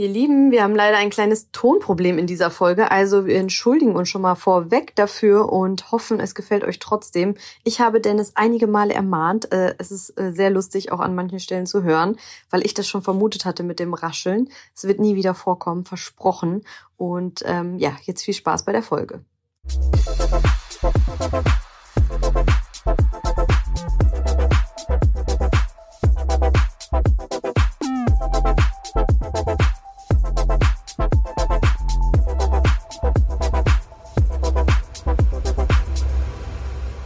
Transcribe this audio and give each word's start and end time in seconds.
Ihr 0.00 0.08
Lieben, 0.08 0.50
wir 0.50 0.62
haben 0.62 0.74
leider 0.74 0.96
ein 0.96 1.10
kleines 1.10 1.50
Tonproblem 1.52 2.16
in 2.16 2.26
dieser 2.26 2.50
Folge, 2.50 2.90
also 2.90 3.26
wir 3.26 3.36
entschuldigen 3.36 3.96
uns 3.96 4.08
schon 4.08 4.22
mal 4.22 4.34
vorweg 4.34 4.96
dafür 4.96 5.52
und 5.52 5.92
hoffen, 5.92 6.20
es 6.20 6.34
gefällt 6.34 6.64
euch 6.64 6.78
trotzdem. 6.78 7.34
Ich 7.64 7.82
habe 7.82 8.00
Dennis 8.00 8.32
einige 8.34 8.66
Male 8.66 8.94
ermahnt, 8.94 9.52
äh, 9.52 9.74
es 9.76 9.90
ist 9.90 10.18
äh, 10.18 10.32
sehr 10.32 10.48
lustig 10.48 10.90
auch 10.90 11.00
an 11.00 11.14
manchen 11.14 11.38
Stellen 11.38 11.66
zu 11.66 11.82
hören, 11.82 12.16
weil 12.48 12.64
ich 12.64 12.72
das 12.72 12.88
schon 12.88 13.02
vermutet 13.02 13.44
hatte 13.44 13.62
mit 13.62 13.78
dem 13.78 13.92
Rascheln. 13.92 14.48
Es 14.74 14.84
wird 14.84 15.00
nie 15.00 15.16
wieder 15.16 15.34
vorkommen, 15.34 15.84
versprochen. 15.84 16.62
Und 16.96 17.42
ähm, 17.44 17.76
ja, 17.76 17.94
jetzt 18.04 18.22
viel 18.22 18.32
Spaß 18.32 18.64
bei 18.64 18.72
der 18.72 18.82
Folge. 18.82 19.22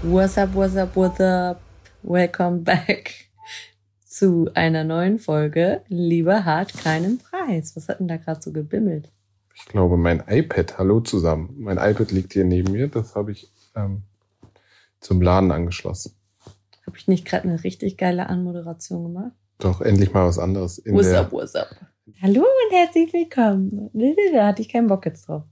What's 0.06 0.36
up, 0.36 0.54
what's 0.54 0.76
up, 0.76 0.94
what's 0.96 1.18
up? 1.18 1.62
Welcome 2.02 2.58
back 2.58 3.30
zu 4.04 4.50
einer 4.52 4.84
neuen 4.84 5.18
Folge 5.18 5.80
Lieber 5.88 6.44
hart 6.44 6.74
keinen 6.74 7.16
Preis. 7.16 7.74
Was 7.74 7.88
hat 7.88 8.00
denn 8.00 8.08
da 8.08 8.18
gerade 8.18 8.42
so 8.42 8.52
gebimmelt? 8.52 9.10
Ich 9.54 9.64
glaube, 9.64 9.96
mein 9.96 10.22
iPad. 10.28 10.76
Hallo 10.76 11.00
zusammen. 11.00 11.54
Mein 11.56 11.78
iPad 11.78 12.12
liegt 12.12 12.34
hier 12.34 12.44
neben 12.44 12.72
mir. 12.72 12.88
Das 12.88 13.14
habe 13.14 13.32
ich 13.32 13.50
ähm, 13.74 14.02
zum 15.00 15.22
Laden 15.22 15.50
angeschlossen. 15.50 16.12
Habe 16.86 16.98
ich 16.98 17.08
nicht 17.08 17.24
gerade 17.24 17.48
eine 17.48 17.64
richtig 17.64 17.96
geile 17.96 18.28
Anmoderation 18.28 19.04
gemacht? 19.04 19.32
Doch, 19.58 19.80
endlich 19.80 20.12
mal 20.12 20.26
was 20.26 20.38
anderes. 20.38 20.76
In 20.76 20.94
what's 20.94 21.14
up, 21.14 21.32
what's 21.32 21.54
up? 21.54 21.74
Hallo 22.20 22.42
und 22.42 22.76
herzlich 22.76 23.10
willkommen. 23.14 23.88
Da 24.34 24.48
hatte 24.48 24.60
ich 24.60 24.68
keinen 24.68 24.88
Bock 24.88 25.06
jetzt 25.06 25.28
drauf. 25.28 25.44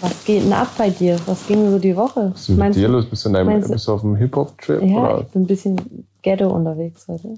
Was 0.00 0.24
geht 0.24 0.44
denn 0.44 0.52
ab 0.52 0.68
bei 0.76 0.90
dir? 0.90 1.16
Was 1.26 1.46
ging 1.46 1.70
so 1.70 1.78
die 1.78 1.96
Woche? 1.96 2.30
Was 2.32 2.42
ist 2.42 2.48
mit 2.50 2.58
meinst 2.58 2.78
dir 2.78 2.88
los? 2.88 3.06
Bist 3.06 3.24
du, 3.24 3.28
in 3.28 3.34
deinem, 3.34 3.60
bist 3.60 3.86
du 3.86 3.92
auf 3.92 4.04
einem 4.04 4.16
Hip-Hop-Trip? 4.16 4.82
Ja, 4.82 4.96
oder? 4.96 5.20
ich 5.20 5.28
bin 5.28 5.42
ein 5.42 5.46
bisschen 5.46 6.06
Ghetto 6.22 6.48
unterwegs 6.48 7.06
heute. 7.08 7.34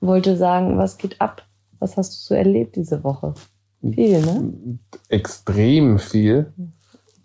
Wollte 0.00 0.36
sagen, 0.36 0.78
was 0.78 0.98
geht 0.98 1.20
ab? 1.20 1.42
Was 1.78 1.96
hast 1.96 2.12
du 2.12 2.16
so 2.28 2.34
erlebt 2.34 2.76
diese 2.76 3.04
Woche? 3.04 3.34
Viel, 3.80 4.20
ne? 4.20 4.78
Extrem 5.08 5.98
viel. 5.98 6.52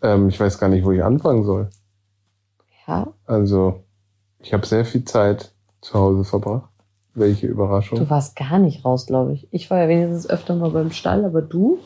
Ähm, 0.02 0.30
ich 0.30 0.40
weiß 0.40 0.60
gar 0.60 0.70
nicht, 0.70 0.86
wo 0.86 0.92
ich 0.92 1.04
anfangen 1.04 1.44
soll. 1.44 1.70
Ja. 2.88 3.08
Also, 3.26 3.84
ich 4.40 4.54
habe 4.54 4.66
sehr 4.66 4.86
viel 4.86 5.06
Zeit 5.06 5.54
zu 5.82 5.96
Hause 5.96 6.24
verbracht. 6.24 6.70
Welche 7.16 7.48
Überraschung. 7.48 8.00
Du 8.00 8.10
warst 8.10 8.36
gar 8.36 8.58
nicht 8.58 8.84
raus, 8.86 9.06
glaube 9.06 9.34
ich. 9.34 9.48
Ich 9.52 9.70
war 9.70 9.80
ja 9.80 9.88
wenigstens 9.88 10.28
öfter 10.28 10.56
mal 10.56 10.72
beim 10.72 10.92
Stall, 10.92 11.26
aber 11.26 11.42
du? 11.44 11.78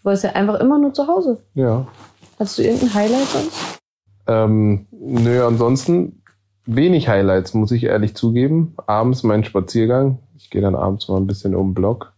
Du 0.00 0.06
warst 0.08 0.24
ja 0.24 0.30
einfach 0.30 0.58
immer 0.60 0.78
nur 0.78 0.94
zu 0.94 1.06
Hause. 1.06 1.42
Ja. 1.54 1.86
Hast 2.38 2.58
du 2.58 2.62
irgendein 2.62 2.94
Highlight 2.94 3.26
sonst? 3.26 3.80
Ähm, 4.26 4.86
nö, 4.90 5.44
ansonsten 5.44 6.22
wenig 6.64 7.08
Highlights, 7.08 7.52
muss 7.52 7.70
ich 7.70 7.84
ehrlich 7.84 8.14
zugeben. 8.14 8.74
Abends 8.86 9.22
mein 9.22 9.44
Spaziergang. 9.44 10.18
Ich 10.36 10.48
gehe 10.48 10.62
dann 10.62 10.74
abends 10.74 11.08
mal 11.08 11.18
ein 11.18 11.26
bisschen 11.26 11.54
um 11.54 11.68
den 11.68 11.74
Block. 11.74 12.14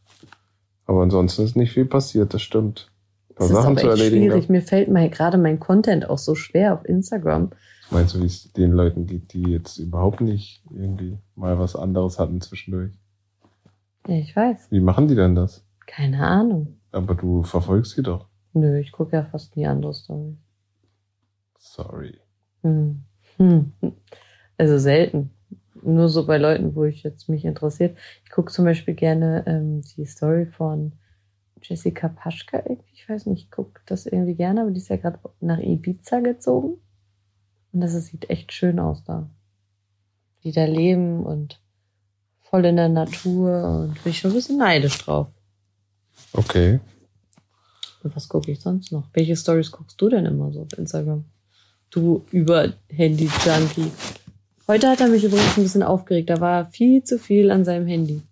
Aber 0.86 1.02
ansonsten 1.02 1.42
ist 1.42 1.56
nicht 1.56 1.72
viel 1.72 1.86
passiert, 1.86 2.34
das 2.34 2.42
stimmt. 2.42 2.88
Ein 3.30 3.34
paar 3.34 3.48
das 3.48 3.56
Sachen 3.56 3.76
ist 3.76 3.84
aber 3.84 3.94
echt. 3.94 4.06
Schwierig. 4.06 4.48
Mir 4.48 4.62
fällt 4.62 4.88
mal 4.88 5.08
gerade 5.10 5.38
mein 5.38 5.58
Content 5.58 6.08
auch 6.08 6.18
so 6.18 6.34
schwer 6.36 6.74
auf 6.74 6.84
Instagram. 6.84 7.50
Meinst 7.90 8.14
du, 8.14 8.20
wie 8.20 8.26
es 8.26 8.52
den 8.52 8.72
Leuten 8.72 9.06
geht, 9.06 9.32
die 9.32 9.42
jetzt 9.50 9.78
überhaupt 9.78 10.20
nicht 10.20 10.62
irgendwie 10.70 11.18
mal 11.34 11.58
was 11.58 11.74
anderes 11.74 12.18
hatten 12.18 12.40
zwischendurch? 12.40 12.92
Ja, 14.06 14.14
ich 14.14 14.34
weiß. 14.34 14.68
Wie 14.70 14.80
machen 14.80 15.08
die 15.08 15.14
denn 15.14 15.34
das? 15.34 15.64
Keine 15.86 16.26
Ahnung. 16.26 16.78
Aber 16.92 17.14
du 17.14 17.42
verfolgst 17.42 17.92
sie 17.92 18.02
doch. 18.02 18.28
Nö, 18.52 18.78
ich 18.78 18.92
gucke 18.92 19.16
ja 19.16 19.24
fast 19.24 19.56
nie 19.56 19.66
andere 19.66 19.94
Storys. 19.94 20.36
Sorry. 21.58 22.18
Hm. 22.62 23.02
Hm. 23.38 23.72
Also 24.58 24.78
selten. 24.78 25.30
Nur 25.82 26.08
so 26.08 26.26
bei 26.26 26.38
Leuten, 26.38 26.74
wo 26.74 26.84
ich 26.84 27.02
jetzt 27.02 27.28
mich 27.28 27.44
interessiert. 27.44 27.96
Ich 28.24 28.30
gucke 28.30 28.52
zum 28.52 28.64
Beispiel 28.64 28.94
gerne 28.94 29.44
ähm, 29.46 29.80
die 29.96 30.04
Story 30.04 30.46
von 30.46 30.92
Jessica 31.62 32.08
Paschka 32.08 32.58
irgendwie. 32.58 32.92
Ich 32.92 33.08
weiß 33.08 33.26
nicht, 33.26 33.44
ich 33.44 33.50
gucke 33.50 33.80
das 33.86 34.06
irgendwie 34.06 34.34
gerne, 34.34 34.62
aber 34.62 34.70
die 34.70 34.78
ist 34.78 34.88
ja 34.88 34.96
gerade 34.96 35.18
nach 35.40 35.58
Ibiza 35.58 36.20
gezogen. 36.20 36.80
Und 37.72 37.80
das 37.80 37.92
sieht 38.04 38.28
echt 38.28 38.52
schön 38.52 38.78
aus 38.78 39.02
da. 39.04 39.30
Die 40.44 40.52
da 40.52 40.64
leben 40.64 41.24
und 41.24 41.60
voll 42.40 42.66
in 42.66 42.76
der 42.76 42.88
Natur 42.90 43.80
und 43.80 44.02
bin 44.02 44.10
ich 44.10 44.18
schon 44.18 44.32
ein 44.32 44.34
bisschen 44.34 44.58
neidisch 44.58 44.98
drauf. 44.98 45.28
Okay. 46.32 46.80
Und 48.02 48.16
was 48.16 48.28
gucke 48.28 48.50
ich 48.50 48.60
sonst 48.60 48.92
noch? 48.92 49.04
Welche 49.12 49.36
Stories 49.36 49.70
guckst 49.70 50.00
du 50.00 50.08
denn 50.08 50.26
immer 50.26 50.52
so 50.52 50.62
auf 50.62 50.78
Instagram? 50.78 51.24
Du 51.90 52.24
über 52.30 52.72
Handy-Junkie. 52.88 53.92
Heute 54.66 54.88
hat 54.88 55.00
er 55.00 55.08
mich 55.08 55.24
übrigens 55.24 55.56
ein 55.56 55.62
bisschen 55.62 55.82
aufgeregt. 55.82 56.30
Da 56.30 56.40
war 56.40 56.66
viel 56.66 57.04
zu 57.04 57.18
viel 57.18 57.50
an 57.50 57.64
seinem 57.64 57.86
Handy. 57.86 58.22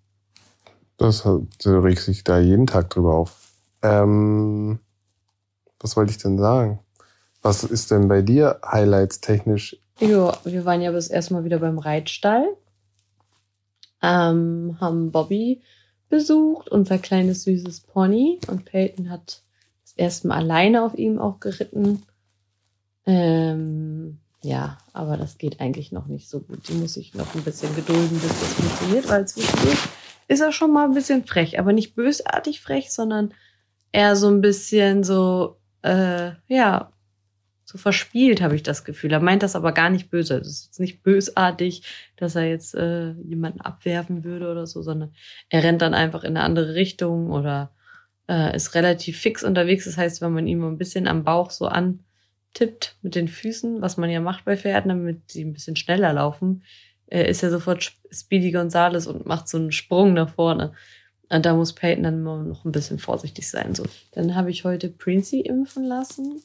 Das 0.96 1.22
du 1.22 1.78
regst 1.78 2.06
sich 2.06 2.24
da 2.24 2.38
jeden 2.38 2.66
Tag 2.66 2.90
drüber 2.90 3.14
auf. 3.14 3.36
Ähm, 3.82 4.78
was 5.78 5.96
wollte 5.96 6.10
ich 6.10 6.18
denn 6.18 6.38
sagen? 6.38 6.80
Was 7.42 7.64
ist 7.64 7.90
denn 7.90 8.08
bei 8.08 8.22
dir 8.22 8.60
Highlights 8.64 9.20
technisch? 9.20 9.76
Ja, 9.98 10.36
wir 10.44 10.64
waren 10.64 10.82
ja 10.82 10.92
bis 10.92 11.08
erstmal 11.08 11.44
wieder 11.44 11.58
beim 11.58 11.78
Reitstall. 11.78 12.56
Ähm, 14.02 14.76
haben 14.80 15.10
Bobby 15.10 15.62
besucht, 16.10 16.68
unser 16.68 16.98
kleines 16.98 17.44
süßes 17.44 17.80
Pony. 17.80 18.38
Und 18.48 18.66
Peyton 18.66 19.08
hat 19.08 19.42
das 19.82 19.94
erste 19.96 20.28
Mal 20.28 20.38
alleine 20.38 20.84
auf 20.84 20.94
ihm 20.98 21.18
auch 21.18 21.40
geritten. 21.40 22.02
Ähm, 23.06 24.18
ja, 24.42 24.76
aber 24.92 25.16
das 25.16 25.38
geht 25.38 25.60
eigentlich 25.60 25.92
noch 25.92 26.06
nicht 26.06 26.28
so 26.28 26.40
gut. 26.40 26.68
Die 26.68 26.74
muss 26.74 26.98
ich 26.98 27.14
noch 27.14 27.34
ein 27.34 27.42
bisschen 27.42 27.74
gedulden, 27.74 28.18
bis 28.20 28.28
das 28.28 28.52
funktioniert, 28.54 29.08
weil 29.08 29.26
zwischendurch 29.26 29.78
ist 30.28 30.40
er 30.40 30.52
schon 30.52 30.72
mal 30.72 30.84
ein 30.84 30.94
bisschen 30.94 31.24
frech, 31.24 31.58
aber 31.58 31.72
nicht 31.72 31.94
bösartig 31.94 32.60
frech, 32.60 32.92
sondern 32.92 33.32
eher 33.92 34.16
so 34.16 34.28
ein 34.28 34.40
bisschen 34.40 35.02
so, 35.02 35.56
äh, 35.82 36.32
ja, 36.46 36.92
so 37.70 37.78
verspielt, 37.78 38.42
habe 38.42 38.56
ich 38.56 38.62
das 38.62 38.84
Gefühl. 38.84 39.12
Er 39.12 39.20
meint 39.20 39.42
das 39.42 39.56
aber 39.56 39.72
gar 39.72 39.90
nicht 39.90 40.10
böse. 40.10 40.38
Es 40.38 40.48
ist 40.48 40.64
jetzt 40.66 40.80
nicht 40.80 41.02
bösartig, 41.02 41.82
dass 42.16 42.34
er 42.34 42.48
jetzt 42.48 42.74
äh, 42.74 43.12
jemanden 43.12 43.60
abwerfen 43.60 44.24
würde 44.24 44.50
oder 44.50 44.66
so, 44.66 44.82
sondern 44.82 45.14
er 45.48 45.62
rennt 45.62 45.80
dann 45.80 45.94
einfach 45.94 46.24
in 46.24 46.36
eine 46.36 46.44
andere 46.44 46.74
Richtung 46.74 47.30
oder 47.30 47.70
äh, 48.28 48.54
ist 48.56 48.74
relativ 48.74 49.18
fix 49.18 49.44
unterwegs. 49.44 49.84
Das 49.84 49.96
heißt, 49.96 50.20
wenn 50.20 50.32
man 50.32 50.46
ihn 50.46 50.58
mal 50.58 50.68
ein 50.68 50.78
bisschen 50.78 51.06
am 51.06 51.22
Bauch 51.22 51.50
so 51.50 51.66
antippt 51.66 52.96
mit 53.02 53.14
den 53.14 53.28
Füßen, 53.28 53.80
was 53.80 53.96
man 53.96 54.10
ja 54.10 54.20
macht 54.20 54.44
bei 54.44 54.56
Pferden, 54.56 54.88
damit 54.88 55.30
sie 55.30 55.44
ein 55.44 55.52
bisschen 55.52 55.76
schneller 55.76 56.12
laufen, 56.12 56.64
äh, 57.06 57.30
ist 57.30 57.42
er 57.42 57.50
sofort 57.50 57.92
Speedy 58.10 58.50
Gonzales 58.50 59.06
und 59.06 59.26
macht 59.26 59.48
so 59.48 59.58
einen 59.58 59.72
Sprung 59.72 60.14
nach 60.14 60.34
vorne. 60.34 60.72
Und 61.28 61.46
da 61.46 61.54
muss 61.54 61.72
Peyton 61.72 62.02
dann 62.02 62.14
immer 62.14 62.42
noch 62.42 62.64
ein 62.64 62.72
bisschen 62.72 62.98
vorsichtig 62.98 63.48
sein. 63.48 63.76
So. 63.76 63.84
Dann 64.12 64.34
habe 64.34 64.50
ich 64.50 64.64
heute 64.64 64.88
Princey 64.88 65.40
impfen 65.40 65.84
lassen. 65.84 66.42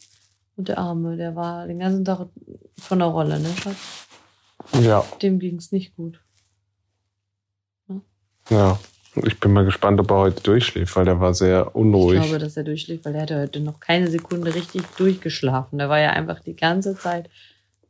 Und 0.57 0.69
der 0.69 0.77
Arme, 0.77 1.17
der 1.17 1.35
war 1.35 1.67
den 1.67 1.79
ganzen 1.79 2.05
Tag 2.05 2.27
von 2.77 2.99
der 2.99 3.09
Rolle, 3.09 3.39
ne, 3.39 3.49
Schatz? 3.61 4.07
Ja. 4.81 5.05
Dem 5.21 5.39
ging's 5.39 5.71
nicht 5.71 5.95
gut. 5.95 6.19
Ja. 7.87 8.01
ja. 8.49 8.79
Ich 9.23 9.39
bin 9.39 9.53
mal 9.53 9.63
gespannt, 9.63 9.99
ob 10.01 10.11
er 10.11 10.17
heute 10.17 10.43
durchschläft, 10.43 10.93
weil 10.95 11.05
der 11.05 11.21
war 11.21 11.33
sehr 11.33 11.73
unruhig. 11.75 12.19
Ich 12.19 12.25
glaube, 12.25 12.39
dass 12.39 12.57
er 12.57 12.63
durchschläft, 12.63 13.05
weil 13.05 13.15
er 13.15 13.21
hatte 13.21 13.39
heute 13.39 13.61
noch 13.61 13.79
keine 13.79 14.09
Sekunde 14.09 14.53
richtig 14.53 14.83
durchgeschlafen. 14.97 15.77
Der 15.77 15.87
war 15.87 15.99
ja 15.99 16.09
einfach 16.09 16.41
die 16.41 16.55
ganze 16.55 16.97
Zeit 16.97 17.29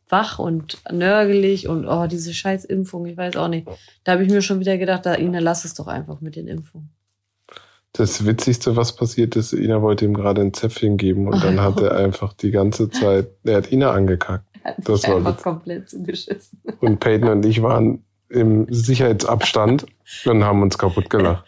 wach 0.08 0.38
und 0.38 0.78
nörgelig 0.92 1.68
und 1.68 1.88
oh, 1.88 2.06
diese 2.06 2.34
scheiß 2.34 2.66
Impfung, 2.66 3.08
ich 3.08 3.18
weiß 3.18 3.38
auch 3.38 3.48
nicht. 3.48 3.68
Da 4.04 4.14
habe 4.14 4.24
ich 4.24 4.30
mir 4.30 4.44
schon 4.44 4.60
wieder 4.60 4.78
gedacht, 4.78 5.06
da, 5.06 5.16
Ina, 5.16 5.40
lass 5.40 5.66
es 5.66 5.74
doch 5.74 5.88
einfach 5.88 6.22
mit 6.22 6.36
den 6.36 6.48
Impfungen. 6.48 6.95
Das 7.98 8.26
Witzigste, 8.26 8.76
was 8.76 8.94
passiert 8.94 9.38
ist, 9.38 9.54
Ina 9.54 9.82
wollte 9.82 10.04
ihm 10.04 10.14
gerade 10.14 10.42
ein 10.42 10.54
Zäpfchen 10.54 10.98
geben 10.98 11.28
und 11.28 11.42
dann 11.42 11.62
hat 11.62 11.80
er 11.80 11.96
einfach 11.96 12.34
die 12.34 12.52
ganze 12.52 12.90
Zeit, 12.90 13.30
er 13.46 13.58
hat 13.58 13.72
Ina 13.72 13.92
angekackt. 13.92 14.46
Hat 14.66 14.76
das 14.80 15.08
war 15.08 15.18
einfach 15.18 15.42
komplett 15.42 15.90
zugeschissen. 15.90 16.62
Und 16.82 17.00
Peyton 17.00 17.30
und 17.30 17.46
ich 17.46 17.62
waren 17.62 18.04
im 18.28 18.68
Sicherheitsabstand 18.70 19.86
und 20.26 20.44
haben 20.44 20.62
uns 20.62 20.78
kaputt 20.78 21.10
gelacht. 21.10 21.46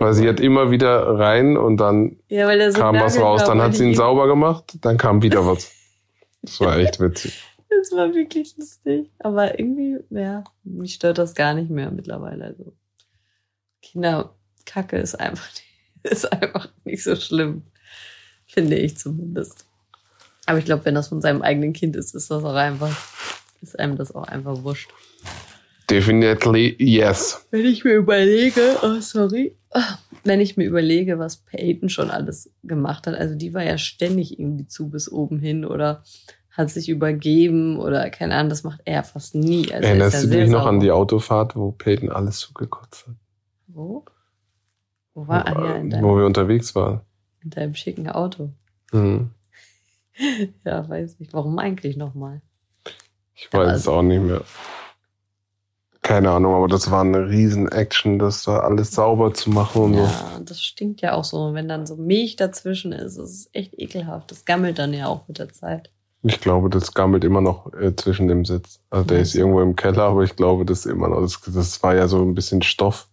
weil 0.00 0.14
sie 0.14 0.28
hat 0.28 0.40
immer 0.40 0.70
wieder 0.70 1.18
rein 1.18 1.56
und 1.56 1.76
dann 1.76 2.16
ja, 2.28 2.72
so 2.72 2.80
kam 2.80 2.96
was 2.96 3.20
raus. 3.20 3.44
Dann 3.44 3.60
hat 3.60 3.74
sie 3.74 3.84
ihn 3.84 3.94
sauber 3.94 4.26
gemacht, 4.26 4.78
dann 4.80 4.96
kam 4.96 5.22
wieder 5.22 5.46
was. 5.46 5.70
Das 6.42 6.60
war 6.60 6.76
echt 6.78 6.98
witzig. 6.98 7.44
Das 7.68 7.92
war 7.92 8.12
wirklich 8.14 8.56
lustig. 8.56 9.10
Aber 9.18 9.58
irgendwie, 9.58 9.98
ja, 10.10 10.42
mich 10.64 10.94
stört 10.94 11.18
das 11.18 11.34
gar 11.34 11.54
nicht 11.54 11.70
mehr 11.70 11.90
mittlerweile. 11.90 12.46
Also 12.46 12.72
Kinderkacke 13.82 14.96
ist 14.96 15.14
einfach 15.14 15.46
nicht 15.50 15.67
ist 16.02 16.30
einfach 16.32 16.68
nicht 16.84 17.02
so 17.02 17.16
schlimm. 17.16 17.62
Finde 18.46 18.76
ich 18.76 18.96
zumindest. 18.96 19.66
Aber 20.46 20.58
ich 20.58 20.64
glaube, 20.64 20.84
wenn 20.86 20.94
das 20.94 21.08
von 21.08 21.20
seinem 21.20 21.42
eigenen 21.42 21.72
Kind 21.74 21.94
ist, 21.96 22.14
ist 22.14 22.30
das 22.30 22.42
auch 22.44 22.54
einfach, 22.54 22.96
ist 23.60 23.78
einem 23.78 23.96
das 23.96 24.14
auch 24.14 24.24
einfach 24.24 24.62
wurscht. 24.62 24.90
Definitely 25.90 26.76
yes. 26.78 27.46
Wenn 27.50 27.66
ich 27.66 27.84
mir 27.84 27.94
überlege, 27.94 28.76
oh 28.82 29.00
sorry, 29.00 29.56
wenn 30.24 30.40
ich 30.40 30.56
mir 30.56 30.64
überlege, 30.64 31.18
was 31.18 31.38
Peyton 31.38 31.88
schon 31.88 32.10
alles 32.10 32.50
gemacht 32.62 33.06
hat, 33.06 33.14
also 33.14 33.34
die 33.34 33.54
war 33.54 33.62
ja 33.62 33.78
ständig 33.78 34.38
irgendwie 34.38 34.66
zu 34.66 34.90
bis 34.90 35.10
oben 35.10 35.38
hin 35.38 35.64
oder 35.64 36.02
hat 36.50 36.70
sich 36.70 36.88
übergeben 36.88 37.78
oder 37.78 38.10
keine 38.10 38.34
Ahnung, 38.34 38.50
das 38.50 38.64
macht 38.64 38.80
er 38.84 39.04
fast 39.04 39.34
nie. 39.34 39.72
Also 39.72 39.86
Erinnerst 39.86 40.24
du 40.24 40.28
dich 40.28 40.50
noch 40.50 40.66
an 40.66 40.80
die 40.80 40.90
Autofahrt, 40.90 41.56
wo 41.56 41.72
Peyton 41.72 42.10
alles 42.10 42.40
zugekotzt 42.40 43.06
hat? 43.06 43.14
Wo? 43.68 44.04
Wo 45.18 45.26
war 45.26 45.44
wo, 45.52 45.64
ja, 45.64 45.72
deinem, 45.72 46.02
wo 46.02 46.16
wir 46.16 46.26
unterwegs 46.26 46.76
waren. 46.76 47.00
In 47.42 47.50
deinem 47.50 47.74
schicken 47.74 48.08
Auto. 48.08 48.50
Mhm. 48.92 49.30
ja, 50.64 50.88
weiß 50.88 51.18
nicht. 51.18 51.32
Warum 51.32 51.58
eigentlich 51.58 51.96
nochmal? 51.96 52.40
Ich 53.34 53.52
weiß 53.52 53.80
es 53.80 53.88
auch 53.88 54.02
nicht 54.02 54.22
mehr. 54.22 54.42
Keine 56.02 56.30
Ahnung, 56.30 56.54
aber 56.54 56.68
das 56.68 56.92
war 56.92 57.00
eine 57.00 57.28
riesen 57.28 57.66
Action, 57.66 58.20
das 58.20 58.44
da 58.44 58.60
alles 58.60 58.92
sauber 58.92 59.34
zu 59.34 59.50
machen 59.50 59.82
und 59.82 59.94
ja, 59.94 60.06
so. 60.06 60.24
Ja, 60.24 60.40
das 60.44 60.62
stinkt 60.62 61.00
ja 61.00 61.14
auch 61.14 61.24
so. 61.24 61.52
wenn 61.52 61.68
dann 61.68 61.84
so 61.84 61.96
Milch 61.96 62.36
dazwischen 62.36 62.92
ist, 62.92 63.18
das 63.18 63.30
ist 63.30 63.50
echt 63.52 63.76
ekelhaft. 63.76 64.30
Das 64.30 64.44
gammelt 64.44 64.78
dann 64.78 64.94
ja 64.94 65.08
auch 65.08 65.26
mit 65.26 65.40
der 65.40 65.52
Zeit. 65.52 65.90
Ich 66.22 66.40
glaube, 66.40 66.70
das 66.70 66.94
gammelt 66.94 67.24
immer 67.24 67.40
noch 67.40 67.72
äh, 67.72 67.94
zwischen 67.96 68.28
dem 68.28 68.44
Sitz. 68.44 68.80
Also 68.88 69.04
der 69.06 69.18
ist 69.18 69.34
irgendwo 69.34 69.60
im 69.62 69.74
Keller, 69.74 70.04
aber 70.04 70.22
ich 70.22 70.36
glaube, 70.36 70.64
das 70.64 70.86
ist 70.86 70.92
immer 70.92 71.08
noch. 71.08 71.20
Das, 71.20 71.40
das 71.52 71.82
war 71.82 71.96
ja 71.96 72.06
so 72.06 72.22
ein 72.22 72.34
bisschen 72.34 72.62
Stoff. 72.62 73.08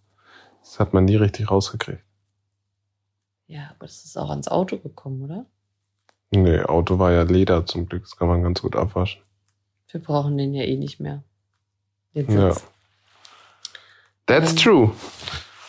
Das 0.76 0.88
hat 0.88 0.92
man 0.92 1.06
nie 1.06 1.16
richtig 1.16 1.50
rausgekriegt. 1.50 2.04
Ja, 3.46 3.70
aber 3.70 3.86
das 3.86 4.04
ist 4.04 4.18
auch 4.18 4.28
ans 4.28 4.46
Auto 4.46 4.76
gekommen, 4.76 5.22
oder? 5.22 5.46
Nee, 6.32 6.60
Auto 6.60 6.98
war 6.98 7.12
ja 7.12 7.22
Leder 7.22 7.64
zum 7.64 7.88
Glück. 7.88 8.02
Das 8.02 8.16
kann 8.16 8.28
man 8.28 8.42
ganz 8.42 8.60
gut 8.60 8.76
abwaschen. 8.76 9.22
Wir 9.88 10.02
brauchen 10.02 10.36
den 10.36 10.52
ja 10.52 10.64
eh 10.64 10.76
nicht 10.76 11.00
mehr. 11.00 11.24
Den 12.14 12.26
Sitz. 12.26 12.36
Ja. 12.36 12.54
That's 14.26 14.50
um, 14.50 14.56
true. 14.58 14.92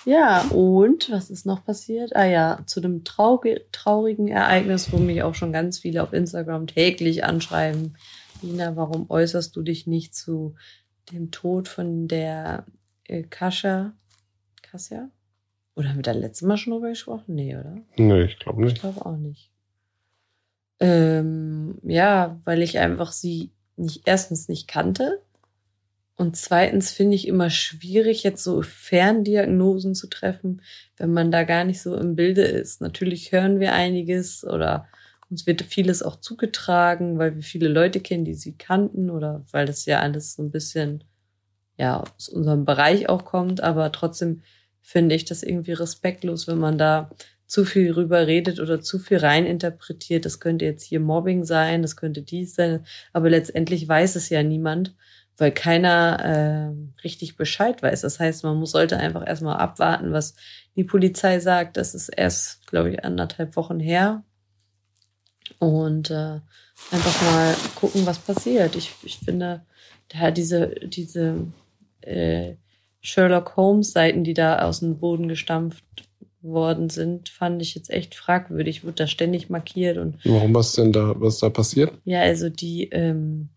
Ja, 0.03 0.41
und 0.49 1.09
was 1.09 1.29
ist 1.29 1.45
noch 1.45 1.63
passiert? 1.63 2.13
Ah 2.13 2.25
ja, 2.25 2.59
zu 2.65 2.81
dem 2.81 3.05
traurigen 3.05 4.27
Ereignis, 4.27 4.91
wo 4.91 4.97
mich 4.97 5.23
auch 5.23 5.35
schon 5.35 5.53
ganz 5.53 5.79
viele 5.79 6.03
auf 6.03 6.11
Instagram 6.11 6.67
täglich 6.67 7.23
anschreiben. 7.23 7.95
Nina, 8.41 8.75
warum 8.75 9.09
äußerst 9.09 9.55
du 9.55 9.61
dich 9.61 9.87
nicht 9.87 10.13
zu 10.13 10.55
dem 11.13 11.31
Tod 11.31 11.69
von 11.69 12.09
der 12.09 12.65
äh, 13.05 13.23
Kascha? 13.23 13.93
Kassia? 14.69 15.09
Oder 15.75 15.89
haben 15.89 15.97
wir 15.97 16.03
da 16.03 16.11
letztes 16.11 16.47
Mal 16.47 16.57
schon 16.57 16.73
drüber 16.73 16.89
gesprochen? 16.89 17.35
Nee, 17.35 17.55
oder? 17.55 17.77
Nee, 17.97 18.23
ich 18.23 18.39
glaube 18.39 18.63
nicht. 18.63 18.77
Ich 18.77 18.81
glaube 18.81 19.05
auch 19.05 19.17
nicht. 19.17 19.51
Ähm, 20.79 21.79
ja, 21.83 22.39
weil 22.45 22.61
ich 22.61 22.79
einfach 22.79 23.11
sie 23.11 23.51
nicht 23.75 24.03
erstens 24.05 24.47
nicht 24.47 24.67
kannte 24.67 25.21
und 26.17 26.35
zweitens 26.35 26.91
finde 26.91 27.15
ich 27.15 27.27
immer 27.27 27.51
schwierig, 27.51 28.23
jetzt 28.23 28.43
so 28.43 28.63
Ferndiagnosen 28.63 29.93
zu 29.93 30.07
treffen, 30.07 30.63
wenn 30.97 31.13
man 31.13 31.31
da 31.31 31.43
gar 31.43 31.63
nicht 31.63 31.79
so 31.79 31.95
im 31.95 32.15
Bilde 32.15 32.41
ist. 32.41 32.81
Natürlich 32.81 33.31
hören 33.31 33.59
wir 33.59 33.73
einiges 33.73 34.43
oder 34.43 34.87
uns 35.29 35.45
wird 35.45 35.61
vieles 35.61 36.01
auch 36.01 36.15
zugetragen, 36.15 37.19
weil 37.19 37.35
wir 37.35 37.43
viele 37.43 37.67
Leute 37.67 37.99
kennen, 37.99 38.25
die 38.25 38.33
sie 38.33 38.57
kannten 38.57 39.11
oder 39.11 39.45
weil 39.51 39.67
das 39.67 39.85
ja 39.85 39.99
alles 39.99 40.33
so 40.33 40.41
ein 40.41 40.49
bisschen 40.49 41.03
ja 41.77 42.01
aus 42.01 42.29
unserem 42.29 42.65
Bereich 42.65 43.09
auch 43.09 43.25
kommt. 43.25 43.61
Aber 43.61 43.91
trotzdem 43.91 44.41
finde 44.81 45.15
ich 45.15 45.25
das 45.25 45.43
irgendwie 45.43 45.73
respektlos, 45.73 46.47
wenn 46.47 46.59
man 46.59 46.77
da 46.77 47.09
zu 47.45 47.63
viel 47.63 47.91
rüber 47.93 48.27
redet 48.27 48.59
oder 48.59 48.81
zu 48.81 48.99
viel 48.99 49.17
reininterpretiert. 49.17 50.25
Das 50.25 50.39
könnte 50.39 50.65
jetzt 50.65 50.83
hier 50.83 50.99
Mobbing 50.99 51.45
sein, 51.45 51.81
das 51.81 51.95
könnte 51.95 52.21
dies 52.21 52.55
sein, 52.55 52.85
aber 53.13 53.29
letztendlich 53.29 53.87
weiß 53.87 54.17
es 54.17 54.29
ja 54.29 54.43
niemand 54.43 54.93
weil 55.37 55.51
keiner 55.51 56.73
äh, 56.73 57.01
richtig 57.03 57.37
Bescheid 57.37 57.81
weiß. 57.81 58.01
Das 58.01 58.19
heißt, 58.19 58.43
man 58.43 58.57
muss, 58.57 58.71
sollte 58.71 58.97
einfach 58.97 59.25
erstmal 59.25 59.57
abwarten, 59.57 60.11
was 60.11 60.35
die 60.75 60.83
Polizei 60.83 61.39
sagt. 61.39 61.77
Das 61.77 61.93
ist 61.93 62.09
erst, 62.09 62.65
glaube 62.67 62.91
ich, 62.91 63.05
anderthalb 63.05 63.55
Wochen 63.55 63.79
her. 63.79 64.23
Und 65.59 66.09
äh, 66.09 66.39
einfach 66.91 67.21
mal 67.21 67.55
gucken, 67.75 68.05
was 68.05 68.17
passiert. 68.17 68.75
Ich, 68.75 68.95
ich 69.03 69.19
finde, 69.19 69.63
da 70.09 70.31
diese, 70.31 70.69
diese 70.83 71.47
äh, 72.01 72.55
Sherlock 73.01 73.55
Holmes-Seiten, 73.55 74.23
die 74.23 74.33
da 74.33 74.63
aus 74.63 74.79
dem 74.79 74.99
Boden 74.99 75.27
gestampft 75.27 75.83
worden 76.41 76.89
sind, 76.89 77.29
fand 77.29 77.61
ich 77.61 77.75
jetzt 77.75 77.89
echt 77.89 78.15
fragwürdig. 78.15 78.83
Wird 78.83 78.99
da 78.99 79.07
ständig 79.07 79.49
markiert 79.49 79.97
und. 79.97 80.17
Warum 80.25 80.53
was 80.53 80.73
denn 80.73 80.91
da, 80.91 81.13
was 81.19 81.39
da 81.39 81.49
passiert? 81.49 81.93
Ja, 82.05 82.21
also 82.21 82.49
die, 82.49 82.89
ähm, 82.89 83.49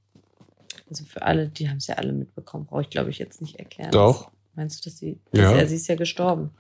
also 0.89 1.05
für 1.05 1.23
alle, 1.23 1.49
die 1.49 1.69
haben 1.69 1.77
es 1.79 1.87
ja 1.87 1.97
alle 1.97 2.13
mitbekommen, 2.13 2.67
brauche 2.67 2.83
ich 2.83 2.91
glaube 2.91 3.11
ich 3.11 3.19
jetzt 3.19 3.41
nicht 3.41 3.57
erklären. 3.59 3.93
Doch. 3.93 4.31
Meinst 4.55 4.85
du, 4.85 4.91
dass 4.91 4.99
sie, 4.99 5.19
dass 5.31 5.41
ja. 5.41 5.53
er, 5.53 5.67
sie 5.67 5.77
ist 5.77 5.89
ja 5.89 5.95
gestorben? 5.95 6.51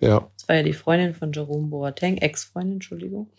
Ja. 0.00 0.28
Das 0.36 0.48
war 0.48 0.56
ja 0.56 0.62
die 0.62 0.72
Freundin 0.72 1.14
von 1.14 1.32
Jerome 1.32 1.68
Boateng, 1.68 2.16
Ex-Freundin, 2.16 2.74
Entschuldigung. 2.74 3.30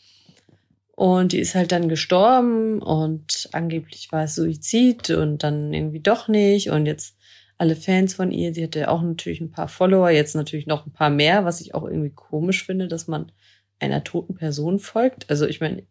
Und 0.95 1.31
die 1.31 1.39
ist 1.39 1.55
halt 1.55 1.71
dann 1.71 1.89
gestorben 1.89 2.79
und 2.79 3.49
angeblich 3.51 4.11
war 4.11 4.25
es 4.25 4.35
Suizid 4.35 5.09
und 5.09 5.43
dann 5.43 5.73
irgendwie 5.73 5.99
doch 5.99 6.27
nicht. 6.27 6.69
Und 6.69 6.85
jetzt 6.85 7.17
alle 7.63 7.77
Fans 7.77 8.13
von 8.13 8.29
ihr, 8.29 8.53
sie 8.53 8.61
hatte 8.61 8.89
auch 8.89 9.01
natürlich 9.01 9.39
ein 9.39 9.51
paar 9.51 9.69
Follower, 9.69 10.09
jetzt 10.09 10.35
natürlich 10.35 10.67
noch 10.67 10.85
ein 10.85 10.91
paar 10.91 11.09
mehr, 11.09 11.45
was 11.45 11.61
ich 11.61 11.73
auch 11.73 11.85
irgendwie 11.85 12.09
komisch 12.09 12.65
finde, 12.65 12.89
dass 12.89 13.07
man 13.07 13.31
einer 13.79 14.03
toten 14.03 14.35
Person 14.35 14.79
folgt. 14.79 15.29
Also 15.29 15.47
ich 15.47 15.61
meine, 15.61 15.83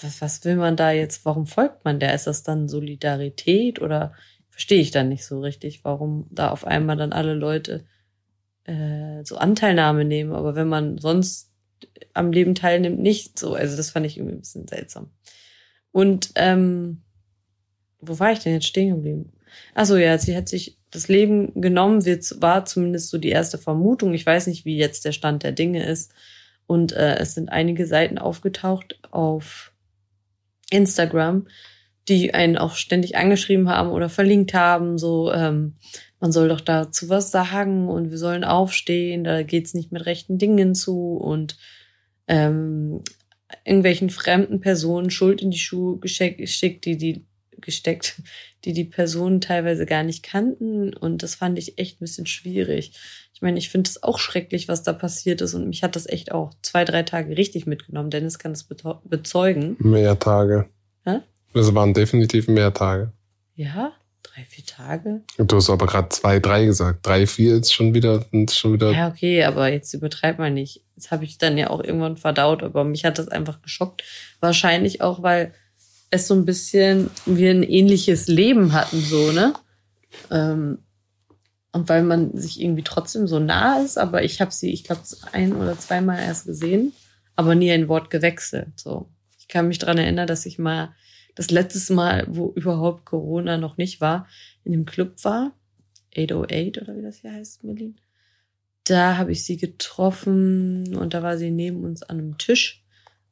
was, 0.00 0.20
was 0.20 0.44
will 0.44 0.56
man 0.56 0.74
da 0.74 0.90
jetzt, 0.90 1.24
warum 1.24 1.46
folgt 1.46 1.84
man 1.84 2.00
der? 2.00 2.12
Ist 2.16 2.26
das 2.26 2.42
dann 2.42 2.68
Solidarität 2.68 3.80
oder 3.80 4.12
verstehe 4.48 4.80
ich 4.80 4.90
dann 4.90 5.08
nicht 5.08 5.24
so 5.24 5.40
richtig, 5.40 5.84
warum 5.84 6.26
da 6.30 6.50
auf 6.50 6.66
einmal 6.66 6.96
dann 6.96 7.12
alle 7.12 7.34
Leute 7.34 7.84
äh, 8.64 9.22
so 9.22 9.36
Anteilnahme 9.36 10.04
nehmen, 10.04 10.32
aber 10.32 10.56
wenn 10.56 10.68
man 10.68 10.98
sonst 10.98 11.52
am 12.12 12.32
Leben 12.32 12.56
teilnimmt, 12.56 12.98
nicht 12.98 13.38
so. 13.38 13.54
Also 13.54 13.76
das 13.76 13.90
fand 13.90 14.04
ich 14.04 14.16
irgendwie 14.16 14.34
ein 14.34 14.40
bisschen 14.40 14.66
seltsam. 14.66 15.10
Und 15.92 16.32
ähm, 16.34 17.02
wo 18.00 18.18
war 18.18 18.32
ich 18.32 18.40
denn 18.40 18.54
jetzt 18.54 18.66
stehen 18.66 18.96
geblieben? 18.96 19.32
Achso, 19.74 19.96
ja, 19.96 20.18
sie 20.18 20.36
hat 20.36 20.48
sich 20.48 20.78
das 20.90 21.08
Leben 21.08 21.60
genommen, 21.60 22.04
war 22.04 22.64
zumindest 22.64 23.10
so 23.10 23.18
die 23.18 23.30
erste 23.30 23.58
Vermutung. 23.58 24.14
Ich 24.14 24.26
weiß 24.26 24.46
nicht, 24.46 24.64
wie 24.64 24.76
jetzt 24.76 25.04
der 25.04 25.12
Stand 25.12 25.42
der 25.42 25.52
Dinge 25.52 25.84
ist. 25.84 26.12
Und 26.66 26.92
äh, 26.92 27.16
es 27.16 27.34
sind 27.34 27.50
einige 27.50 27.86
Seiten 27.86 28.18
aufgetaucht 28.18 28.98
auf 29.10 29.72
Instagram, 30.70 31.46
die 32.08 32.34
einen 32.34 32.56
auch 32.56 32.74
ständig 32.74 33.16
angeschrieben 33.16 33.68
haben 33.68 33.90
oder 33.90 34.08
verlinkt 34.08 34.54
haben, 34.54 34.98
so 34.98 35.32
ähm, 35.32 35.74
man 36.18 36.32
soll 36.32 36.48
doch 36.48 36.60
dazu 36.60 37.08
was 37.08 37.30
sagen 37.30 37.88
und 37.88 38.10
wir 38.10 38.18
sollen 38.18 38.44
aufstehen, 38.44 39.24
da 39.24 39.42
geht's 39.42 39.74
nicht 39.74 39.92
mit 39.92 40.06
rechten 40.06 40.38
Dingen 40.38 40.74
zu 40.74 41.16
und 41.16 41.58
ähm, 42.28 43.02
irgendwelchen 43.64 44.10
fremden 44.10 44.60
Personen 44.60 45.10
Schuld 45.10 45.42
in 45.42 45.50
die 45.50 45.58
Schuhe 45.58 45.98
geschickt, 45.98 46.84
die 46.84 46.96
die 46.96 47.26
gesteckt, 47.62 48.20
die 48.64 48.72
die 48.72 48.84
Personen 48.84 49.40
teilweise 49.40 49.86
gar 49.86 50.02
nicht 50.02 50.22
kannten 50.22 50.94
und 50.94 51.22
das 51.22 51.34
fand 51.34 51.58
ich 51.58 51.78
echt 51.78 51.96
ein 51.96 52.04
bisschen 52.04 52.26
schwierig. 52.26 52.92
Ich 53.34 53.42
meine, 53.42 53.58
ich 53.58 53.70
finde 53.70 53.88
es 53.88 54.02
auch 54.02 54.18
schrecklich, 54.18 54.68
was 54.68 54.82
da 54.82 54.92
passiert 54.92 55.40
ist 55.40 55.54
und 55.54 55.68
mich 55.68 55.82
hat 55.82 55.96
das 55.96 56.06
echt 56.06 56.32
auch 56.32 56.52
zwei, 56.62 56.84
drei 56.84 57.02
Tage 57.02 57.36
richtig 57.36 57.66
mitgenommen. 57.66 58.10
Dennis 58.10 58.38
kann 58.38 58.52
es 58.52 58.64
bezeugen. 58.64 59.76
Mehr 59.78 60.18
Tage. 60.18 60.68
Hä? 61.04 61.20
Das 61.54 61.74
waren 61.74 61.94
definitiv 61.94 62.48
mehr 62.48 62.72
Tage. 62.72 63.12
Ja, 63.54 63.92
drei, 64.22 64.44
vier 64.44 64.64
Tage. 64.64 65.22
Du 65.38 65.56
hast 65.56 65.70
aber 65.70 65.86
gerade 65.86 66.08
zwei, 66.08 66.38
drei 66.38 66.64
gesagt. 66.64 67.06
Drei, 67.06 67.26
vier 67.26 67.56
ist 67.56 67.72
schon 67.72 67.94
wieder, 67.94 68.24
ist 68.30 68.58
schon 68.58 68.74
wieder. 68.74 68.92
Ja, 68.92 69.08
okay, 69.08 69.44
aber 69.44 69.68
jetzt 69.68 69.92
übertreibt 69.92 70.38
man 70.38 70.54
nicht. 70.54 70.82
Das 70.96 71.10
habe 71.10 71.24
ich 71.24 71.38
dann 71.38 71.58
ja 71.58 71.70
auch 71.70 71.82
irgendwann 71.82 72.16
verdaut, 72.16 72.62
aber 72.62 72.84
mich 72.84 73.04
hat 73.04 73.18
das 73.18 73.28
einfach 73.28 73.60
geschockt. 73.60 74.04
Wahrscheinlich 74.40 75.00
auch, 75.00 75.22
weil 75.22 75.52
es 76.12 76.28
so 76.28 76.34
ein 76.34 76.44
bisschen 76.44 77.10
wir 77.24 77.50
ein 77.50 77.62
ähnliches 77.62 78.28
Leben 78.28 78.74
hatten, 78.74 79.00
so, 79.00 79.32
ne? 79.32 79.54
Ähm, 80.30 80.78
und 81.72 81.88
weil 81.88 82.02
man 82.02 82.36
sich 82.36 82.60
irgendwie 82.60 82.82
trotzdem 82.82 83.26
so 83.26 83.38
nah 83.38 83.80
ist, 83.80 83.96
aber 83.96 84.22
ich 84.22 84.42
habe 84.42 84.52
sie, 84.52 84.72
ich 84.72 84.84
glaube, 84.84 85.00
ein 85.32 85.56
oder 85.56 85.76
zweimal 85.78 86.18
erst 86.18 86.44
gesehen, 86.44 86.92
aber 87.34 87.54
nie 87.54 87.72
ein 87.72 87.88
Wort 87.88 88.10
gewechselt. 88.10 88.78
So, 88.78 89.08
ich 89.38 89.48
kann 89.48 89.68
mich 89.68 89.78
dran 89.78 89.96
erinnern, 89.96 90.26
dass 90.26 90.44
ich 90.44 90.58
mal 90.58 90.94
das 91.34 91.50
letzte 91.50 91.94
Mal, 91.94 92.26
wo 92.28 92.52
überhaupt 92.52 93.06
Corona 93.06 93.56
noch 93.56 93.78
nicht 93.78 94.02
war, 94.02 94.28
in 94.64 94.72
dem 94.72 94.84
Club 94.84 95.14
war, 95.24 95.52
808 96.14 96.82
oder 96.82 96.94
wie 96.94 97.02
das 97.02 97.20
hier 97.20 97.32
heißt, 97.32 97.62
Berlin. 97.62 97.96
Da 98.84 99.16
habe 99.16 99.32
ich 99.32 99.44
sie 99.44 99.56
getroffen 99.56 100.94
und 100.94 101.14
da 101.14 101.22
war 101.22 101.38
sie 101.38 101.50
neben 101.50 101.84
uns 101.84 102.02
an 102.02 102.18
einem 102.18 102.36
Tisch, 102.36 102.84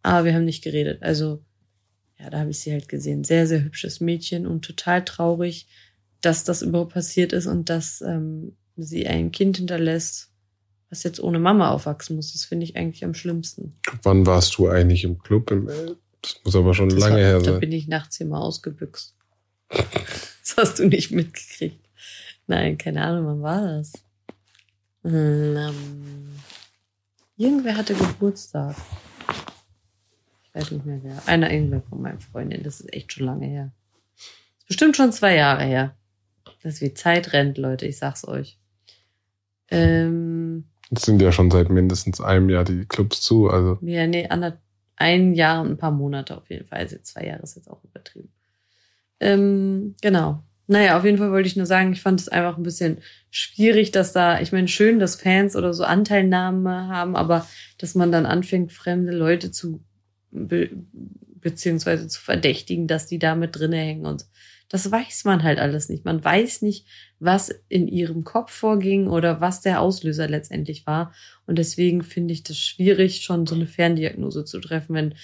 aber 0.03 0.25
wir 0.25 0.35
haben 0.35 0.47
nicht 0.47 0.65
geredet. 0.65 1.03
Also 1.03 1.45
ja, 2.21 2.31
da 2.31 2.41
habe 2.41 2.51
ich 2.51 2.61
sie 2.61 2.73
halt 2.73 2.89
gesehen. 2.89 3.25
Sehr, 3.25 3.47
sehr 3.47 3.65
hübsches 3.65 4.01
Mädchen 4.01 4.47
und 4.47 4.65
total 4.65 5.05
traurig, 5.05 5.67
dass 6.21 6.45
das 6.45 6.63
überhaupt 6.63 6.93
passiert 6.93 7.33
ist 7.33 7.47
und 7.47 7.71
dass 7.71 8.03
ähm, 8.03 8.57
sie 8.77 9.07
ein 9.07 9.33
Kind 9.33 9.57
hinterlässt, 9.57 10.31
was 10.91 11.03
jetzt 11.03 11.21
ohne 11.21 11.39
Mama 11.39 11.71
aufwachsen 11.71 12.17
muss. 12.17 12.33
Das 12.33 12.45
finde 12.45 12.65
ich 12.65 12.77
eigentlich 12.77 13.05
am 13.05 13.15
schlimmsten. 13.15 13.75
Wann 14.03 14.27
warst 14.27 14.59
du 14.59 14.69
eigentlich 14.69 15.05
im 15.05 15.19
Club? 15.19 15.51
Das 16.21 16.41
muss 16.45 16.57
aber 16.57 16.75
schon 16.75 16.91
das 16.91 16.99
lange 16.99 17.17
war, 17.17 17.23
her 17.23 17.41
sein. 17.41 17.55
Da 17.55 17.59
bin 17.59 17.73
ich 17.73 17.89
nachts 17.89 18.19
hier 18.19 18.27
mal 18.27 18.41
ausgebüxt. 18.41 19.15
das 19.71 20.57
hast 20.57 20.79
du 20.79 20.87
nicht 20.87 21.13
mitgekriegt. 21.13 21.81
Nein, 22.47 22.77
keine 22.77 23.03
Ahnung, 23.03 23.27
wann 23.27 23.43
war 23.43 23.79
das? 23.79 23.93
Ähm, 25.05 26.29
irgendwer 27.37 27.77
hatte 27.77 27.95
Geburtstag. 27.95 28.77
Ich 30.53 30.61
weiß 30.61 30.71
nicht 30.73 30.85
mehr 30.85 31.01
wer. 31.03 31.23
Einer 31.27 31.53
irgendwer 31.53 31.83
von 31.83 32.03
meinen 32.03 32.19
Freundinnen. 32.21 32.65
Das 32.65 32.81
ist 32.81 32.93
echt 32.93 33.13
schon 33.13 33.27
lange 33.27 33.47
her. 33.47 33.73
Ist 34.59 34.67
bestimmt 34.69 34.97
schon 34.97 35.13
zwei 35.13 35.37
Jahre 35.37 35.65
her. 35.65 35.95
Das 36.63 36.75
ist 36.75 36.81
wie 36.81 36.93
Zeit 36.93 37.33
rennt, 37.33 37.57
Leute. 37.57 37.87
Ich 37.87 37.99
sag's 37.99 38.27
euch. 38.27 38.59
Ähm, 39.71 40.65
Es 40.91 41.03
sind 41.03 41.23
ja 41.23 41.31
schon 41.33 41.51
seit 41.51 41.71
mindestens 41.71 42.21
einem 42.21 42.51
Jahr 42.51 42.65
die 42.65 42.85
Clubs 42.85 43.21
zu. 43.21 43.49
Also 43.49 43.79
ja, 43.83 44.07
nee, 44.07 44.27
ander, 44.29 44.59
ein 44.97 45.35
Jahr 45.35 45.63
und 45.63 45.71
ein 45.71 45.77
paar 45.79 45.93
Monate 45.93 46.37
auf 46.37 46.51
jeden 46.51 46.67
Fall. 46.67 46.81
Also 46.81 46.99
zwei 47.03 47.27
Jahre 47.27 47.43
ist 47.43 47.55
jetzt 47.57 47.71
auch 47.71 47.85
übertrieben. 47.85 48.33
Ähm, 49.21 49.95
genau. 50.03 50.43
Naja, 50.67 50.97
auf 50.99 51.05
jeden 51.05 51.19
Fall 51.19 51.33
wollte 51.33 51.49
ich 51.49 51.57
nur 51.57 51.67
sagen, 51.67 51.93
ich 51.93 52.01
fand 52.01 52.21
es 52.21 52.29
einfach 52.29 52.57
ein 52.57 52.63
bisschen 52.63 52.99
schwierig, 53.31 53.91
dass 53.91 54.13
da, 54.13 54.41
ich 54.41 54.53
meine, 54.53 54.69
schön, 54.69 55.01
dass 55.01 55.17
Fans 55.17 55.57
oder 55.57 55.75
so 55.75 55.85
Anteilnahme 55.85 56.89
haben, 56.89 57.17
aber 57.17 57.47
dass 57.79 57.95
man 57.95 58.13
dann 58.13 58.25
anfängt, 58.25 58.73
fremde 58.73 59.13
Leute 59.13 59.51
zu 59.51 59.81
be 60.31 60.71
beziehungsweise 61.41 62.07
zu 62.09 62.21
verdächtigen, 62.21 62.87
dass 62.87 63.07
die 63.07 63.19
da 63.19 63.35
mit 63.35 63.57
drinne 63.57 63.79
hängen 63.79 64.05
und 64.07 64.27
das 64.69 64.91
weiß 64.93 65.25
man 65.25 65.43
halt 65.43 65.59
alles 65.59 65.89
nicht. 65.89 66.05
Man 66.05 66.23
weiß 66.23 66.63
nicht, 66.63 66.87
was 67.19 67.51
in 67.69 67.89
ihrem 67.89 68.23
Kopf 68.23 68.53
vorging 68.53 69.09
oder 69.09 69.41
was 69.41 69.63
der 69.63 69.81
Auslöser 69.81 70.29
letztendlich 70.29 70.87
war. 70.87 71.13
Und 71.47 71.59
deswegen 71.59 72.03
finde 72.05 72.33
ich 72.35 72.45
das 72.45 72.57
schwierig, 72.57 73.23
schon 73.23 73.47
so 73.49 73.57
eine 73.57 73.67
Ferndiagnose 73.67 74.45
zu 74.45 74.61
treffen, 74.61 74.95
wenn 74.95 75.15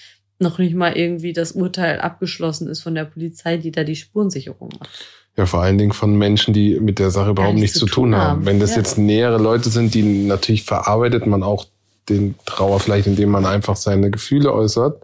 noch 0.41 0.59
nicht 0.59 0.75
mal 0.75 0.97
irgendwie 0.97 1.33
das 1.33 1.53
Urteil 1.53 2.01
abgeschlossen 2.01 2.67
ist 2.67 2.81
von 2.81 2.97
der 2.97 3.05
Polizei, 3.05 3.57
die 3.57 3.71
da 3.71 3.85
die 3.85 3.95
Spurensicherung 3.95 4.71
macht. 4.81 5.07
ja, 5.37 5.47
vor 5.47 5.63
allen 5.63 5.79
Dingen 5.79 5.93
von 5.93 6.17
Menschen, 6.17 6.53
die 6.53 6.81
mit 6.81 6.99
der 6.99 7.11
Sache 7.11 7.31
überhaupt 7.31 7.57
nichts 7.57 7.79
zu 7.79 7.87
tun 7.87 8.17
haben. 8.17 8.47
Wenn 8.47 8.59
das 8.59 8.71
Ja. 8.73 8.79
jetzt 8.79 8.99
nähere 8.99 9.39
Leute 9.39 9.69
sind, 9.71 9.95
die 9.95 10.03
natürlich 10.03 10.65
verarbeitet 10.65 11.27
man 11.27 11.43
auch 11.45 11.67
den 12.09 12.35
Trauer 12.47 12.81
vielleicht, 12.81 13.07
indem 13.07 13.31
man 13.31 13.47
einfach 13.47 13.77
seine 13.77 14.11
Gefühle 14.11 14.53
äußert, 14.53 15.03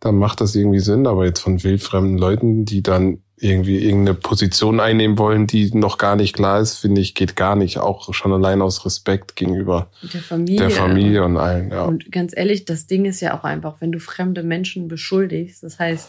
dann 0.00 0.16
macht 0.16 0.40
das 0.40 0.54
irgendwie 0.54 0.80
Sinn. 0.80 1.06
Aber 1.06 1.24
jetzt 1.24 1.40
von 1.40 1.62
wildfremden 1.62 2.18
Leuten, 2.18 2.64
die 2.64 2.82
dann 2.82 3.22
irgendwie 3.38 3.78
irgendeine 3.78 4.14
Position 4.14 4.80
einnehmen 4.80 5.18
wollen, 5.18 5.46
die 5.46 5.70
noch 5.74 5.98
gar 5.98 6.16
nicht 6.16 6.34
klar 6.34 6.60
ist, 6.60 6.78
finde 6.78 7.02
ich, 7.02 7.14
geht 7.14 7.36
gar 7.36 7.54
nicht. 7.54 7.78
Auch 7.78 8.12
schon 8.14 8.32
allein 8.32 8.62
aus 8.62 8.86
Respekt 8.86 9.36
gegenüber 9.36 9.90
Der 10.14 10.22
Familie. 10.22 10.60
der 10.60 10.70
Familie 10.70 11.24
und 11.24 11.36
allen. 11.36 11.70
Ja. 11.70 11.84
Und 11.84 12.10
ganz 12.10 12.32
ehrlich, 12.34 12.64
das 12.64 12.86
Ding 12.86 13.04
ist 13.04 13.20
ja 13.20 13.38
auch 13.38 13.44
einfach, 13.44 13.80
wenn 13.80 13.92
du 13.92 14.00
fremde 14.00 14.42
Menschen 14.42 14.88
beschuldigst, 14.88 15.62
das 15.62 15.78
heißt, 15.78 16.08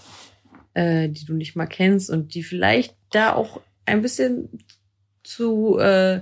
äh, 0.73 1.09
die 1.09 1.25
du 1.25 1.33
nicht 1.33 1.55
mal 1.57 1.65
kennst 1.65 2.09
und 2.09 2.33
die 2.33 2.43
vielleicht 2.43 2.95
da 3.11 3.33
auch 3.33 3.59
ein 3.85 4.01
bisschen 4.01 4.47
zu 5.23 5.77
äh, 5.79 6.21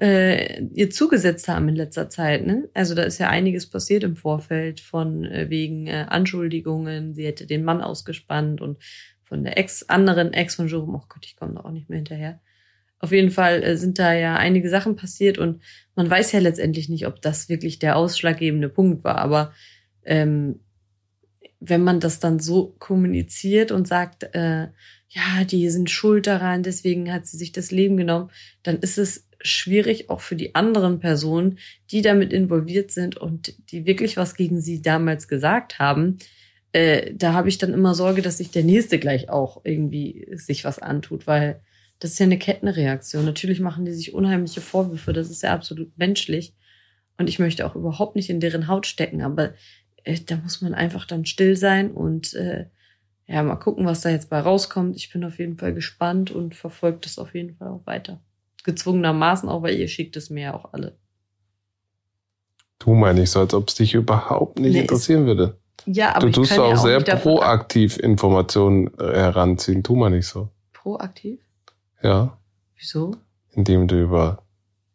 äh, 0.00 0.62
ihr 0.74 0.90
zugesetzt 0.90 1.46
haben 1.48 1.68
in 1.68 1.76
letzter 1.76 2.08
Zeit. 2.08 2.46
Ne? 2.46 2.68
Also 2.72 2.94
da 2.94 3.02
ist 3.02 3.18
ja 3.18 3.28
einiges 3.28 3.68
passiert 3.68 4.02
im 4.02 4.16
Vorfeld 4.16 4.80
von 4.80 5.24
äh, 5.24 5.50
wegen 5.50 5.86
äh, 5.86 6.06
Anschuldigungen. 6.08 7.14
Sie 7.14 7.26
hätte 7.26 7.46
den 7.46 7.64
Mann 7.64 7.82
ausgespannt 7.82 8.60
und 8.60 8.78
von 9.24 9.44
der 9.44 9.58
Ex 9.58 9.88
anderen 9.88 10.32
Ex 10.32 10.54
von 10.54 10.68
Jerome. 10.68 10.98
Oh 10.98 11.06
Gott, 11.08 11.26
ich 11.26 11.36
komme 11.36 11.54
da 11.54 11.60
auch 11.60 11.70
nicht 11.70 11.90
mehr 11.90 11.98
hinterher. 11.98 12.40
Auf 12.98 13.12
jeden 13.12 13.30
Fall 13.30 13.62
äh, 13.62 13.76
sind 13.76 13.98
da 13.98 14.14
ja 14.14 14.36
einige 14.36 14.70
Sachen 14.70 14.96
passiert 14.96 15.36
und 15.36 15.62
man 15.94 16.08
weiß 16.08 16.32
ja 16.32 16.40
letztendlich 16.40 16.88
nicht, 16.88 17.06
ob 17.06 17.20
das 17.20 17.50
wirklich 17.50 17.78
der 17.78 17.96
ausschlaggebende 17.96 18.70
Punkt 18.70 19.04
war. 19.04 19.16
Aber 19.16 19.52
ähm, 20.04 20.60
wenn 21.60 21.84
man 21.84 22.00
das 22.00 22.20
dann 22.20 22.38
so 22.38 22.74
kommuniziert 22.78 23.70
und 23.70 23.86
sagt, 23.86 24.34
äh, 24.34 24.68
ja, 25.08 25.44
die 25.44 25.68
sind 25.68 25.90
schuld 25.90 26.26
daran, 26.26 26.62
deswegen 26.62 27.12
hat 27.12 27.26
sie 27.26 27.36
sich 27.36 27.52
das 27.52 27.70
Leben 27.70 27.96
genommen, 27.96 28.30
dann 28.62 28.78
ist 28.78 28.96
es 28.96 29.29
schwierig 29.42 30.10
auch 30.10 30.20
für 30.20 30.36
die 30.36 30.54
anderen 30.54 31.00
Personen, 31.00 31.58
die 31.90 32.02
damit 32.02 32.32
involviert 32.32 32.90
sind 32.90 33.16
und 33.16 33.54
die 33.70 33.86
wirklich 33.86 34.16
was 34.16 34.34
gegen 34.34 34.60
sie 34.60 34.82
damals 34.82 35.28
gesagt 35.28 35.78
haben. 35.78 36.18
Äh, 36.72 37.14
da 37.14 37.32
habe 37.32 37.48
ich 37.48 37.58
dann 37.58 37.72
immer 37.72 37.94
Sorge, 37.94 38.22
dass 38.22 38.38
sich 38.38 38.50
der 38.50 38.64
Nächste 38.64 38.98
gleich 38.98 39.28
auch 39.28 39.62
irgendwie 39.64 40.28
sich 40.32 40.64
was 40.64 40.78
antut, 40.78 41.26
weil 41.26 41.60
das 41.98 42.12
ist 42.12 42.18
ja 42.18 42.26
eine 42.26 42.38
Kettenreaktion. 42.38 43.24
Natürlich 43.24 43.60
machen 43.60 43.84
die 43.84 43.92
sich 43.92 44.14
unheimliche 44.14 44.60
Vorwürfe, 44.60 45.12
das 45.12 45.30
ist 45.30 45.42
ja 45.42 45.52
absolut 45.52 45.96
menschlich. 45.98 46.54
Und 47.18 47.28
ich 47.28 47.38
möchte 47.38 47.66
auch 47.66 47.76
überhaupt 47.76 48.16
nicht 48.16 48.30
in 48.30 48.40
deren 48.40 48.68
Haut 48.68 48.86
stecken, 48.86 49.22
aber 49.22 49.54
äh, 50.04 50.18
da 50.26 50.36
muss 50.36 50.62
man 50.62 50.74
einfach 50.74 51.04
dann 51.06 51.26
still 51.26 51.56
sein 51.56 51.90
und 51.90 52.34
äh, 52.34 52.66
ja, 53.26 53.42
mal 53.42 53.56
gucken, 53.56 53.86
was 53.86 54.00
da 54.00 54.10
jetzt 54.10 54.28
bei 54.28 54.40
rauskommt. 54.40 54.96
Ich 54.96 55.12
bin 55.12 55.24
auf 55.24 55.38
jeden 55.38 55.56
Fall 55.56 55.72
gespannt 55.72 56.30
und 56.30 56.56
verfolge 56.56 56.98
das 57.02 57.18
auf 57.18 57.34
jeden 57.34 57.54
Fall 57.54 57.68
auch 57.68 57.86
weiter. 57.86 58.20
Gezwungenermaßen 58.64 59.48
auch, 59.48 59.62
weil 59.62 59.76
ihr 59.76 59.88
schickt 59.88 60.16
es 60.16 60.30
mir 60.30 60.42
ja 60.42 60.54
auch 60.54 60.72
alle. 60.72 60.96
Du 62.78 62.94
meine 62.94 63.22
ich 63.22 63.30
so, 63.30 63.40
als 63.40 63.52
ob 63.54 63.68
es 63.68 63.74
dich 63.74 63.94
überhaupt 63.94 64.58
nicht 64.58 64.72
Nee, 64.72 64.80
interessieren 64.80 65.26
würde. 65.26 65.58
Ja, 65.86 66.14
aber 66.16 66.26
Du 66.26 66.32
tust 66.32 66.52
auch 66.52 66.68
ja 66.68 66.74
auch 66.74 66.82
sehr 66.82 67.00
proaktiv 67.00 67.98
Informationen 67.98 68.90
äh, 68.98 69.14
heranziehen. 69.14 69.82
Tu 69.82 69.94
mal 69.94 70.10
nicht 70.10 70.26
so. 70.26 70.48
Proaktiv? 70.72 71.40
Ja. 72.02 72.38
Wieso? 72.76 73.16
Indem 73.52 73.86
du 73.88 74.00
über 74.00 74.42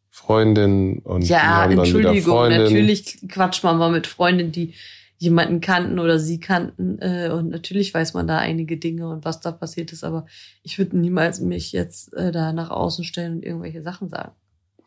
Freundinnen 0.10 1.00
und 1.00 1.24
Ja, 1.24 1.66
Entschuldigung, 1.66 2.50
natürlich 2.50 3.20
quatscht 3.28 3.64
man 3.64 3.78
mal 3.78 3.92
mit 3.92 4.08
Freundinnen, 4.08 4.52
die 4.52 4.74
jemanden 5.18 5.62
kannten 5.62 6.00
oder 6.00 6.20
sie 6.20 6.40
kannten. 6.40 7.00
Äh, 7.00 7.30
und 7.32 7.50
natürlich 7.50 7.94
weiß 7.94 8.14
man 8.14 8.28
da 8.28 8.38
einige 8.38 8.78
Dinge 8.78 9.08
und 9.08 9.26
was 9.26 9.40
da 9.40 9.52
passiert 9.52 9.92
ist, 9.94 10.04
aber 10.04 10.26
ich 10.64 10.78
würde 10.78 10.98
niemals 10.98 11.40
mich 11.40 11.72
jetzt 11.72 12.14
äh, 12.14 12.32
da 12.32 12.54
nach 12.54 12.70
außen 12.70 13.04
stellen 13.04 13.38
und 13.38 13.46
irgendwelche 13.46 13.82
Sachen 13.82 14.10
sagen. 14.10 14.34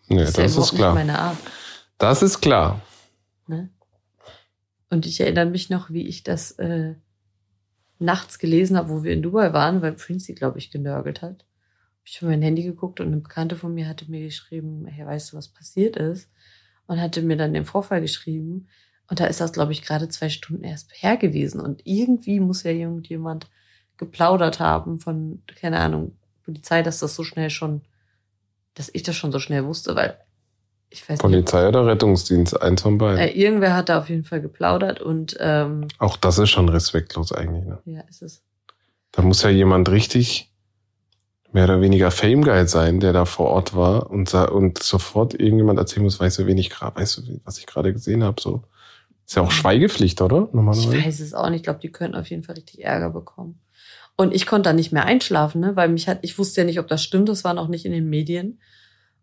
Nee, 0.08 0.18
das 0.18 0.34
das, 0.34 0.52
ist 0.52 0.56
ja 0.56 0.62
ist 0.62 0.74
klar. 0.74 0.94
meine 0.94 1.18
Art. 1.18 1.38
Das 1.98 2.22
ist 2.22 2.40
klar. 2.40 2.80
Ne? 3.46 3.70
Und 4.90 5.06
ich 5.06 5.20
erinnere 5.20 5.46
mich 5.46 5.70
noch, 5.70 5.90
wie 5.90 6.06
ich 6.06 6.22
das 6.22 6.52
äh, 6.52 6.94
nachts 7.98 8.38
gelesen 8.38 8.76
habe, 8.76 8.90
wo 8.90 9.02
wir 9.02 9.12
in 9.12 9.22
Dubai 9.22 9.52
waren, 9.52 9.82
weil 9.82 9.92
Prince 9.92 10.32
glaube 10.34 10.58
ich, 10.58 10.70
genörgelt 10.70 11.22
hat. 11.22 11.44
Ich 12.04 12.22
habe 12.22 12.30
mein 12.30 12.40
Handy 12.40 12.62
geguckt 12.62 13.00
und 13.00 13.08
eine 13.08 13.18
Bekannte 13.18 13.56
von 13.56 13.74
mir 13.74 13.86
hatte 13.86 14.10
mir 14.10 14.22
geschrieben, 14.22 14.86
hey, 14.86 15.04
weißt 15.04 15.32
du, 15.32 15.36
was 15.36 15.48
passiert 15.48 15.96
ist? 15.96 16.30
Und 16.86 17.00
hatte 17.00 17.20
mir 17.20 17.36
dann 17.36 17.52
den 17.52 17.66
Vorfall 17.66 18.00
geschrieben. 18.00 18.68
Und 19.08 19.20
da 19.20 19.26
ist 19.26 19.40
das, 19.40 19.52
glaube 19.52 19.72
ich, 19.72 19.82
gerade 19.82 20.08
zwei 20.08 20.28
Stunden 20.28 20.64
erst 20.64 20.90
her 20.94 21.16
gewesen. 21.16 21.60
Und 21.60 21.82
irgendwie 21.84 22.40
muss 22.40 22.62
ja 22.62 22.70
irgendjemand 22.70 23.48
geplaudert 23.96 24.60
haben 24.60 25.00
von, 25.00 25.42
keine 25.60 25.78
Ahnung, 25.78 26.16
Polizei, 26.44 26.82
dass 26.82 27.00
das 27.00 27.14
so 27.14 27.24
schnell 27.24 27.50
schon, 27.50 27.82
dass 28.74 28.90
ich 28.92 29.02
das 29.02 29.16
schon 29.16 29.32
so 29.32 29.38
schnell 29.38 29.64
wusste, 29.64 29.96
weil 29.96 30.18
ich 30.90 31.02
weiß 31.02 31.10
nicht. 31.10 31.20
Polizei 31.20 31.68
oder 31.68 31.86
Rettungsdienst, 31.86 32.60
eins 32.62 32.82
von 32.82 32.96
beiden. 32.98 33.18
Äh, 33.18 33.30
irgendwer 33.30 33.74
hat 33.74 33.88
da 33.88 33.98
auf 33.98 34.08
jeden 34.08 34.24
Fall 34.24 34.40
geplaudert 34.40 35.00
und 35.00 35.36
ähm, 35.40 35.88
Auch 35.98 36.16
das 36.16 36.38
ist 36.38 36.50
schon 36.50 36.68
respektlos 36.68 37.32
eigentlich. 37.32 37.64
Ne? 37.64 37.78
ja, 37.84 38.00
ist 38.08 38.22
es. 38.22 38.42
Da 39.12 39.22
muss 39.22 39.42
ja 39.42 39.50
jemand 39.50 39.90
richtig 39.90 40.52
mehr 41.52 41.64
oder 41.64 41.80
weniger 41.80 42.10
Fame 42.10 42.42
Guy 42.42 42.66
sein, 42.68 43.00
der 43.00 43.12
da 43.12 43.24
vor 43.24 43.46
Ort 43.46 43.74
war 43.74 44.10
und, 44.10 44.32
und 44.34 44.82
sofort 44.82 45.34
irgendjemand 45.34 45.78
erzählen 45.78 46.04
muss, 46.04 46.20
weißt 46.20 46.38
du, 46.38 46.46
wen 46.46 46.58
ich 46.58 46.70
gerade, 46.70 46.96
weißt 46.96 47.18
du, 47.18 47.40
was 47.44 47.58
ich 47.58 47.66
gerade 47.66 47.92
gesehen 47.92 48.22
habe, 48.22 48.40
so. 48.40 48.62
Ist 49.28 49.34
ja 49.34 49.42
auch 49.42 49.50
Schweigepflicht, 49.50 50.22
oder? 50.22 50.46
Ich 50.48 50.54
Normalerweise. 50.54 51.04
weiß 51.04 51.20
es 51.20 51.34
auch 51.34 51.50
nicht. 51.50 51.58
Ich 51.58 51.62
glaube, 51.64 51.80
die 51.80 51.92
könnten 51.92 52.16
auf 52.16 52.30
jeden 52.30 52.44
Fall 52.44 52.54
richtig 52.54 52.82
Ärger 52.82 53.10
bekommen. 53.10 53.60
Und 54.16 54.34
ich 54.34 54.46
konnte 54.46 54.70
da 54.70 54.72
nicht 54.72 54.90
mehr 54.90 55.04
einschlafen, 55.04 55.60
ne? 55.60 55.76
weil 55.76 55.90
mich 55.90 56.08
hat, 56.08 56.20
ich 56.22 56.38
wusste 56.38 56.62
ja 56.62 56.64
nicht, 56.64 56.80
ob 56.80 56.88
das 56.88 57.04
stimmt, 57.04 57.28
das 57.28 57.44
war 57.44 57.52
noch 57.52 57.68
nicht 57.68 57.84
in 57.84 57.92
den 57.92 58.08
Medien. 58.08 58.58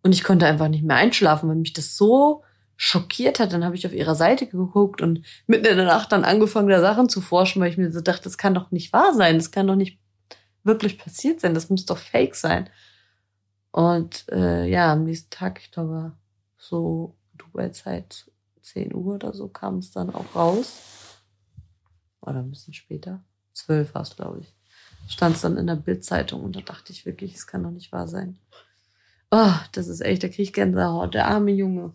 Und 0.04 0.14
ich 0.14 0.24
konnte 0.24 0.46
einfach 0.46 0.68
nicht 0.68 0.84
mehr 0.84 0.96
einschlafen, 0.96 1.50
weil 1.50 1.56
mich 1.56 1.74
das 1.74 1.98
so 1.98 2.44
schockiert 2.76 3.40
hat. 3.40 3.52
Dann 3.52 3.66
habe 3.66 3.76
ich 3.76 3.88
auf 3.88 3.94
ihrer 3.94 4.14
Seite 4.14 4.46
geguckt 4.46 5.02
und 5.02 5.26
mitten 5.48 5.66
in 5.66 5.78
der 5.78 5.88
Nacht 5.88 6.12
dann 6.12 6.24
angefangen, 6.24 6.70
da 6.70 6.82
Sachen 6.82 7.10
zu 7.10 7.20
forschen, 7.20 7.60
weil 7.60 7.72
ich 7.72 7.78
mir 7.78 7.92
so 7.92 8.02
dachte, 8.02 8.26
das 8.26 8.38
kann 8.38 8.54
doch 8.54 8.70
nicht 8.70 8.94
wahr 8.94 9.16
sein, 9.16 9.38
das 9.38 9.50
kann 9.50 9.66
doch 9.66 9.76
nicht 9.76 9.98
wirklich 10.64 11.00
passiert 11.00 11.42
sein, 11.42 11.56
das 11.56 11.72
muss 11.72 11.88
doch 11.88 11.98
fake 11.98 12.36
sein. 12.36 12.70
Und 13.72 14.26
äh, 14.32 14.70
ja, 14.70 14.94
am 14.94 15.04
nächsten 15.06 15.32
Tag, 15.32 15.60
ich 15.64 15.72
glaube, 15.72 16.12
so 16.60 17.16
Dubai-Zeit, 17.34 18.26
10 18.66 18.94
Uhr 18.96 19.16
oder 19.16 19.34
so, 19.34 19.48
kam 19.48 19.78
es 19.78 19.92
dann 19.92 20.14
auch 20.14 20.36
raus. 20.36 20.82
Oder 22.22 22.40
ein 22.40 22.50
bisschen 22.50 22.74
später. 22.74 23.24
12 23.54 23.94
war 23.94 24.02
es, 24.02 24.16
glaube 24.16 24.40
ich. 24.42 24.54
Stand 25.08 25.36
es 25.36 25.42
dann 25.44 25.58
in 25.58 25.68
der 25.68 25.76
Bildzeitung 25.76 26.44
und 26.44 26.56
da 26.56 26.62
dachte 26.62 26.92
ich 26.92 27.06
wirklich, 27.06 27.36
es 27.36 27.46
kann 27.46 27.64
doch 27.64 27.70
nicht 27.70 27.92
wahr 27.92 28.08
sein. 28.08 28.40
Oh, 29.32 29.54
das 29.74 29.88
ist 29.88 30.02
echt, 30.02 30.24
da 30.24 30.28
krieg 30.28 30.40
ich 30.40 30.54
Gänsehaut. 30.54 31.14
Der 31.14 31.28
arme 31.28 31.52
Junge. 31.52 31.94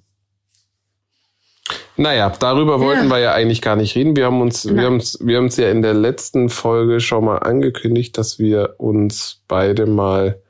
Naja, 1.97 2.31
darüber 2.31 2.81
wollten 2.81 3.05
Ja. 3.05 3.11
wir 3.11 3.19
ja 3.19 3.33
eigentlich 3.35 3.61
gar 3.61 3.77
nicht 3.77 3.95
reden. 3.95 4.17
Wir 4.17 4.27
haben 4.27 4.41
uns, 4.41 4.65
wir 4.65 4.83
haben 4.83 4.95
uns, 4.95 5.19
wir 5.21 5.37
haben 5.37 5.45
uns 5.45 5.57
ja 5.57 5.71
in 5.71 5.83
der 5.83 5.95
letzten 5.95 6.49
Folge 6.49 7.00
schon 7.00 7.25
mal 7.25 7.39
angekündigt, 7.39 8.17
dass 8.17 8.39
wir 8.39 8.77
uns 8.79 9.43
beide 9.49 9.87
mal 9.87 10.41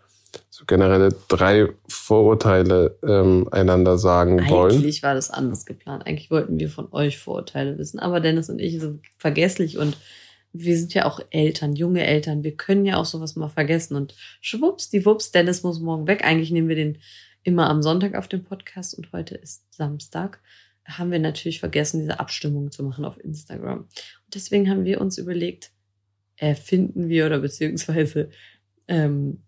so 0.61 0.67
generelle 0.67 1.09
drei 1.29 1.69
Vorurteile 1.89 2.99
ähm, 3.03 3.49
einander 3.51 3.97
sagen 3.97 4.47
wollen. 4.51 4.75
Eigentlich 4.75 5.03
war 5.03 5.15
das 5.15 5.31
anders 5.31 5.65
geplant. 5.65 6.07
Eigentlich 6.07 6.31
wollten 6.31 6.61
wir 6.61 6.69
von 6.69 6.93
euch 6.93 7.19
Vorurteile 7.19 7.79
wissen. 7.79 7.99
Aber 7.99 8.21
Dennis 8.21 8.51
und 8.51 8.61
ich 8.61 8.79
sind 8.79 9.01
vergesslich 9.17 9.79
und 9.79 9.97
wir 10.53 10.77
sind 10.77 10.93
ja 10.93 11.07
auch 11.07 11.21
Eltern, 11.31 11.77
junge 11.77 12.05
Eltern. 12.05 12.45
Wir 12.45 12.57
können 12.57 12.85
ja 12.85 12.99
auch 12.99 13.07
sowas 13.07 13.37
mal 13.37 13.49
vergessen. 13.49 13.97
Und 13.97 14.15
schwupps, 14.43 14.91
die 14.91 15.07
Wups, 15.07 15.31
Dennis 15.31 15.63
muss 15.63 15.81
morgen 15.81 16.07
weg. 16.07 16.25
Eigentlich 16.25 16.51
nehmen 16.51 16.69
wir 16.69 16.77
den 16.77 16.99
immer 17.43 17.71
am 17.71 17.81
Sonntag 17.83 18.15
auf 18.15 18.29
dem 18.29 18.45
Podcast 18.45 18.99
und 18.99 19.13
heute 19.13 19.37
ist 19.37 19.65
Samstag, 19.75 20.41
haben 20.85 21.11
wir 21.11 21.21
natürlich 21.21 21.61
vergessen, 21.61 22.01
diese 22.01 22.21
Abstimmung 22.21 22.71
zu 22.71 22.83
machen 22.83 23.07
auf 23.07 23.19
Instagram. 23.19 23.79
Und 23.79 24.35
deswegen 24.35 24.69
haben 24.69 24.85
wir 24.85 25.01
uns 25.01 25.17
überlegt, 25.17 25.71
erfinden 26.37 27.09
wir 27.09 27.25
oder 27.25 27.39
beziehungsweise 27.39 28.29
ähm, 28.89 29.43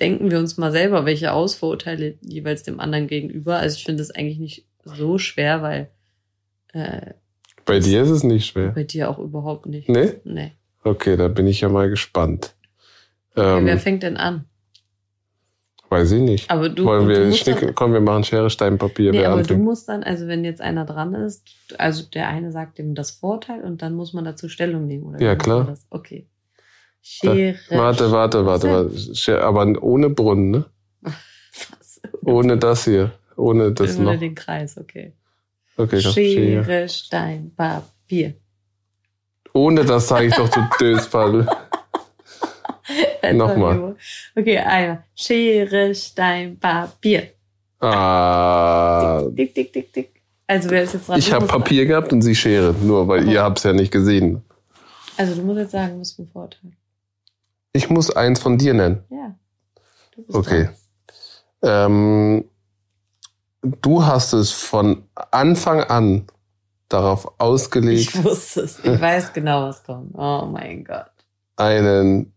denken 0.00 0.30
wir 0.30 0.38
uns 0.38 0.56
mal 0.58 0.72
selber, 0.72 1.04
welche 1.06 1.32
Ausvorurteile 1.32 2.14
jeweils 2.22 2.62
dem 2.62 2.80
anderen 2.80 3.06
gegenüber. 3.06 3.56
Also 3.58 3.76
ich 3.76 3.84
finde 3.84 4.02
es 4.02 4.10
eigentlich 4.10 4.38
nicht 4.38 4.66
so 4.84 5.18
schwer, 5.18 5.62
weil 5.62 5.88
äh, 6.72 7.12
Bei 7.64 7.78
dir 7.80 8.02
ist 8.02 8.10
es 8.10 8.22
nicht 8.22 8.46
schwer. 8.46 8.68
bei 8.68 8.84
dir 8.84 9.10
auch 9.10 9.18
überhaupt 9.18 9.66
nicht. 9.66 9.88
Nee? 9.88 10.14
Nee. 10.24 10.52
Okay, 10.84 11.16
da 11.16 11.28
bin 11.28 11.46
ich 11.46 11.60
ja 11.62 11.68
mal 11.68 11.88
gespannt. 11.90 12.54
Okay, 13.34 13.58
Ähm, 13.58 13.66
wer 13.66 13.78
fängt 13.78 14.02
denn 14.02 14.16
an? 14.16 14.44
weiß 15.88 16.10
ich 16.12 16.20
nicht. 16.20 16.50
Aber 16.50 16.68
du, 16.68 16.84
Wollen 16.84 17.06
du 17.08 17.14
wir 17.14 17.24
musst 17.26 17.38
Schnick, 17.44 17.60
dann, 17.60 17.74
komm, 17.74 17.92
wir 17.92 18.00
machen 18.00 18.24
Schere, 18.24 18.50
Stein, 18.50 18.76
Papier. 18.76 19.12
nee, 19.12 19.24
aber 19.24 19.36
du 19.36 19.40
anfängt. 19.42 19.62
musst 19.62 19.88
dann, 19.88 20.02
also 20.02 20.26
wenn 20.26 20.44
jetzt 20.44 20.60
einer 20.60 20.84
dran 20.84 21.14
ist, 21.14 21.44
also 21.78 22.04
der 22.10 22.28
eine 22.28 22.50
sagt 22.50 22.78
ihm 22.80 22.94
das 22.96 23.12
Vorteil 23.12 23.62
und 23.62 23.82
dann 23.82 23.94
muss 23.94 24.12
man 24.12 24.24
dazu 24.24 24.48
Stellung 24.48 24.86
nehmen, 24.88 25.04
oder? 25.04 25.20
Ja, 25.22 25.36
klar. 25.36 25.64
Das? 25.64 25.86
Okay. 25.90 26.26
Schere. 27.08 27.54
Warte, 27.70 28.10
warte, 28.10 28.44
warte, 28.44 28.68
warte. 28.70 29.14
Schere- 29.14 29.44
Aber 29.44 29.64
ohne 29.82 30.10
Brunnen, 30.10 30.50
ne? 30.50 30.64
Was? 31.02 32.00
Ohne 32.24 32.56
das 32.58 32.84
hier. 32.84 33.12
Ohne 33.36 33.70
das 33.72 33.96
Ohne 33.96 34.12
noch. 34.14 34.18
den 34.20 34.34
Kreis, 34.34 34.76
okay. 34.76 35.12
Okay. 35.76 36.00
Schere, 36.00 36.12
Schere. 36.64 36.88
Stein, 36.88 37.52
Papier. 37.56 38.34
Ohne 39.54 39.84
das 39.84 40.08
sage 40.08 40.26
ich 40.26 40.34
doch, 40.34 40.48
du 40.48 40.60
Döspaddel. 40.80 41.46
Nochmal. 43.32 43.96
Okay, 44.34 44.58
einmal. 44.58 45.04
Schere, 45.14 45.94
Stein, 45.94 46.58
Papier. 46.58 47.28
Ah, 47.80 49.22
Dick, 49.30 49.54
dick, 49.54 49.72
dick, 49.72 49.92
dick. 49.92 50.10
Also 50.46 50.70
wer 50.70 50.82
ist 50.84 50.94
jetzt 50.94 51.08
dran? 51.08 51.18
ich 51.18 51.28
Du 51.28 51.34
habe 51.34 51.46
Papier 51.46 51.86
gehabt 51.86 52.12
und 52.12 52.22
sie 52.22 52.34
Schere. 52.34 52.74
Nur, 52.82 53.06
weil 53.08 53.20
Aber- 53.22 53.30
ihr 53.32 53.42
habt's 53.42 53.62
ja 53.64 53.72
nicht 53.72 53.92
gesehen. 53.92 54.42
Also 55.16 55.34
du 55.34 55.42
musst 55.42 55.58
jetzt 55.60 55.72
sagen, 55.72 55.98
was 56.00 56.12
für 56.12 56.22
ein 56.22 56.28
Vorteil. 56.32 56.72
Ich 57.76 57.90
muss 57.90 58.10
eins 58.10 58.40
von 58.40 58.56
dir 58.56 58.72
nennen. 58.72 59.04
Ja. 59.10 59.34
Du 60.12 60.22
bist 60.22 60.36
Okay. 60.38 60.70
Ähm, 61.62 62.44
du 63.62 64.04
hast 64.04 64.32
es 64.32 64.50
von 64.52 65.04
Anfang 65.30 65.80
an 65.82 66.26
darauf 66.88 67.38
ausgelegt, 67.38 68.14
Ich 68.14 68.24
wusste 68.24 68.62
es. 68.62 68.78
Ich 68.78 69.00
weiß 69.00 69.32
genau, 69.34 69.64
was 69.68 69.84
kommt. 69.84 70.14
Oh 70.14 70.46
mein 70.50 70.84
Gott. 70.84 71.10
einen 71.56 72.32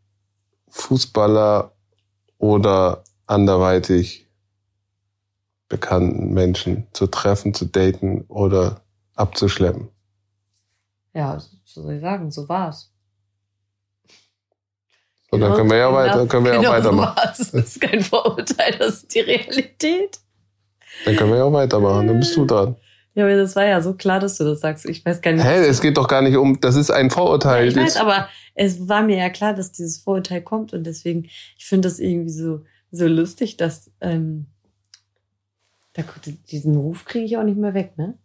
Fußballer 0.69 1.71
oder 2.37 3.03
anderweitig 3.27 4.27
bekannten 5.69 6.33
Menschen 6.33 6.87
zu 6.93 7.07
treffen, 7.07 7.53
zu 7.53 7.65
daten 7.65 8.21
oder 8.27 8.81
abzuschleppen. 9.15 9.89
Ja, 11.13 11.35
was 11.35 11.49
soll 11.65 11.93
ich 11.93 12.01
sagen? 12.01 12.29
So 12.31 12.49
war's. 12.49 12.88
Und 15.31 15.41
dann 15.41 15.49
Genau- 15.51 15.55
können 15.57 15.69
wir 15.69 15.77
ja 15.77 15.87
genau- 15.87 15.97
weiter, 15.99 16.27
können 16.27 16.45
wir 16.45 16.53
ja 16.53 16.57
genau 16.59 16.69
auch 16.71 16.75
weitermachen. 16.77 17.15
So. 17.35 17.43
Das 17.57 17.67
ist 17.67 17.81
kein 17.81 18.01
Vorurteil, 18.01 18.75
das 18.79 18.89
ist 18.97 19.13
die 19.15 19.19
Realität. 19.19 20.19
Dann 21.05 21.15
können 21.15 21.31
wir 21.31 21.37
ja 21.37 21.43
auch 21.43 21.53
weitermachen. 21.53 22.07
Dann 22.07 22.19
bist 22.19 22.35
du 22.35 22.45
dran. 22.45 22.75
Ja, 23.15 23.25
aber 23.25 23.35
das 23.35 23.55
war 23.55 23.65
ja 23.65 23.81
so 23.81 23.93
klar, 23.93 24.19
dass 24.19 24.37
du 24.37 24.43
das 24.43 24.59
sagst. 24.61 24.85
Ich 24.87 25.03
weiß 25.05 25.21
gar 25.21 25.31
nicht. 25.33 25.43
Hä, 25.43 25.65
es 25.67 25.81
geht 25.81 25.97
doch 25.97 26.07
gar 26.07 26.21
nicht 26.21 26.37
um, 26.37 26.59
das 26.61 26.75
ist 26.75 26.89
ein 26.91 27.09
Vorurteil. 27.09 27.67
ich 27.67 27.75
weiß, 27.75 27.97
aber 27.97 28.27
es 28.55 28.87
war 28.87 29.01
mir 29.03 29.17
ja 29.17 29.29
klar, 29.29 29.53
dass 29.53 29.71
dieses 29.71 29.99
Vorurteil 29.99 30.41
kommt 30.41 30.73
und 30.73 30.83
deswegen, 30.85 31.25
ich 31.57 31.65
finde 31.65 31.87
das 31.89 31.99
irgendwie 31.99 32.29
so, 32.31 32.61
so 32.91 33.07
lustig, 33.07 33.57
dass 33.57 33.91
ähm, 34.01 34.47
da, 35.93 36.03
diesen 36.51 36.75
Ruf 36.75 37.05
kriege 37.05 37.25
ich 37.25 37.37
auch 37.37 37.43
nicht 37.43 37.57
mehr 37.57 37.73
weg, 37.73 37.97
ne? 37.97 38.17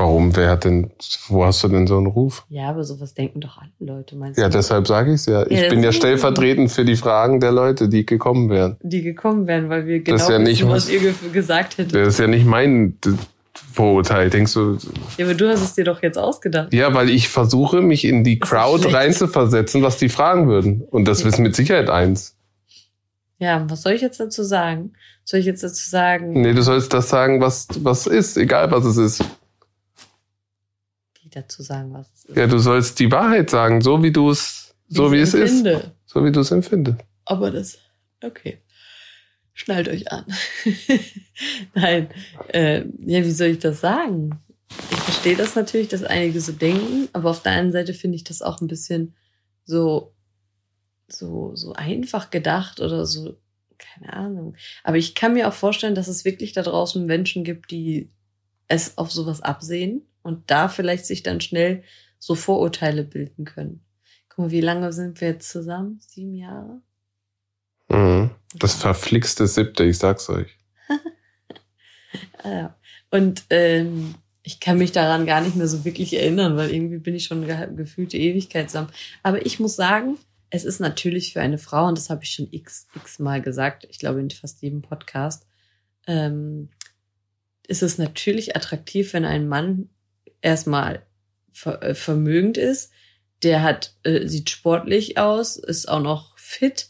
Warum? 0.00 0.36
Wer 0.36 0.50
hat 0.50 0.62
denn, 0.64 0.92
wo 1.28 1.44
hast 1.44 1.64
du 1.64 1.68
denn 1.68 1.88
so 1.88 1.96
einen 1.98 2.06
Ruf? 2.06 2.44
Ja, 2.48 2.68
aber 2.68 2.84
sowas 2.84 3.14
denken 3.14 3.40
doch 3.40 3.58
alle 3.58 3.70
Leute, 3.80 4.14
meinst 4.14 4.38
Ja, 4.38 4.48
du? 4.48 4.56
deshalb 4.56 4.86
sage 4.86 5.10
ich 5.10 5.16
es 5.16 5.26
ja. 5.26 5.44
Ich 5.44 5.60
Ja, 5.60 5.68
bin 5.70 5.82
ja 5.82 5.90
stellvertretend 5.90 6.70
für 6.70 6.84
die 6.84 6.94
Fragen 6.94 7.40
der 7.40 7.50
Leute, 7.50 7.88
die 7.88 8.06
gekommen 8.06 8.48
wären. 8.48 8.76
Die 8.82 9.02
gekommen 9.02 9.48
wären, 9.48 9.68
weil 9.68 9.86
wir 9.86 9.98
genau 9.98 10.16
Das 10.18 10.28
ja 10.28 10.38
nicht 10.38 10.60
wissen, 10.60 10.70
was 10.70 10.84
was- 10.86 10.90
ihr 10.92 11.00
ge 11.00 11.12
gesagt 11.32 11.78
hättet. 11.78 11.96
Das 11.96 12.08
ist 12.14 12.20
ja 12.20 12.28
nicht 12.28 12.46
mein 12.46 12.96
Vorurteil. 13.72 14.30
Denkst 14.30 14.54
du, 14.54 14.78
Ja, 15.16 15.24
aber 15.24 15.34
du 15.34 15.48
hast 15.48 15.62
es 15.62 15.74
dir 15.74 15.82
doch 15.84 16.00
jetzt 16.00 16.16
ausgedacht. 16.16 16.72
ja, 16.72 16.94
weil 16.94 17.10
ich 17.10 17.28
versuche, 17.28 17.82
mich 17.82 18.04
in 18.04 18.22
die 18.22 18.38
Crowd 18.38 18.86
reinzuversetzen, 18.92 19.82
was 19.82 19.96
die 19.98 20.08
fragen 20.08 20.46
würden. 20.46 20.82
Und 20.82 21.06
das 21.08 21.22
Ja. 21.24 21.28
ist 21.28 21.38
mit 21.40 21.56
Sicherheit 21.56 21.90
eins. 21.90 22.36
Ja, 23.40 23.64
was 23.68 23.82
soll 23.82 23.92
ich 23.94 24.00
jetzt 24.00 24.20
dazu 24.20 24.44
sagen? 24.44 24.92
Soll 25.24 25.40
ich 25.40 25.46
jetzt 25.46 25.62
dazu 25.64 25.88
sagen, 25.88 26.32
Nee, 26.40 26.54
du 26.54 26.62
sollst 26.62 26.94
das 26.94 27.08
sagen, 27.08 27.40
was, 27.40 27.66
was 27.82 28.06
ist, 28.06 28.36
egal 28.36 28.70
was 28.70 28.84
es 28.84 28.96
ist. 28.96 29.24
Dazu 31.38 31.62
sagen, 31.62 31.92
was 31.92 32.08
es 32.14 32.24
ist? 32.26 32.36
Ja, 32.36 32.46
du 32.46 32.58
sollst 32.58 32.98
die 32.98 33.10
Wahrheit 33.10 33.50
sagen, 33.50 33.80
so 33.80 34.02
wie 34.02 34.12
du 34.12 34.30
es, 34.30 34.74
so 34.88 35.12
wie 35.12 35.20
es 35.20 35.34
ist. 35.34 35.64
So 36.06 36.24
wie 36.24 36.32
du 36.32 36.40
es 36.40 36.50
empfindest. 36.50 36.98
Aber 37.24 37.50
das, 37.50 37.78
okay. 38.22 38.62
Schnallt 39.52 39.88
euch 39.88 40.10
an. 40.12 40.24
Nein, 41.74 42.08
äh, 42.48 42.84
ja, 43.04 43.24
wie 43.24 43.30
soll 43.30 43.48
ich 43.48 43.58
das 43.58 43.80
sagen? 43.80 44.38
Ich 44.90 44.98
verstehe 44.98 45.36
das 45.36 45.54
natürlich, 45.54 45.88
dass 45.88 46.04
einige 46.04 46.40
so 46.40 46.52
denken, 46.52 47.08
aber 47.12 47.30
auf 47.30 47.42
der 47.42 47.52
einen 47.52 47.72
Seite 47.72 47.92
finde 47.92 48.16
ich 48.16 48.24
das 48.24 48.40
auch 48.40 48.60
ein 48.60 48.68
bisschen 48.68 49.14
so, 49.64 50.14
so, 51.08 51.54
so 51.54 51.72
einfach 51.72 52.30
gedacht 52.30 52.80
oder 52.80 53.04
so, 53.04 53.36
keine 53.78 54.12
Ahnung. 54.12 54.54
Aber 54.84 54.96
ich 54.96 55.14
kann 55.14 55.34
mir 55.34 55.48
auch 55.48 55.54
vorstellen, 55.54 55.94
dass 55.94 56.08
es 56.08 56.24
wirklich 56.24 56.52
da 56.52 56.62
draußen 56.62 57.04
Menschen 57.04 57.44
gibt, 57.44 57.70
die 57.70 58.10
es 58.68 58.96
auf 58.96 59.10
sowas 59.10 59.42
absehen 59.42 60.07
und 60.28 60.50
da 60.50 60.68
vielleicht 60.68 61.06
sich 61.06 61.22
dann 61.22 61.40
schnell 61.40 61.82
so 62.18 62.34
Vorurteile 62.34 63.02
bilden 63.02 63.46
können. 63.46 63.80
Guck 64.28 64.38
mal, 64.38 64.50
wie 64.50 64.60
lange 64.60 64.92
sind 64.92 65.20
wir 65.20 65.28
jetzt 65.28 65.48
zusammen? 65.48 66.00
Sieben 66.06 66.34
Jahre? 66.34 66.82
Mhm. 67.88 68.30
Das 68.54 68.74
verflixte 68.74 69.46
siebte, 69.46 69.84
ich 69.84 69.98
sag's 69.98 70.28
euch. 70.28 70.56
Ah, 72.42 72.50
ja. 72.50 72.76
Und 73.10 73.44
ähm, 73.50 74.14
ich 74.44 74.60
kann 74.60 74.78
mich 74.78 74.92
daran 74.92 75.26
gar 75.26 75.40
nicht 75.40 75.56
mehr 75.56 75.66
so 75.66 75.84
wirklich 75.84 76.14
erinnern, 76.14 76.56
weil 76.56 76.70
irgendwie 76.70 76.98
bin 76.98 77.14
ich 77.14 77.24
schon 77.24 77.46
ge 77.46 77.68
gefühlte 77.74 78.16
Ewigkeit 78.16 78.70
zusammen. 78.70 78.90
Aber 79.22 79.44
ich 79.44 79.60
muss 79.60 79.76
sagen, 79.76 80.16
es 80.48 80.64
ist 80.64 80.80
natürlich 80.80 81.32
für 81.32 81.40
eine 81.40 81.58
Frau, 81.58 81.86
und 81.86 81.98
das 81.98 82.08
habe 82.08 82.24
ich 82.24 82.30
schon 82.30 82.48
x, 82.50 82.86
x 82.94 83.18
Mal 83.18 83.42
gesagt, 83.42 83.86
ich 83.90 83.98
glaube 83.98 84.20
in 84.20 84.30
fast 84.30 84.62
jedem 84.62 84.80
Podcast, 84.82 85.46
ähm, 86.06 86.70
ist 87.66 87.82
es 87.82 87.98
natürlich 87.98 88.56
attraktiv, 88.56 89.12
wenn 89.12 89.24
ein 89.24 89.48
Mann 89.48 89.90
erstmal 90.40 91.02
ver 91.52 91.82
äh, 91.82 91.94
vermögend 91.94 92.56
ist, 92.56 92.90
der 93.42 93.62
hat, 93.62 93.94
äh, 94.02 94.26
sieht 94.26 94.50
sportlich 94.50 95.18
aus, 95.18 95.56
ist 95.56 95.88
auch 95.88 96.02
noch 96.02 96.36
fit 96.38 96.88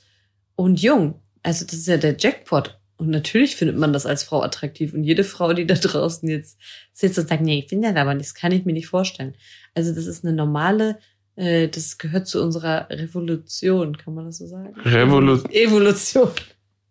und 0.56 0.80
jung. 0.80 1.20
Also 1.42 1.64
das 1.64 1.74
ist 1.74 1.88
ja 1.88 1.96
der 1.96 2.16
Jackpot. 2.18 2.78
Und 2.96 3.11
natürlich 3.11 3.54
findet 3.54 3.76
man 3.76 3.92
das 3.92 4.06
als 4.06 4.24
Frau 4.24 4.42
attraktiv. 4.42 4.92
Und 4.92 5.04
jede 5.04 5.22
Frau, 5.22 5.52
die 5.52 5.66
da 5.66 5.74
draußen 5.74 6.28
jetzt 6.28 6.58
sitzt 6.92 7.18
und 7.18 7.28
sagt, 7.28 7.42
nee, 7.42 7.61
ich 7.61 7.68
finde 7.68 7.88
das 7.88 7.96
aber 7.96 8.14
nicht, 8.14 8.28
das 8.28 8.34
kann 8.34 8.52
ich 8.52 8.64
mir 8.64 8.72
nicht 8.72 8.88
vorstellen. 8.88 9.37
Also 9.74 9.94
das 9.94 10.06
ist 10.06 10.24
eine 10.24 10.34
normale, 10.34 10.98
äh, 11.37 11.68
das 11.68 11.98
gehört 11.98 12.26
zu 12.26 12.42
unserer 12.42 12.90
Revolution, 12.90 13.96
kann 13.96 14.14
man 14.14 14.24
das 14.24 14.38
so 14.38 14.46
sagen? 14.46 14.74
Revolu 14.80 15.44
Evolution. 15.50 16.30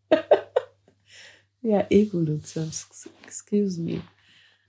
ja, 1.62 1.86
Evolution. 1.90 2.72
Excuse 3.26 3.82
me. 3.82 4.02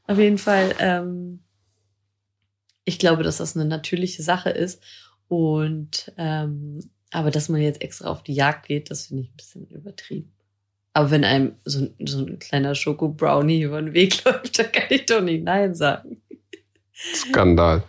Auf 0.08 0.18
jeden 0.18 0.38
Fall, 0.38 0.74
ähm, 0.80 1.40
ich 2.88 2.98
glaube, 2.98 3.22
dass 3.22 3.36
das 3.36 3.54
eine 3.56 3.64
natürliche 3.66 4.22
Sache 4.22 4.50
ist. 4.50 4.82
Und 5.28 6.12
ähm, 6.16 6.80
aber 7.10 7.30
dass 7.30 7.48
man 7.48 7.60
jetzt 7.60 7.82
extra 7.82 8.08
auf 8.10 8.22
die 8.22 8.34
Jagd 8.34 8.66
geht, 8.66 8.90
das 8.90 9.06
finde 9.06 9.22
ich 9.24 9.30
ein 9.30 9.36
bisschen 9.36 9.66
übertrieben. 9.68 10.32
Aber 10.94 11.10
wenn 11.10 11.24
einem 11.24 11.52
so, 11.64 11.80
ein- 11.80 12.06
so 12.06 12.24
ein 12.24 12.38
kleiner 12.38 12.74
Schoko-Brownie 12.74 13.62
über 13.62 13.80
den 13.80 13.92
Weg 13.94 14.24
läuft, 14.24 14.58
dann 14.58 14.72
kann 14.72 14.84
ich 14.90 15.06
doch 15.06 15.20
nicht 15.20 15.44
Nein 15.44 15.74
sagen. 15.74 16.20
Skandal. 17.14 17.82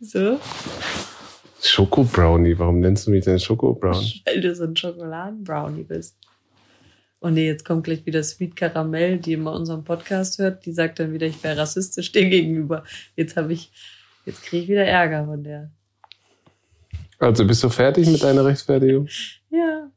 So, 0.00 0.40
Schoko-Brownie, 1.62 2.58
warum 2.58 2.80
nennst 2.80 3.06
du 3.06 3.10
mich 3.10 3.24
denn 3.24 3.38
Schoko-Brownie? 3.38 4.22
weil 4.26 4.40
du 4.40 4.54
so 4.54 4.64
ein 4.64 4.76
Schokoladen-Brownie 4.76 5.84
bist. 5.84 6.16
Und 7.20 7.34
nee, 7.34 7.46
jetzt 7.46 7.64
kommt 7.64 7.84
gleich 7.84 8.06
wieder 8.06 8.22
Sweet 8.22 8.54
Caramel, 8.54 9.18
die 9.18 9.32
immer 9.32 9.52
unseren 9.52 9.82
Podcast 9.82 10.38
hört. 10.38 10.64
Die 10.66 10.72
sagt 10.72 11.00
dann 11.00 11.12
wieder, 11.12 11.26
ich 11.26 11.42
wäre 11.42 11.56
rassistisch 11.58 12.12
dir 12.12 12.28
gegenüber. 12.28 12.84
Jetzt 13.16 13.36
habe 13.36 13.52
ich, 13.52 13.72
jetzt 14.28 14.42
kriege 14.42 14.62
ich 14.64 14.68
wieder 14.68 14.84
Ärger 14.86 15.24
von 15.26 15.42
der. 15.42 15.70
Also 17.18 17.44
bist 17.46 17.62
du 17.64 17.68
fertig 17.68 18.06
mit 18.08 18.22
deiner 18.22 18.44
Rechtfertigung? 18.44 19.08
Ja, 19.50 19.90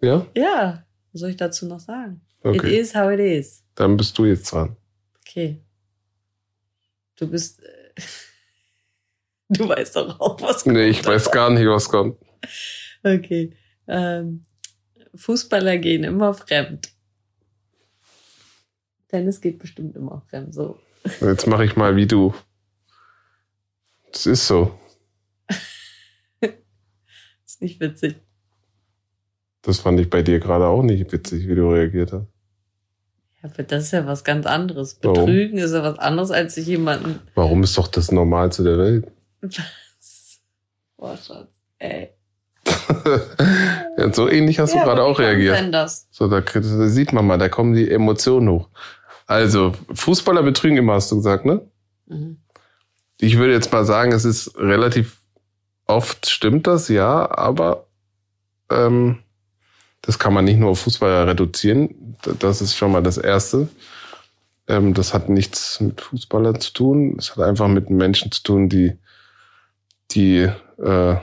Ja? 0.00 0.26
ja. 0.34 0.86
Was 1.12 1.20
soll 1.20 1.30
ich 1.30 1.36
dazu 1.36 1.66
noch 1.66 1.80
sagen? 1.80 2.22
It 2.44 2.46
Okay. 2.58 2.78
is 2.80 2.94
how 2.94 3.10
it 3.12 3.20
is. 3.20 3.62
Dann 3.74 3.96
bist 3.98 4.16
du 4.16 4.24
jetzt 4.24 4.50
dran. 4.50 4.76
Okay. 5.20 5.60
Du 7.16 7.28
bist. 7.30 7.62
Äh, 7.62 7.92
du 9.50 9.68
weißt 9.68 9.96
doch 9.96 10.18
auch, 10.18 10.40
was 10.40 10.64
Nee, 10.64 10.88
ich 10.88 11.04
weiß 11.04 11.30
gar 11.30 11.50
nicht, 11.50 11.66
was 11.66 11.88
kommt. 11.88 12.16
Okay. 13.04 13.54
Ähm, 13.86 14.44
Fußballer 15.14 15.76
gehen 15.78 16.04
immer 16.04 16.32
fremd. 16.32 16.90
Dennis 19.12 19.42
geht 19.42 19.58
bestimmt 19.58 19.94
immer 19.96 20.22
fremd, 20.30 20.54
so. 20.54 20.78
Jetzt 21.20 21.46
mache 21.46 21.66
ich 21.66 21.76
mal 21.76 21.96
wie 21.96 22.06
du. 22.06 22.32
Das 24.12 24.26
ist 24.26 24.46
so. 24.46 24.78
ist 27.44 27.60
nicht 27.60 27.80
witzig. 27.80 28.16
Das 29.62 29.80
fand 29.80 29.98
ich 30.00 30.10
bei 30.10 30.22
dir 30.22 30.38
gerade 30.38 30.66
auch 30.66 30.82
nicht 30.82 31.12
witzig, 31.12 31.48
wie 31.48 31.54
du 31.54 31.70
reagiert 31.70 32.12
hast. 32.12 32.26
Ja, 33.42 33.50
aber 33.50 33.62
das 33.62 33.84
ist 33.84 33.92
ja 33.92 34.06
was 34.06 34.24
ganz 34.24 34.46
anderes. 34.46 34.98
Warum? 35.02 35.24
Betrügen 35.24 35.58
ist 35.58 35.72
ja 35.72 35.82
was 35.82 35.98
anderes, 35.98 36.30
als 36.30 36.54
sich 36.54 36.66
jemanden. 36.66 37.20
Warum 37.34 37.62
ist 37.62 37.76
doch 37.78 37.88
das 37.88 38.12
Normalste 38.12 38.64
der 38.64 38.78
Welt? 38.78 39.10
Was? 39.40 40.40
Boah, 40.96 41.16
Schatz. 41.16 41.48
Ey. 41.78 42.10
ja, 43.98 44.12
so 44.12 44.28
ähnlich 44.28 44.58
hast 44.60 44.72
du 44.72 44.78
Ja, 44.78 44.84
gerade 44.84 45.02
aber 45.02 45.10
auch 45.10 45.18
reagiert. 45.18 45.56
Denn 45.56 45.72
das? 45.72 46.06
So, 46.10 46.28
da, 46.28 46.40
da 46.40 46.60
sieht 46.88 47.12
man 47.12 47.26
mal, 47.26 47.38
da 47.38 47.48
kommen 47.48 47.74
die 47.74 47.90
Emotionen 47.90 48.48
hoch. 48.50 48.68
Also, 49.26 49.72
Fußballer 49.92 50.42
betrügen 50.42 50.76
immer, 50.76 50.94
hast 50.94 51.10
du 51.10 51.16
gesagt, 51.16 51.44
ne? 51.44 51.66
Mhm. 52.06 52.41
Ich 53.22 53.38
würde 53.38 53.52
jetzt 53.52 53.70
mal 53.70 53.84
sagen, 53.84 54.10
es 54.10 54.24
ist 54.24 54.58
relativ 54.58 55.18
oft 55.86 56.28
stimmt 56.28 56.66
das, 56.66 56.88
ja, 56.88 57.30
aber 57.30 57.86
ähm, 58.68 59.20
das 60.00 60.18
kann 60.18 60.34
man 60.34 60.44
nicht 60.44 60.58
nur 60.58 60.70
auf 60.70 60.80
Fußballer 60.80 61.28
reduzieren. 61.28 62.16
Das 62.40 62.60
ist 62.60 62.74
schon 62.74 62.90
mal 62.90 63.00
das 63.00 63.18
Erste. 63.18 63.68
Ähm, 64.66 64.92
das 64.92 65.14
hat 65.14 65.28
nichts 65.28 65.78
mit 65.80 66.00
Fußballern 66.00 66.58
zu 66.58 66.72
tun. 66.72 67.14
Es 67.16 67.30
hat 67.30 67.44
einfach 67.44 67.68
mit 67.68 67.90
Menschen 67.90 68.32
zu 68.32 68.42
tun, 68.42 68.68
die, 68.68 68.98
die 70.10 70.48
äh, 70.78 71.16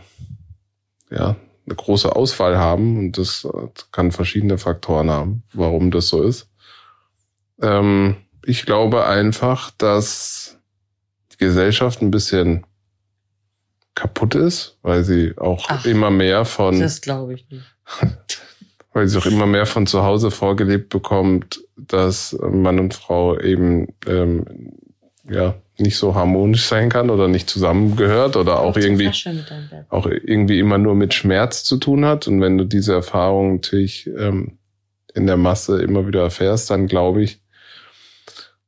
ja, 1.12 1.36
eine 1.66 1.76
große 1.76 2.16
Auswahl 2.16 2.58
haben 2.58 2.98
und 2.98 3.18
das 3.18 3.46
kann 3.92 4.14
verschiedene 4.14 4.58
Faktoren 4.58 5.12
haben, 5.12 5.44
warum 5.52 5.92
das 5.92 6.08
so 6.08 6.24
ist. 6.24 6.48
Ähm, 7.62 8.16
ich 8.46 8.66
glaube 8.66 9.06
einfach, 9.06 9.72
dass 9.78 10.59
Gesellschaft 11.40 12.02
ein 12.02 12.12
bisschen 12.12 12.66
kaputt 13.96 14.36
ist, 14.36 14.78
weil 14.82 15.04
sie 15.04 15.34
auch 15.38 15.66
Ach, 15.70 15.86
immer 15.86 16.12
mehr 16.12 16.46
von, 16.46 16.80
Das 16.80 17.02
glaube 17.02 17.34
ich 17.34 17.50
nicht. 17.50 17.66
weil 18.94 19.08
sie 19.08 19.18
auch 19.18 19.26
immer 19.26 19.46
mehr 19.46 19.66
von 19.66 19.88
zu 19.88 20.04
Hause 20.04 20.32
vorgelebt 20.32 20.90
bekommt, 20.90 21.62
dass 21.76 22.38
Mann 22.40 22.80
und 22.80 22.94
Frau 22.94 23.40
eben 23.40 23.88
ähm, 24.06 24.46
ja 25.30 25.56
nicht 25.78 25.98
so 25.98 26.16
harmonisch 26.16 26.66
sein 26.66 26.90
kann 26.90 27.10
oder 27.10 27.28
nicht 27.28 27.50
zusammengehört 27.50 28.36
oder 28.36 28.60
auch 28.60 28.76
irgendwie 28.76 29.12
auch 29.90 30.06
irgendwie 30.06 30.60
immer 30.60 30.78
nur 30.78 30.96
mit 30.96 31.14
Schmerz 31.14 31.64
zu 31.64 31.78
tun 31.78 32.06
hat. 32.06 32.28
Und 32.28 32.42
wenn 32.42 32.58
du 32.58 32.66
diese 32.66 32.94
Erfahrung 32.94 33.56
natürlich 33.56 34.08
ähm, 34.08 34.58
in 35.14 35.26
der 35.26 35.38
Masse 35.38 35.82
immer 35.82 36.06
wieder 36.08 36.22
erfährst, 36.22 36.70
dann 36.70 36.88
glaube 36.88 37.24
ich, 37.24 37.42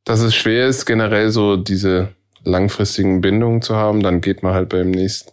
dass 0.04 0.22
es 0.22 0.34
schwer 0.34 0.68
ist, 0.68 0.86
generell 0.86 1.32
so 1.32 1.58
diese 1.58 2.10
langfristigen 2.44 3.22
Bindungen 3.22 3.62
zu 3.62 3.76
haben. 3.76 4.02
Dann 4.04 4.22
geht 4.22 4.44
man 4.44 4.54
halt 4.54 4.70
beim 4.70 4.92
nächsten 4.92 5.32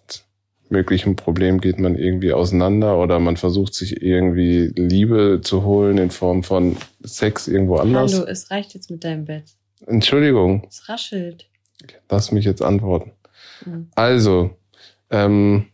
möglichen 0.71 1.17
Problem, 1.17 1.61
geht 1.61 1.79
man 1.79 1.97
irgendwie 1.97 2.33
auseinander 2.33 2.99
oder 2.99 3.19
man 3.21 3.37
versucht 3.39 3.75
sich 3.75 4.03
irgendwie 4.03 4.71
Liebe 4.77 5.41
zu 5.43 5.65
holen 5.65 5.97
in 5.99 6.11
Form 6.11 6.43
von 6.43 6.77
Sex 7.03 7.49
irgendwo 7.49 7.77
anders. 7.77 8.13
Hallo, 8.15 8.27
es 8.27 8.51
reicht 8.51 8.75
jetzt 8.75 8.91
mit 8.91 9.03
deinem 9.03 9.25
Bett. 9.25 9.45
Entschuldigung, 9.87 10.67
Es 10.69 10.89
raschelt. 10.89 11.49
lass 12.11 12.33
mich 12.33 12.45
jetzt 12.45 12.61
antworten. 12.63 13.13
Mhm. 13.65 13.89
Also, 13.95 14.51
ähm, 15.11 15.67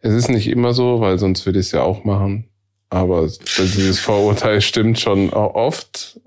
es 0.00 0.12
ist 0.14 0.28
nicht 0.28 0.48
immer 0.48 0.72
so, 0.72 1.00
weil 1.00 1.18
sonst 1.18 1.46
würde 1.46 1.60
ich 1.60 1.66
es 1.66 1.72
ja 1.72 1.82
auch 1.82 2.02
machen. 2.04 2.48
Aber 2.90 3.28
dieses 3.58 4.00
Vorurteil 4.00 4.60
stimmt 4.60 4.98
schon 4.98 5.30
oft. 5.30 6.20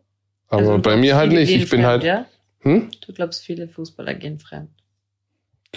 Aber 0.48 0.62
Also, 0.62 0.78
bei 0.82 0.96
mir 0.96 1.16
halt 1.18 1.32
nicht. 1.34 1.52
Ich 1.52 1.70
bin 1.70 1.82
fremd, 1.82 1.86
halt, 1.86 2.04
Ja? 2.04 2.26
Hm? 2.66 2.90
Du 3.06 3.14
glaubst, 3.14 3.44
viele 3.44 3.68
Fußballer 3.68 4.16
gehen 4.16 4.40
fremd. 4.40 4.70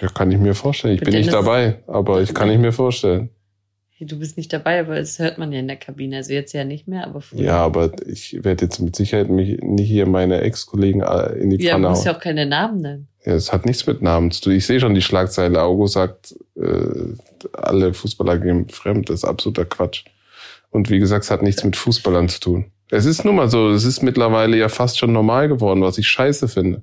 Ja, 0.01 0.09
kann 0.09 0.31
ich 0.31 0.38
mir 0.38 0.55
vorstellen. 0.55 0.94
Ich 0.94 1.01
Mit 1.01 1.11
bin 1.11 1.18
nicht 1.18 1.33
dabei, 1.33 1.83
aber 1.87 2.22
ich 2.22 2.33
kann 2.35 2.48
nicht 2.48 2.61
mir 2.61 2.72
vorstellen. 2.72 3.31
Du 4.01 4.16
bist 4.16 4.37
nicht 4.37 4.53
dabei, 4.53 4.79
aber 4.79 4.94
das 4.94 5.18
hört 5.18 5.38
man 5.38 5.51
ja 5.51 5.59
in 5.59 5.66
der 5.66 5.77
Kabine. 5.77 6.18
Also 6.18 6.33
jetzt 6.33 6.53
ja 6.53 6.62
nicht 6.62 6.87
mehr, 6.87 7.05
aber 7.05 7.20
früher. 7.20 7.40
Ja, 7.40 7.57
aber 7.64 7.90
ich 8.07 8.44
werde 8.44 8.66
jetzt 8.66 8.79
mit 8.79 8.94
Sicherheit 8.94 9.29
mich 9.29 9.59
nicht 9.61 9.88
hier 9.88 10.07
meine 10.07 10.40
Ex-Kollegen 10.40 11.01
äh, 11.01 11.33
in 11.33 11.51
die 11.51 11.57
Ja, 11.61 11.72
Pfanne 11.72 11.83
du 11.83 11.88
hauen. 11.88 11.94
musst 11.94 12.07
ja 12.07 12.14
auch 12.14 12.20
keine 12.20 12.46
Namen 12.46 12.81
nennen. 12.81 13.09
Ja, 13.24 13.35
es 13.35 13.53
hat 13.53 13.66
nichts 13.66 13.88
mit 13.88 14.01
Namen 14.01 14.31
zu 14.31 14.42
tun. 14.42 14.53
Ich 14.53 14.66
sehe 14.66 14.79
schon 14.79 14.94
die 14.94 15.03
Schlagzeile. 15.03 15.61
Augo 15.62 15.88
sagt, 15.88 16.37
äh, 16.55 17.14
alle 17.55 17.92
Fußballer 17.92 18.38
gehen 18.38 18.68
fremd. 18.68 19.11
Das 19.11 19.16
ist 19.16 19.24
absoluter 19.24 19.64
Quatsch. 19.64 20.05
Und 20.70 20.90
wie 20.90 21.01
gesagt, 21.01 21.24
es 21.24 21.31
hat 21.33 21.42
nichts 21.42 21.64
mit 21.64 21.74
Fußballern 21.74 22.29
zu 22.29 22.38
tun. 22.38 22.66
Es 22.90 23.05
ist 23.05 23.24
nun 23.24 23.37
mal 23.37 23.48
so, 23.48 23.70
es 23.70 23.85
ist 23.85 24.03
mittlerweile 24.03 24.57
ja 24.57 24.68
fast 24.68 24.98
schon 24.98 25.12
normal 25.12 25.48
geworden, 25.48 25.83
was 25.83 25.98
ich 25.98 26.09
scheiße 26.09 26.48
finde. 26.48 26.83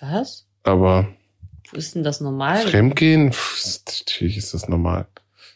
Was? 0.00 0.46
Aber 0.64 1.08
Wo 1.70 1.78
ist 1.78 1.94
denn 1.94 2.02
das 2.02 2.20
normal? 2.20 2.58
Fremdgehen, 2.58 3.32
pff, 3.32 3.80
natürlich 3.86 4.36
ist 4.36 4.54
das 4.54 4.68
normal. 4.68 5.06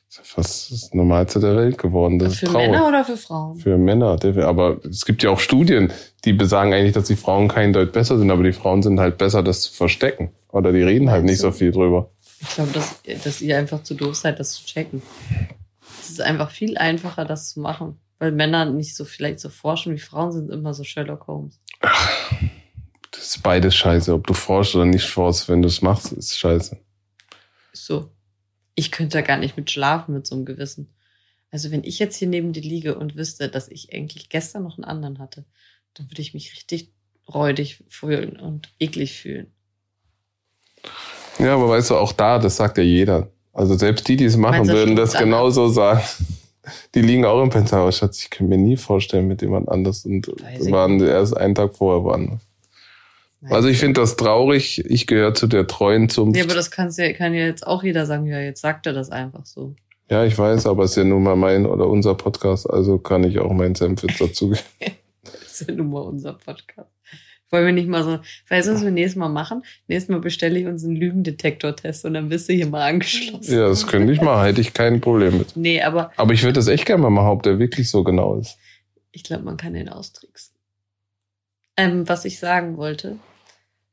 Das 0.08 0.18
ist 0.18 0.32
fast 0.32 0.72
das 0.72 0.94
Normalste 0.94 1.40
der 1.40 1.56
Welt 1.56 1.78
geworden. 1.78 2.18
Das 2.18 2.36
für 2.36 2.46
ist 2.46 2.52
traurig. 2.52 2.70
Männer 2.70 2.88
oder 2.88 3.04
für 3.04 3.16
Frauen? 3.16 3.56
Für 3.56 3.78
Männer, 3.78 4.18
aber 4.44 4.80
es 4.84 5.04
gibt 5.04 5.22
ja 5.22 5.30
auch 5.30 5.40
Studien, 5.40 5.92
die 6.24 6.32
besagen 6.32 6.72
eigentlich, 6.72 6.92
dass 6.92 7.06
die 7.06 7.16
Frauen 7.16 7.48
kein 7.48 7.72
Deut 7.72 7.92
besser 7.92 8.18
sind, 8.18 8.30
aber 8.30 8.42
die 8.42 8.52
Frauen 8.52 8.82
sind 8.82 9.00
halt 9.00 9.16
besser, 9.16 9.42
das 9.42 9.62
zu 9.62 9.72
verstecken. 9.72 10.30
Oder 10.48 10.72
die 10.72 10.82
reden 10.82 11.10
halt 11.10 11.24
nicht 11.24 11.38
so 11.38 11.50
viel 11.50 11.72
drüber. 11.72 12.10
Ich 12.40 12.54
glaube, 12.54 12.72
dass, 12.72 13.00
dass 13.24 13.40
ihr 13.40 13.56
einfach 13.56 13.82
zu 13.84 13.94
doof 13.94 14.16
seid, 14.16 14.38
das 14.38 14.52
zu 14.52 14.66
checken. 14.66 15.00
Es 16.00 16.10
ist 16.10 16.20
einfach 16.20 16.50
viel 16.50 16.76
einfacher, 16.76 17.24
das 17.24 17.50
zu 17.54 17.60
machen. 17.60 17.98
Weil 18.22 18.30
Männer 18.30 18.66
nicht 18.66 18.94
so 18.94 19.04
vielleicht 19.04 19.40
so 19.40 19.48
forschen 19.48 19.92
wie 19.92 19.98
Frauen 19.98 20.30
sind 20.30 20.48
immer 20.48 20.74
so 20.74 20.84
Sherlock 20.84 21.26
Holmes. 21.26 21.58
Das 23.10 23.20
ist 23.20 23.42
beides 23.42 23.74
scheiße. 23.74 24.14
Ob 24.14 24.28
du 24.28 24.32
forschst 24.32 24.76
oder 24.76 24.84
nicht 24.84 25.08
forschst, 25.08 25.48
wenn 25.48 25.60
du 25.60 25.66
es 25.66 25.82
machst, 25.82 26.12
ist 26.12 26.38
scheiße. 26.38 26.78
So. 27.72 28.12
Ich 28.76 28.92
könnte 28.92 29.18
ja 29.18 29.24
gar 29.24 29.38
nicht 29.38 29.56
mit 29.56 29.72
schlafen 29.72 30.14
mit 30.14 30.24
so 30.24 30.36
einem 30.36 30.44
Gewissen. 30.44 30.94
Also 31.50 31.72
wenn 31.72 31.82
ich 31.82 31.98
jetzt 31.98 32.14
hier 32.14 32.28
neben 32.28 32.52
dir 32.52 32.62
liege 32.62 32.96
und 32.96 33.16
wüsste, 33.16 33.48
dass 33.48 33.66
ich 33.66 33.92
eigentlich 33.92 34.28
gestern 34.28 34.62
noch 34.62 34.78
einen 34.78 34.84
anderen 34.84 35.18
hatte, 35.18 35.44
dann 35.94 36.08
würde 36.08 36.22
ich 36.22 36.32
mich 36.32 36.52
richtig 36.52 36.92
räudig 37.26 37.82
fühlen 37.88 38.36
und 38.36 38.72
eklig 38.78 39.18
fühlen. 39.18 39.52
Ja, 41.40 41.54
aber 41.54 41.68
weißt 41.68 41.90
du, 41.90 41.96
auch 41.96 42.12
da, 42.12 42.38
das 42.38 42.54
sagt 42.54 42.78
ja 42.78 42.84
jeder. 42.84 43.32
Also 43.52 43.76
selbst 43.76 44.06
die, 44.06 44.14
die 44.14 44.26
es 44.26 44.36
machen, 44.36 44.58
Meinst 44.58 44.72
würden 44.72 44.94
das 44.94 45.12
genauso 45.12 45.66
sagen. 45.70 46.04
Die 46.94 47.02
liegen 47.02 47.24
auch 47.24 47.42
im 47.42 47.50
Penthouse. 47.50 47.98
Schatz, 47.98 48.22
ich 48.22 48.30
kann 48.30 48.48
mir 48.48 48.58
nie 48.58 48.76
vorstellen 48.76 49.28
mit 49.28 49.42
jemand 49.42 49.68
anders 49.68 50.04
und 50.04 50.28
Weiß 50.28 50.70
waren 50.70 51.00
erst 51.00 51.36
einen 51.36 51.54
Tag 51.54 51.76
vorher 51.76 52.04
woanders. 52.04 52.40
Also 53.50 53.68
ich 53.68 53.78
finde 53.78 54.00
das 54.00 54.16
traurig. 54.16 54.84
Ich 54.88 55.06
gehöre 55.06 55.34
zu 55.34 55.48
der 55.48 55.66
treuen 55.66 56.08
Zunft. 56.08 56.36
Ja, 56.36 56.44
aber 56.44 56.54
das 56.54 56.70
kann's 56.70 56.96
ja, 56.96 57.12
kann 57.12 57.34
ja 57.34 57.44
jetzt 57.44 57.66
auch 57.66 57.82
jeder 57.82 58.06
sagen, 58.06 58.26
ja, 58.26 58.40
jetzt 58.40 58.60
sagt 58.60 58.86
er 58.86 58.92
das 58.92 59.10
einfach 59.10 59.44
so. 59.46 59.74
Ja, 60.08 60.24
ich 60.24 60.38
weiß, 60.38 60.66
aber 60.66 60.84
es 60.84 60.92
ist 60.92 60.98
ja 60.98 61.04
nun 61.04 61.22
mal 61.22 61.36
mein 61.36 61.66
oder 61.66 61.86
unser 61.86 62.14
Podcast, 62.14 62.68
also 62.68 62.98
kann 62.98 63.24
ich 63.24 63.38
auch 63.38 63.52
meinen 63.52 63.74
Senf 63.74 64.02
jetzt 64.02 64.20
dazugeben. 64.20 64.62
Das 65.24 65.60
ist 65.60 65.68
ja 65.68 65.74
nun 65.76 65.90
mal 65.90 66.00
unser 66.00 66.32
Podcast. 66.32 66.90
Wollen 67.52 67.66
wir 67.66 67.72
nicht 67.72 67.88
mal 67.88 68.02
so, 68.02 68.18
weißt 68.48 68.68
du, 68.68 68.72
was 68.74 68.82
wir 68.82 68.90
nächstes 68.90 69.16
Mal 69.16 69.28
machen? 69.28 69.62
Nächstes 69.86 70.08
Mal 70.10 70.20
bestelle 70.20 70.58
ich 70.58 70.66
uns 70.66 70.84
einen 70.84 70.96
Lügendetektor-Test 70.96 72.06
und 72.06 72.14
dann 72.14 72.30
bist 72.30 72.48
du 72.48 72.54
hier 72.54 72.66
mal 72.66 72.88
angeschlossen. 72.88 73.54
Ja, 73.54 73.68
das 73.68 73.86
könnte 73.86 74.12
ich 74.12 74.22
mal, 74.22 74.48
hätte 74.48 74.62
ich 74.62 74.72
kein 74.72 75.00
Problem 75.02 75.36
mit. 75.38 75.54
Nee, 75.54 75.82
aber 75.82 76.10
Aber 76.16 76.32
ich 76.32 76.42
würde 76.42 76.54
das 76.54 76.66
echt 76.68 76.86
gerne 76.86 77.02
mal 77.02 77.10
machen, 77.10 77.28
ob 77.28 77.42
der 77.42 77.58
wirklich 77.58 77.90
so 77.90 78.02
genau 78.02 78.36
ist. 78.38 78.56
ich 79.12 79.22
glaube, 79.22 79.44
man 79.44 79.58
kann 79.58 79.74
den 79.74 79.90
austricksen. 79.90 80.54
Ähm, 81.76 82.08
was 82.08 82.24
ich 82.24 82.38
sagen 82.38 82.76
wollte, 82.78 83.18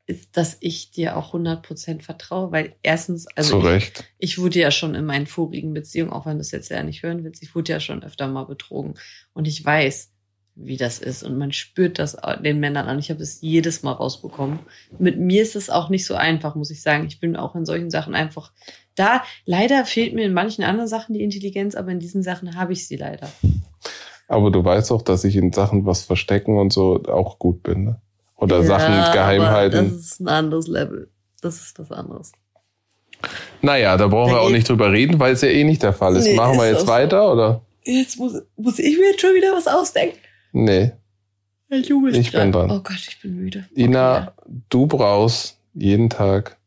ist, 0.05 0.35
dass 0.37 0.57
ich 0.59 0.91
dir 0.91 1.17
auch 1.17 1.33
100% 1.33 2.01
vertraue, 2.01 2.51
weil 2.51 2.75
erstens, 2.81 3.27
also 3.35 3.69
ich, 3.69 3.93
ich 4.17 4.37
wurde 4.39 4.59
ja 4.59 4.71
schon 4.71 4.95
in 4.95 5.05
meinen 5.05 5.27
vorigen 5.27 5.73
Beziehungen, 5.73 6.11
auch 6.11 6.25
wenn 6.25 6.37
du 6.37 6.41
es 6.41 6.51
jetzt 6.51 6.69
ja 6.69 6.81
nicht 6.83 7.03
hören 7.03 7.23
willst, 7.23 7.43
ich 7.43 7.53
wurde 7.55 7.73
ja 7.73 7.79
schon 7.79 8.03
öfter 8.03 8.27
mal 8.27 8.45
betrogen. 8.45 8.95
Und 9.33 9.47
ich 9.47 9.63
weiß, 9.63 10.11
wie 10.61 10.77
das 10.77 10.99
ist. 10.99 11.23
Und 11.23 11.37
man 11.37 11.51
spürt 11.51 11.99
das 11.99 12.17
den 12.43 12.59
Männern 12.59 12.87
an. 12.87 12.99
Ich 12.99 13.09
habe 13.09 13.21
es 13.23 13.41
jedes 13.41 13.83
Mal 13.83 13.93
rausbekommen. 13.93 14.59
Mit 14.97 15.17
mir 15.19 15.41
ist 15.41 15.55
es 15.55 15.69
auch 15.69 15.89
nicht 15.89 16.05
so 16.05 16.15
einfach, 16.15 16.55
muss 16.55 16.71
ich 16.71 16.81
sagen. 16.81 17.05
Ich 17.07 17.19
bin 17.19 17.35
auch 17.35 17.55
in 17.55 17.65
solchen 17.65 17.89
Sachen 17.89 18.13
einfach 18.15 18.51
da. 18.95 19.23
Leider 19.45 19.85
fehlt 19.85 20.13
mir 20.13 20.25
in 20.25 20.33
manchen 20.33 20.63
anderen 20.63 20.87
Sachen 20.87 21.13
die 21.13 21.23
Intelligenz, 21.23 21.75
aber 21.75 21.91
in 21.91 21.99
diesen 21.99 22.23
Sachen 22.23 22.55
habe 22.55 22.73
ich 22.73 22.87
sie 22.87 22.97
leider. 22.97 23.29
Aber 24.27 24.51
du 24.51 24.63
weißt 24.63 24.91
auch, 24.91 25.01
dass 25.01 25.23
ich 25.23 25.35
in 25.35 25.51
Sachen 25.53 25.85
was 25.85 26.03
verstecken 26.03 26.57
und 26.57 26.71
so 26.73 27.01
auch 27.05 27.39
gut 27.39 27.63
bin. 27.63 27.83
Ne? 27.85 28.01
Oder 28.35 28.63
Sachen 28.63 28.93
geheim 29.13 29.43
halten. 29.43 29.89
Das 29.91 29.99
ist 29.99 30.19
ein 30.19 30.27
anderes 30.27 30.67
Level. 30.67 31.09
Das 31.41 31.55
ist 31.61 31.79
was 31.79 31.91
anderes. 31.91 32.31
Naja, 33.61 33.97
da 33.97 34.07
brauchen 34.07 34.31
wir 34.33 34.41
auch 34.41 34.47
Nee. 34.49 34.57
nicht 34.57 34.69
drüber 34.69 34.91
reden, 34.91 35.19
weil 35.19 35.33
es 35.33 35.41
ja 35.41 35.49
eh 35.49 35.63
nicht 35.63 35.83
der 35.83 35.93
Fall 35.93 36.15
ist. 36.15 36.25
Nee, 36.25 36.35
Machen 36.35 36.57
wir 36.57 36.67
jetzt 36.67 36.77
auch 36.77 36.81
so. 36.81 36.87
weiter 36.87 37.31
oder? 37.31 37.61
Jetzt 37.83 38.17
muss, 38.17 38.33
muss 38.55 38.79
ich 38.79 38.97
mir 38.97 39.07
jetzt 39.11 39.21
schon 39.21 39.33
wieder 39.35 39.53
was 39.53 39.67
ausdenken. 39.67 40.17
Nee. 40.51 40.93
Du 41.69 42.01
bist 42.01 42.17
Ich 42.17 42.31
bin 42.31 42.51
dran. 42.51 42.71
Oh 42.71 42.79
Gott, 42.81 43.05
ich 43.07 43.21
bin 43.21 43.35
müde. 43.35 43.69
Ina, 43.75 44.33
du 44.69 44.87
brauchst 44.87 45.59
jeden 45.73 46.09
Tag 46.09 46.57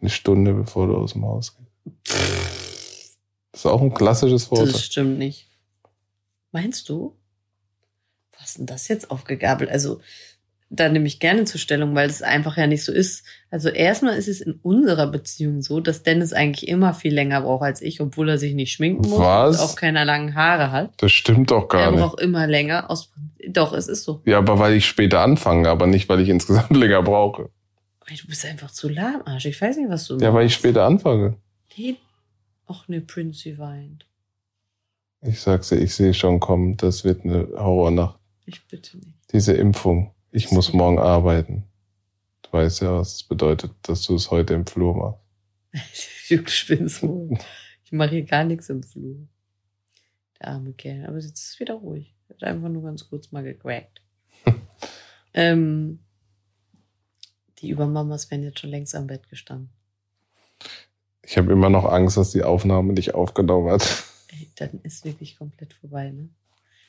eine 0.00 0.10
Stunde, 0.10 0.54
bevor 0.54 0.88
du 0.88 0.96
aus 0.96 1.12
dem 1.12 1.24
Haus 1.24 1.56
gehst. 1.56 3.18
Das 3.52 3.60
ist 3.60 3.66
auch 3.66 3.80
ein 3.80 3.94
klassisches 3.94 4.50
Okay. 4.50 4.72
Das 4.72 4.84
stimmt 4.84 5.18
nicht. 5.18 5.48
Meinst 6.50 6.88
du? 6.88 7.16
Was 8.32 8.50
ist 8.50 8.58
denn 8.58 8.66
das 8.66 8.88
jetzt 8.88 9.10
aufgegabelt? 9.10 9.70
Also, 9.70 10.00
da 10.70 10.88
nehme 10.88 11.06
ich 11.06 11.20
gerne 11.20 11.44
zur 11.44 11.60
Stellung, 11.60 11.94
weil 11.94 12.08
es 12.08 12.22
einfach 12.22 12.56
ja 12.56 12.66
nicht 12.66 12.84
so 12.84 12.92
ist. 12.92 13.24
Also 13.50 13.68
erstmal 13.68 14.16
ist 14.16 14.28
es 14.28 14.40
in 14.40 14.54
unserer 14.62 15.06
Beziehung 15.06 15.62
so, 15.62 15.78
dass 15.80 16.02
Dennis 16.02 16.32
eigentlich 16.32 16.66
immer 16.68 16.94
viel 16.94 17.14
länger 17.14 17.42
braucht 17.42 17.62
als 17.62 17.80
ich, 17.82 18.00
obwohl 18.00 18.28
er 18.28 18.38
sich 18.38 18.54
nicht 18.54 18.72
schminken 18.72 19.08
muss 19.08 19.20
Was? 19.20 19.60
und 19.60 19.64
auch 19.64 19.76
keine 19.76 20.04
langen 20.04 20.34
Haare 20.34 20.72
hat. 20.72 20.94
Das 20.96 21.12
stimmt 21.12 21.50
doch 21.50 21.68
gar 21.68 21.82
er 21.82 21.90
nicht. 21.92 22.00
braucht 22.00 22.20
immer 22.20 22.46
länger. 22.46 22.90
Aus 22.90 23.12
Doch, 23.48 23.72
es 23.72 23.86
ist 23.88 24.04
so. 24.04 24.22
Ja, 24.24 24.38
aber 24.38 24.58
weil 24.58 24.74
ich 24.74 24.86
später 24.86 25.20
anfange, 25.20 25.68
aber 25.68 25.86
nicht, 25.86 26.08
weil 26.08 26.20
ich 26.20 26.28
insgesamt 26.28 26.70
länger 26.76 27.02
brauche. 27.02 27.50
Du 28.08 28.26
bist 28.26 28.44
einfach 28.44 28.70
zu 28.70 28.88
lahmarsch. 28.88 29.46
Ich 29.46 29.60
weiß 29.60 29.76
nicht, 29.76 29.88
was 29.88 30.06
du 30.06 30.18
Ja, 30.18 30.34
weil 30.34 30.46
ich 30.46 30.54
später 30.54 30.84
anfange. 30.84 31.36
Nee. 31.76 31.96
Ach 32.66 32.88
ne, 32.88 33.00
Princey 33.00 33.58
weint. 33.58 34.06
Ich 35.22 35.40
sag's 35.40 35.68
dir, 35.70 35.76
ich 35.76 35.94
sehe 35.94 36.12
schon 36.14 36.38
kommen, 36.40 36.76
das 36.76 37.04
wird 37.04 37.24
eine 37.24 37.48
Horrornacht. 37.56 38.18
Ich 38.46 38.62
bitte 38.66 38.98
nicht. 38.98 39.14
Diese 39.32 39.54
Impfung. 39.54 40.13
Ich 40.36 40.50
muss 40.50 40.72
morgen 40.72 40.98
arbeiten. 40.98 41.62
Du 42.42 42.52
weißt 42.54 42.82
ja, 42.82 42.98
was 42.98 43.14
es 43.14 43.22
bedeutet, 43.22 43.70
dass 43.82 44.02
du 44.02 44.16
es 44.16 44.32
heute 44.32 44.54
im 44.54 44.66
Flur 44.66 44.96
machst. 44.96 46.10
Du 46.28 46.44
spinnst 46.48 47.04
wohl. 47.04 47.38
Ich 47.84 47.92
mache 47.92 48.10
hier 48.10 48.24
gar 48.24 48.42
nichts 48.42 48.68
im 48.68 48.82
Flur. 48.82 49.28
Der 50.40 50.48
arme 50.48 50.72
Kerl. 50.72 51.06
Aber 51.06 51.18
jetzt 51.18 51.38
ist 51.38 51.50
es 51.50 51.60
wieder 51.60 51.74
ruhig. 51.74 52.16
Hat 52.28 52.42
einfach 52.42 52.68
nur 52.68 52.82
ganz 52.82 53.08
kurz 53.08 53.30
mal 53.30 53.44
gecrackt. 53.44 54.00
ähm, 55.34 56.00
die 57.58 57.68
Übermamas 57.68 58.28
wären 58.30 58.42
jetzt 58.42 58.58
schon 58.58 58.70
längst 58.70 58.96
am 58.96 59.06
Bett 59.06 59.28
gestanden. 59.28 59.70
Ich 61.22 61.38
habe 61.38 61.52
immer 61.52 61.70
noch 61.70 61.84
Angst, 61.84 62.16
dass 62.16 62.32
die 62.32 62.42
Aufnahme 62.42 62.92
nicht 62.92 63.14
aufgenommen 63.14 63.70
hat. 63.70 64.04
Ey, 64.32 64.48
dann 64.56 64.80
ist 64.82 65.04
wirklich 65.04 65.36
komplett 65.36 65.74
vorbei, 65.74 66.10
ne? 66.10 66.30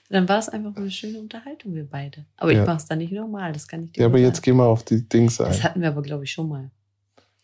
Dann 0.09 0.29
war 0.29 0.37
es 0.39 0.49
einfach 0.49 0.75
eine 0.75 0.91
schöne 0.91 1.19
Unterhaltung, 1.19 1.73
wir 1.73 1.85
beide. 1.89 2.25
Aber 2.37 2.51
Ja. 2.51 2.61
ich 2.61 2.67
mache 2.67 2.77
es 2.77 2.85
dann 2.85 2.99
nicht 2.99 3.11
normal, 3.11 3.53
das 3.53 3.67
kann 3.67 3.85
ich 3.85 3.93
dir 3.93 4.01
Ja, 4.01 4.05
aber 4.07 4.17
nur 4.17 4.27
jetzt 4.27 4.37
sagen. 4.37 4.43
geh 4.45 4.53
mal 4.53 4.67
auf 4.67 4.83
die 4.83 5.07
Dings 5.09 5.37
Das 5.37 5.57
ein. 5.57 5.63
hatten 5.63 5.81
wir 5.81 5.87
aber, 5.87 6.01
glaube 6.03 6.23
ich, 6.25 6.31
schon 6.31 6.47
mal. 6.49 6.69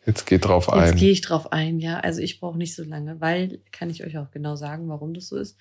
Jetzt 0.05 0.25
geh 0.25 0.37
drauf 0.37 0.67
Jetzt 0.67 0.75
ein. 0.91 0.95
gehe 0.95 1.11
ich 1.11 1.21
drauf 1.21 1.51
ein, 1.51 1.79
ja. 1.79 1.99
Also 1.99 2.21
ich 2.21 2.39
brauche 2.39 2.57
nicht 2.57 2.75
so 2.75 2.83
lange, 2.83 3.19
weil 3.21 3.59
kann 3.71 3.89
ich 3.89 4.03
euch 4.03 4.17
auch 4.17 4.31
genau 4.31 4.55
sagen, 4.55 4.89
warum 4.89 5.13
das 5.13 5.27
so 5.27 5.37
ist. 5.37 5.57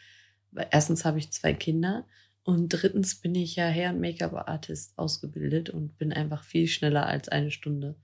Weil 0.53 0.67
erstens 0.71 1.05
habe 1.05 1.19
ich 1.19 1.31
zwei 1.31 1.53
Kinder 1.55 2.05
und 2.43 2.69
drittens 2.71 3.15
bin 3.17 3.35
ich 3.35 3.57
ja 3.57 3.67
Hair- 3.67 3.91
und 3.91 4.01
Make-up-Artist 4.01 4.95
ausgebildet 4.97 5.71
und 5.71 5.97
bin 5.99 6.13
einfach 6.13 6.43
viel 6.43 6.67
schneller 6.69 7.07
als 7.07 7.29
eine 7.29 7.51
Stunde. 7.51 7.97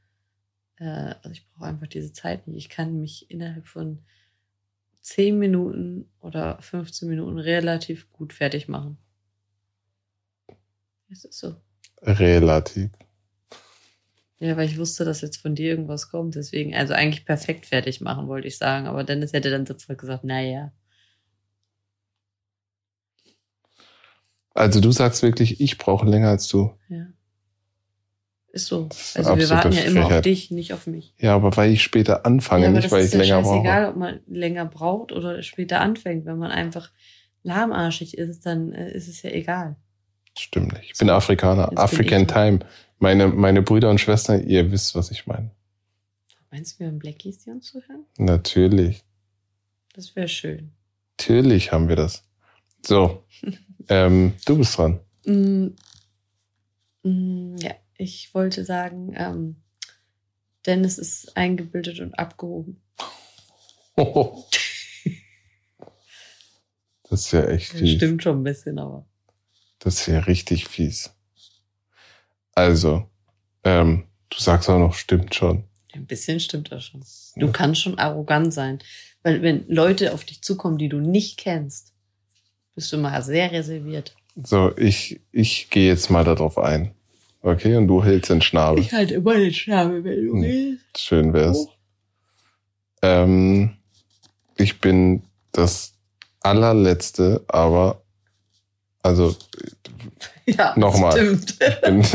Äh, 0.79 0.85
also 1.23 1.31
ich 1.31 1.47
brauche 1.51 1.67
einfach 1.67 1.87
diese 1.87 2.13
Zeit 2.13 2.47
nicht. 2.47 2.57
Ich 2.57 2.69
kann 2.69 3.01
mich 3.01 3.31
innerhalb 3.31 3.67
von 3.67 4.01
10 5.07 5.39
Minuten 5.39 6.11
oder 6.21 6.61
15 6.61 7.09
Minuten 7.09 7.39
relativ 7.39 8.11
gut 8.11 8.33
fertig 8.33 8.67
machen. 8.67 8.99
Es 11.09 11.25
ist 11.25 11.39
so. 11.39 11.55
Relativ. 12.03 12.91
Ja, 14.41 14.57
weil 14.57 14.69
ich 14.69 14.79
wusste, 14.79 15.05
dass 15.05 15.21
jetzt 15.21 15.37
von 15.37 15.55
dir 15.55 15.71
irgendwas 15.71 16.11
kommt. 16.11 16.35
Deswegen, 16.35 16.75
also 16.75 16.93
eigentlich 16.93 17.25
perfekt 17.25 17.67
fertig 17.67 18.01
machen, 18.01 18.27
wollte 18.27 18.49
ich 18.49 18.59
sagen. 18.59 18.89
Aber 18.89 19.05
Dennis 19.05 19.33
hätte 19.33 19.49
dann 19.49 19.65
sofort 19.65 19.97
gesagt, 19.97 20.25
naja. 20.25 20.73
Also 24.55 24.81
du 24.81 24.91
sagst 24.91 25.23
wirklich, 25.23 25.61
ich 25.61 25.79
brauche 25.79 26.05
länger 26.05 26.31
als 26.31 26.49
du. 26.49 26.77
Ja. 26.89 27.07
Ist 28.57 28.67
so. 28.69 28.89
Ist 28.91 29.19
Also 29.19 29.37
wir 29.37 29.43
absolute 29.45 29.51
warten 29.51 29.73
ja 29.73 29.83
immer 29.83 30.01
auf 30.01 30.07
Frechheit. 30.07 30.25
dich, 30.25 30.51
nicht 30.51 30.73
auf 30.73 30.87
mich. 30.87 31.13
Ja, 31.19 31.35
aber 31.35 31.55
weil 31.59 31.71
ich 31.73 31.83
später 31.83 32.25
anfange, 32.25 32.65
ja, 32.65 32.71
nicht 32.71 32.91
weil 32.91 33.05
ist 33.05 33.13
ich 33.15 33.29
ja 33.29 33.37
länger 33.37 33.43
brauche. 33.43 33.55
scheißegal, 33.57 33.89
ob 33.91 33.97
man 33.97 34.21
länger 34.27 34.65
braucht 34.65 35.13
oder 35.13 35.43
später 35.43 35.81
anfängt. 35.83 36.25
Wenn 36.25 36.39
man 36.39 36.51
einfach 36.51 36.91
lahmarschig 37.43 38.17
ist, 38.17 38.47
dann 38.47 38.73
äh, 38.73 38.91
ist 38.93 39.09
es 39.09 39.21
ja 39.23 39.31
egal. 39.31 39.77
Stimmt 40.39 40.73
nicht. 40.73 40.93
Ich 40.93 40.99
bin 40.99 41.11
Afrikaner. 41.11 41.65
Jetzt 41.65 41.71
bin 41.71 41.79
African 41.79 42.27
dran. 42.27 42.59
Time. 42.61 42.71
Meine, 42.99 43.29
meine 43.29 43.61
Brüder 43.61 43.91
und 43.91 44.01
Schwestern, 44.01 44.47
ihr 44.49 44.73
wisst, 44.73 44.95
was 44.95 45.11
ich 45.11 45.27
meine. 45.27 45.51
Meinst 46.51 46.77
du, 46.77 46.81
wir 46.81 46.87
haben 46.87 46.99
Blackies, 46.99 47.41
die 47.45 47.51
uns 47.51 47.67
zuhören? 47.67 48.07
Natürlich. 48.17 49.05
Das 49.95 50.17
wäre 50.17 50.29
schön. 50.29 50.73
Natürlich 51.19 51.73
haben 51.73 51.89
wir 51.91 51.97
das. 51.97 52.25
So, 52.87 53.23
ähm, 53.91 54.33
du 54.47 54.57
bist 54.57 54.79
dran. 54.79 55.01
Mm, 55.27 55.67
mm, 57.03 57.57
ja, 57.59 57.73
ich 57.99 58.35
wollte 58.35 58.65
sagen, 58.65 59.13
ähm, 59.17 59.57
Dennis 60.67 60.99
ist 60.99 61.37
eingebildet 61.37 62.01
und 62.01 62.15
abgehoben. 62.19 62.81
Das 67.09 67.21
ist 67.27 67.33
ja 67.33 67.45
echt 67.45 67.73
Das 67.73 67.79
fies. 67.79 67.97
stimmt 67.97 68.23
schon 68.25 68.41
ein 68.41 68.43
bisschen, 68.43 68.81
aber. 68.81 69.07
Das 69.79 70.01
ist 70.01 70.07
ja 70.09 70.19
richtig 70.19 70.67
fies. 70.67 71.15
Also, 72.53 73.09
ähm, 73.63 74.09
du 74.29 74.39
sagst 74.41 74.69
auch 74.69 74.79
noch, 74.81 74.95
stimmt 74.95 75.33
schon. 75.33 75.63
Ein 75.95 76.07
bisschen 76.07 76.41
stimmt 76.41 76.73
das 76.73 76.87
schon. 76.87 77.05
Du 77.37 77.53
kannst 77.53 77.81
schon 77.81 77.97
arrogant 77.99 78.53
sein. 78.53 78.81
Weil 79.23 79.41
wenn 79.43 79.69
Leute 79.69 80.13
auf 80.15 80.25
dich 80.25 80.43
zukommen, 80.43 80.79
die 80.79 80.89
du 80.89 80.99
nicht 80.99 81.39
kennst, 81.39 81.93
bist 82.75 82.93
du 82.93 82.97
immer 82.97 83.23
sehr 83.23 83.53
reserviert. 83.53 84.17
So, 84.43 84.77
ich, 84.77 85.21
ich 85.31 85.71
gehe 85.71 85.87
jetzt 85.89 86.11
mal 86.11 86.25
darauf 86.25 86.59
ein. 86.59 86.93
Okay, 87.47 87.77
und 87.77 87.87
du 87.87 88.03
hältst 88.03 88.29
den 88.31 88.43
Schnabel. 88.43 88.83
halte 88.91 89.15
immer 89.15 89.35
den 89.35 89.53
Schnabel, 89.55 90.03
wenn 90.03 90.27
du 90.27 90.33
Hm. 90.33 90.41
redest. 90.43 90.99
Schön 90.99 91.33
wär's. 91.33 91.69
Ähm, 93.03 93.77
ich 94.57 94.81
bin 94.81 95.23
das 95.53 95.93
allerletzte, 96.41 97.45
aber 97.47 98.03
also 99.03 99.37
Ja, 100.47 100.75
Nochmal. 100.77 101.39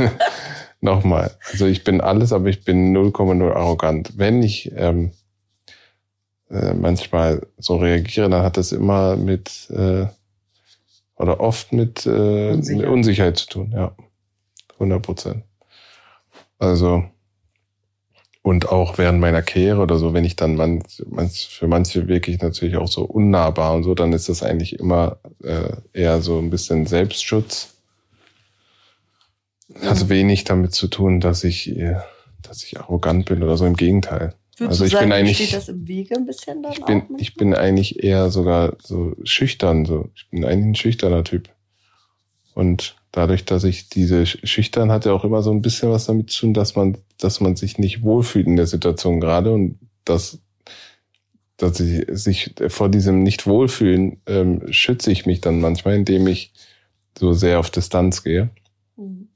nochmal. 0.82 1.32
Also 1.50 1.66
ich 1.66 1.84
bin 1.86 2.02
alles, 2.02 2.34
aber 2.34 2.48
ich 2.50 2.66
bin 2.66 2.94
0,0 2.96 3.52
arrogant. 3.54 4.12
Wenn 4.18 4.44
ich 4.44 4.70
ähm, 4.76 5.12
äh, 6.50 6.74
manchmal 6.74 7.48
so 7.58 7.78
reagiere, 7.78 8.30
dann 8.30 8.44
hat 8.44 8.58
das 8.58 8.74
immer 8.74 9.16
mit 9.16 9.70
äh, 9.70 10.08
oder 11.16 11.40
oft 11.40 11.72
mit 11.72 12.06
äh, 12.06 12.52
Unsicherheit. 12.52 12.90
Unsicherheit. 12.90 13.38
zu 13.38 13.48
tun, 13.48 13.72
ja. 13.74 13.96
100 14.82 15.02
Prozent. 15.02 15.44
Also 16.60 17.04
und 18.44 18.70
auch 18.70 18.98
während 18.98 19.20
meiner 19.20 19.44
Karriere 19.44 19.82
oder 19.82 19.98
so, 19.98 20.14
wenn 20.14 20.26
ich 20.26 20.36
dann 20.36 20.56
manch, 20.56 21.04
manch, 21.08 21.48
für 21.48 21.68
manche 21.68 22.08
wirklich 22.08 22.42
natürlich 22.42 22.76
auch 22.76 22.88
so 22.88 23.04
unnahbar 23.04 23.76
und 23.76 23.84
so, 23.84 23.94
dann 23.94 24.14
ist 24.14 24.30
das 24.30 24.42
eigentlich 24.42 24.80
immer 24.80 25.18
äh, 25.44 25.74
eher 25.94 26.22
so 26.22 26.40
ein 26.40 26.50
bisschen 26.50 26.88
Selbstschutz. 26.88 27.76
Hat 29.84 30.10
wenig 30.10 30.44
damit 30.44 30.74
zu 30.74 30.88
tun, 30.88 31.20
dass 31.20 31.44
ich, 31.44 31.70
äh, 31.78 31.98
dass 32.42 32.64
ich 32.64 32.80
arrogant 32.80 33.26
bin 33.26 33.44
oder 33.44 33.58
so. 33.58 33.66
Im 33.66 33.76
Gegenteil. 33.76 34.34
Würdest 34.58 34.82
Also 34.82 34.86
ich 34.86 34.92
sagen, 34.92 35.06
bin 35.06 35.14
eigentlich- 35.14 35.38
steht 35.38 35.54
das 35.54 35.70
im 35.70 35.88
Wege 35.88 36.16
ein 36.16 36.26
bisschen 36.26 36.64
dann 36.64 36.72
Ich 36.74 36.84
bin, 36.84 37.04
ich 37.20 37.34
bin 37.36 37.54
eigentlich 37.54 38.04
eher 38.04 38.32
sogar 38.32 38.76
so 38.82 39.16
schüchtern. 39.24 39.86
So. 39.86 40.10
Ich 40.16 40.30
bin 40.30 40.44
eigentlich 40.44 40.66
ein 40.66 40.76
schüchterner 40.76 41.24
Typ. 41.24 41.50
Und 42.56 42.96
dadurch, 43.12 43.46
dass 43.46 43.64
ich 43.64 43.90
diese 43.90 44.24
Sch- 44.24 44.46
schüchtern 44.46 44.92
hat 44.92 45.06
ja 45.06 45.14
auch 45.14 45.24
immer 45.24 45.42
so 45.42 45.52
ein 45.52 45.62
bisschen 45.62 45.92
was 45.92 46.06
damit 46.06 46.30
zu 46.32 46.42
tun, 46.42 46.54
dass 46.54 46.76
man, 46.76 46.98
dass 47.18 47.42
man 47.42 47.56
sich 47.56 47.78
nicht 47.78 48.04
wohlfühlt 48.04 48.48
in 48.48 48.56
der 48.56 48.68
Situation 48.68 49.20
gerade 49.20 49.52
und 49.52 49.80
dass, 50.06 50.40
dass 51.58 51.80
ich 51.80 52.06
sich 52.10 52.54
vor 52.70 52.90
diesem 52.90 53.24
Nicht-Wohlfühlen 53.24 54.22
ähm, 54.26 54.72
schütze 54.72 55.12
ich 55.12 55.26
mich 55.26 55.42
dann 55.42 55.60
manchmal, 55.62 55.96
indem 55.96 56.28
ich 56.28 56.54
so 57.18 57.34
sehr 57.34 57.60
auf 57.60 57.70
Distanz 57.70 58.24
gehe. 58.24 58.50
Mhm. 58.96 59.28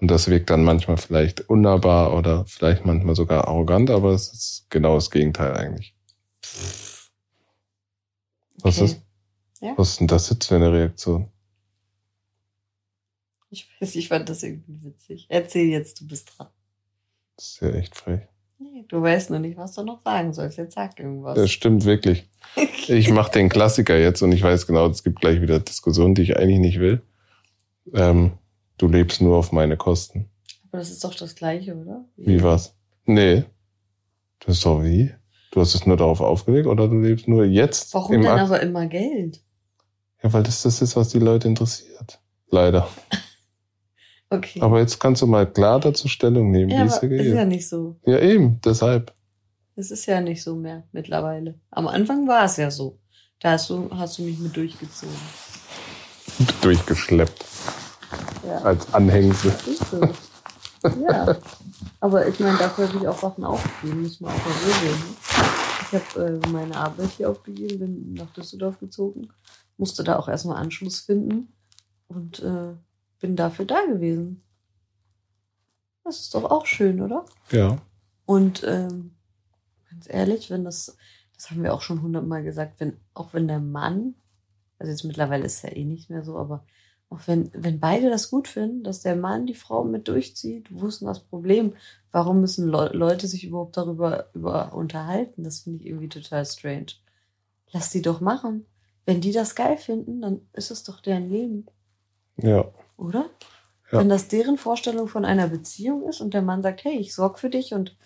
Und 0.00 0.10
das 0.10 0.28
wirkt 0.28 0.50
dann 0.50 0.64
manchmal 0.64 0.96
vielleicht 0.96 1.48
unnahbar 1.48 2.14
oder 2.16 2.44
vielleicht 2.46 2.84
manchmal 2.84 3.14
sogar 3.14 3.46
arrogant, 3.48 3.88
aber 3.88 4.10
es 4.10 4.32
ist 4.32 4.66
genau 4.68 4.96
das 4.96 5.10
Gegenteil 5.10 5.54
eigentlich. 5.54 5.94
Was 8.62 8.76
Okay. 8.78 8.84
ist? 8.84 9.00
Ja. 9.60 9.74
Was 9.76 9.90
ist 9.90 10.00
denn 10.00 10.08
das 10.08 10.28
jetzt 10.28 10.46
für 10.48 10.56
eine 10.56 10.72
Reaktion? 10.72 11.28
Ich 13.52 13.68
weiß, 13.78 13.96
ich 13.96 14.08
fand 14.08 14.30
das 14.30 14.42
irgendwie 14.42 14.82
witzig. 14.82 15.26
Erzähl 15.28 15.66
jetzt, 15.66 16.00
du 16.00 16.06
bist 16.06 16.32
dran. 16.36 16.48
Das 17.36 17.48
ist 17.48 17.60
ja 17.60 17.68
echt 17.68 17.94
frech. 17.94 18.22
Nee, 18.58 18.86
du 18.88 19.02
weißt 19.02 19.28
nur 19.28 19.40
nicht, 19.40 19.58
was 19.58 19.74
du 19.74 19.82
noch 19.82 20.02
sagen 20.02 20.32
sollst. 20.32 20.56
Jetzt 20.56 20.74
sag 20.74 20.98
irgendwas. 20.98 21.34
Das 21.36 21.50
stimmt 21.50 21.84
wirklich. 21.84 22.26
Ich 22.88 23.10
mache 23.10 23.30
den 23.32 23.50
Klassiker 23.50 23.98
jetzt 23.98 24.22
und 24.22 24.32
ich 24.32 24.42
weiß 24.42 24.66
genau, 24.66 24.86
es 24.88 25.04
gibt 25.04 25.20
gleich 25.20 25.42
wieder 25.42 25.60
Diskussionen, 25.60 26.14
die 26.14 26.22
ich 26.22 26.38
eigentlich 26.38 26.60
nicht 26.60 26.80
will. 26.80 27.02
Ähm, 27.92 28.32
du 28.78 28.88
lebst 28.88 29.20
nur 29.20 29.36
auf 29.36 29.52
meine 29.52 29.76
Kosten. 29.76 30.30
Aber 30.70 30.78
das 30.78 30.90
ist 30.90 31.04
doch 31.04 31.14
das 31.14 31.34
Gleiche, 31.34 31.76
oder? 31.76 32.06
Wie 32.16 32.42
was? 32.42 32.74
Nee. 33.04 33.44
Das 34.40 34.56
ist 34.56 34.64
doch 34.64 34.82
wie? 34.82 35.12
Du 35.50 35.60
hast 35.60 35.74
es 35.74 35.84
nur 35.84 35.98
darauf 35.98 36.22
aufgelegt 36.22 36.66
oder 36.66 36.88
du 36.88 36.98
lebst 36.98 37.28
nur 37.28 37.44
jetzt 37.44 37.92
Warum 37.92 38.12
denn 38.12 38.26
Akt? 38.26 38.40
aber 38.40 38.60
immer 38.62 38.86
Geld? 38.86 39.42
Ja, 40.22 40.32
weil 40.32 40.42
das 40.42 40.62
das 40.62 40.80
ist, 40.80 40.96
was 40.96 41.10
die 41.10 41.18
Leute 41.18 41.48
interessiert. 41.48 42.18
Leider. 42.48 42.88
Okay. 44.32 44.60
Aber 44.60 44.80
jetzt 44.80 44.98
kannst 44.98 45.20
du 45.22 45.26
mal 45.26 45.46
klar 45.50 45.78
dazu 45.78 46.08
Stellung 46.08 46.50
nehmen, 46.50 46.70
ja, 46.70 46.84
wie 46.84 46.86
es 46.88 47.00
dir 47.00 47.10
ist 47.10 47.26
ja 47.26 47.40
geht. 47.40 47.48
nicht 47.48 47.68
so. 47.68 47.96
Ja, 48.06 48.18
eben, 48.18 48.60
deshalb. 48.64 49.12
Es 49.76 49.90
ist 49.90 50.06
ja 50.06 50.20
nicht 50.20 50.42
so 50.42 50.56
mehr 50.56 50.84
mittlerweile. 50.92 51.58
Am 51.70 51.86
Anfang 51.86 52.26
war 52.26 52.44
es 52.44 52.56
ja 52.56 52.70
so. 52.70 52.98
Da 53.40 53.52
hast 53.52 53.68
du, 53.70 53.90
hast 53.90 54.18
du 54.18 54.22
mich 54.22 54.38
mit 54.38 54.56
durchgezogen. 54.56 55.14
durchgeschleppt. 56.62 57.44
Ja. 58.46 58.58
Als 58.58 58.92
Anhängsel. 58.94 59.52
Ist 59.66 59.90
so. 59.90 60.00
Ja. 61.02 61.36
Aber 62.00 62.26
ich 62.26 62.40
meine, 62.40 62.58
dafür 62.58 62.88
habe 62.88 62.98
ich 62.98 63.08
auch 63.08 63.18
Sachen 63.18 63.44
aufgegeben, 63.44 64.02
muss 64.02 64.20
man 64.20 64.32
auch 64.32 64.44
mal 64.44 64.54
so 64.54 64.70
sehen. 64.80 64.98
ne? 64.98 65.16
Ich 65.92 66.16
habe 66.16 66.40
äh, 66.42 66.48
meine 66.48 66.76
Arbeit 66.76 67.10
hier 67.16 67.30
aufgegeben, 67.30 67.78
bin 67.78 68.14
nach 68.14 68.32
Düsseldorf 68.32 68.78
gezogen, 68.80 69.28
musste 69.76 70.02
da 70.02 70.18
auch 70.18 70.28
erstmal 70.28 70.56
Anschluss 70.56 71.00
finden 71.00 71.52
und 72.08 72.40
äh, 72.40 72.74
bin 73.22 73.36
dafür 73.36 73.64
da 73.64 73.86
gewesen. 73.86 74.42
Das 76.04 76.20
ist 76.20 76.34
doch 76.34 76.50
auch 76.50 76.66
schön, 76.66 77.00
oder? 77.00 77.24
Ja. 77.50 77.78
Und 78.26 78.64
ähm, 78.64 79.12
ganz 79.88 80.06
ehrlich, 80.08 80.50
wenn 80.50 80.64
das, 80.64 80.96
das 81.34 81.50
haben 81.50 81.62
wir 81.62 81.72
auch 81.72 81.80
schon 81.80 82.02
hundertmal 82.02 82.42
gesagt, 82.42 82.80
wenn, 82.80 82.98
auch 83.14 83.32
wenn 83.32 83.48
der 83.48 83.60
Mann, 83.60 84.16
also 84.78 84.90
jetzt 84.90 85.04
mittlerweile 85.04 85.46
ist 85.46 85.56
es 85.56 85.62
ja 85.62 85.70
eh 85.70 85.84
nicht 85.84 86.10
mehr 86.10 86.24
so, 86.24 86.36
aber 86.36 86.66
auch 87.08 87.20
wenn, 87.26 87.50
wenn 87.54 87.78
beide 87.78 88.10
das 88.10 88.30
gut 88.30 88.48
finden, 88.48 88.82
dass 88.82 89.02
der 89.02 89.16
Mann 89.16 89.46
die 89.46 89.54
Frau 89.54 89.84
mit 89.84 90.08
durchzieht, 90.08 90.68
wo 90.70 90.88
ist 90.88 91.00
denn 91.00 91.08
das 91.08 91.20
Problem? 91.20 91.74
Warum 92.10 92.40
müssen 92.40 92.68
Le 92.68 92.90
Leute 92.92 93.28
sich 93.28 93.44
überhaupt 93.44 93.76
darüber 93.76 94.30
über 94.34 94.74
unterhalten? 94.74 95.44
Das 95.44 95.60
finde 95.60 95.80
ich 95.80 95.86
irgendwie 95.86 96.08
total 96.08 96.44
strange. 96.44 96.94
Lass 97.70 97.90
die 97.90 98.02
doch 98.02 98.20
machen. 98.20 98.66
Wenn 99.04 99.20
die 99.20 99.32
das 99.32 99.54
geil 99.54 99.76
finden, 99.76 100.22
dann 100.22 100.40
ist 100.52 100.70
es 100.70 100.84
doch 100.84 101.00
deren 101.00 101.28
Leben, 101.30 101.66
Ja. 102.38 102.72
Oder? 103.02 103.30
Ja. 103.90 103.98
Wenn 103.98 104.08
das 104.08 104.28
deren 104.28 104.56
Vorstellung 104.56 105.08
von 105.08 105.24
einer 105.24 105.48
Beziehung 105.48 106.08
ist 106.08 106.20
und 106.20 106.34
der 106.34 106.42
Mann 106.42 106.62
sagt, 106.62 106.84
hey, 106.84 106.96
ich 106.98 107.14
sorge 107.14 107.38
für 107.38 107.50
dich 107.50 107.74
und 107.74 107.96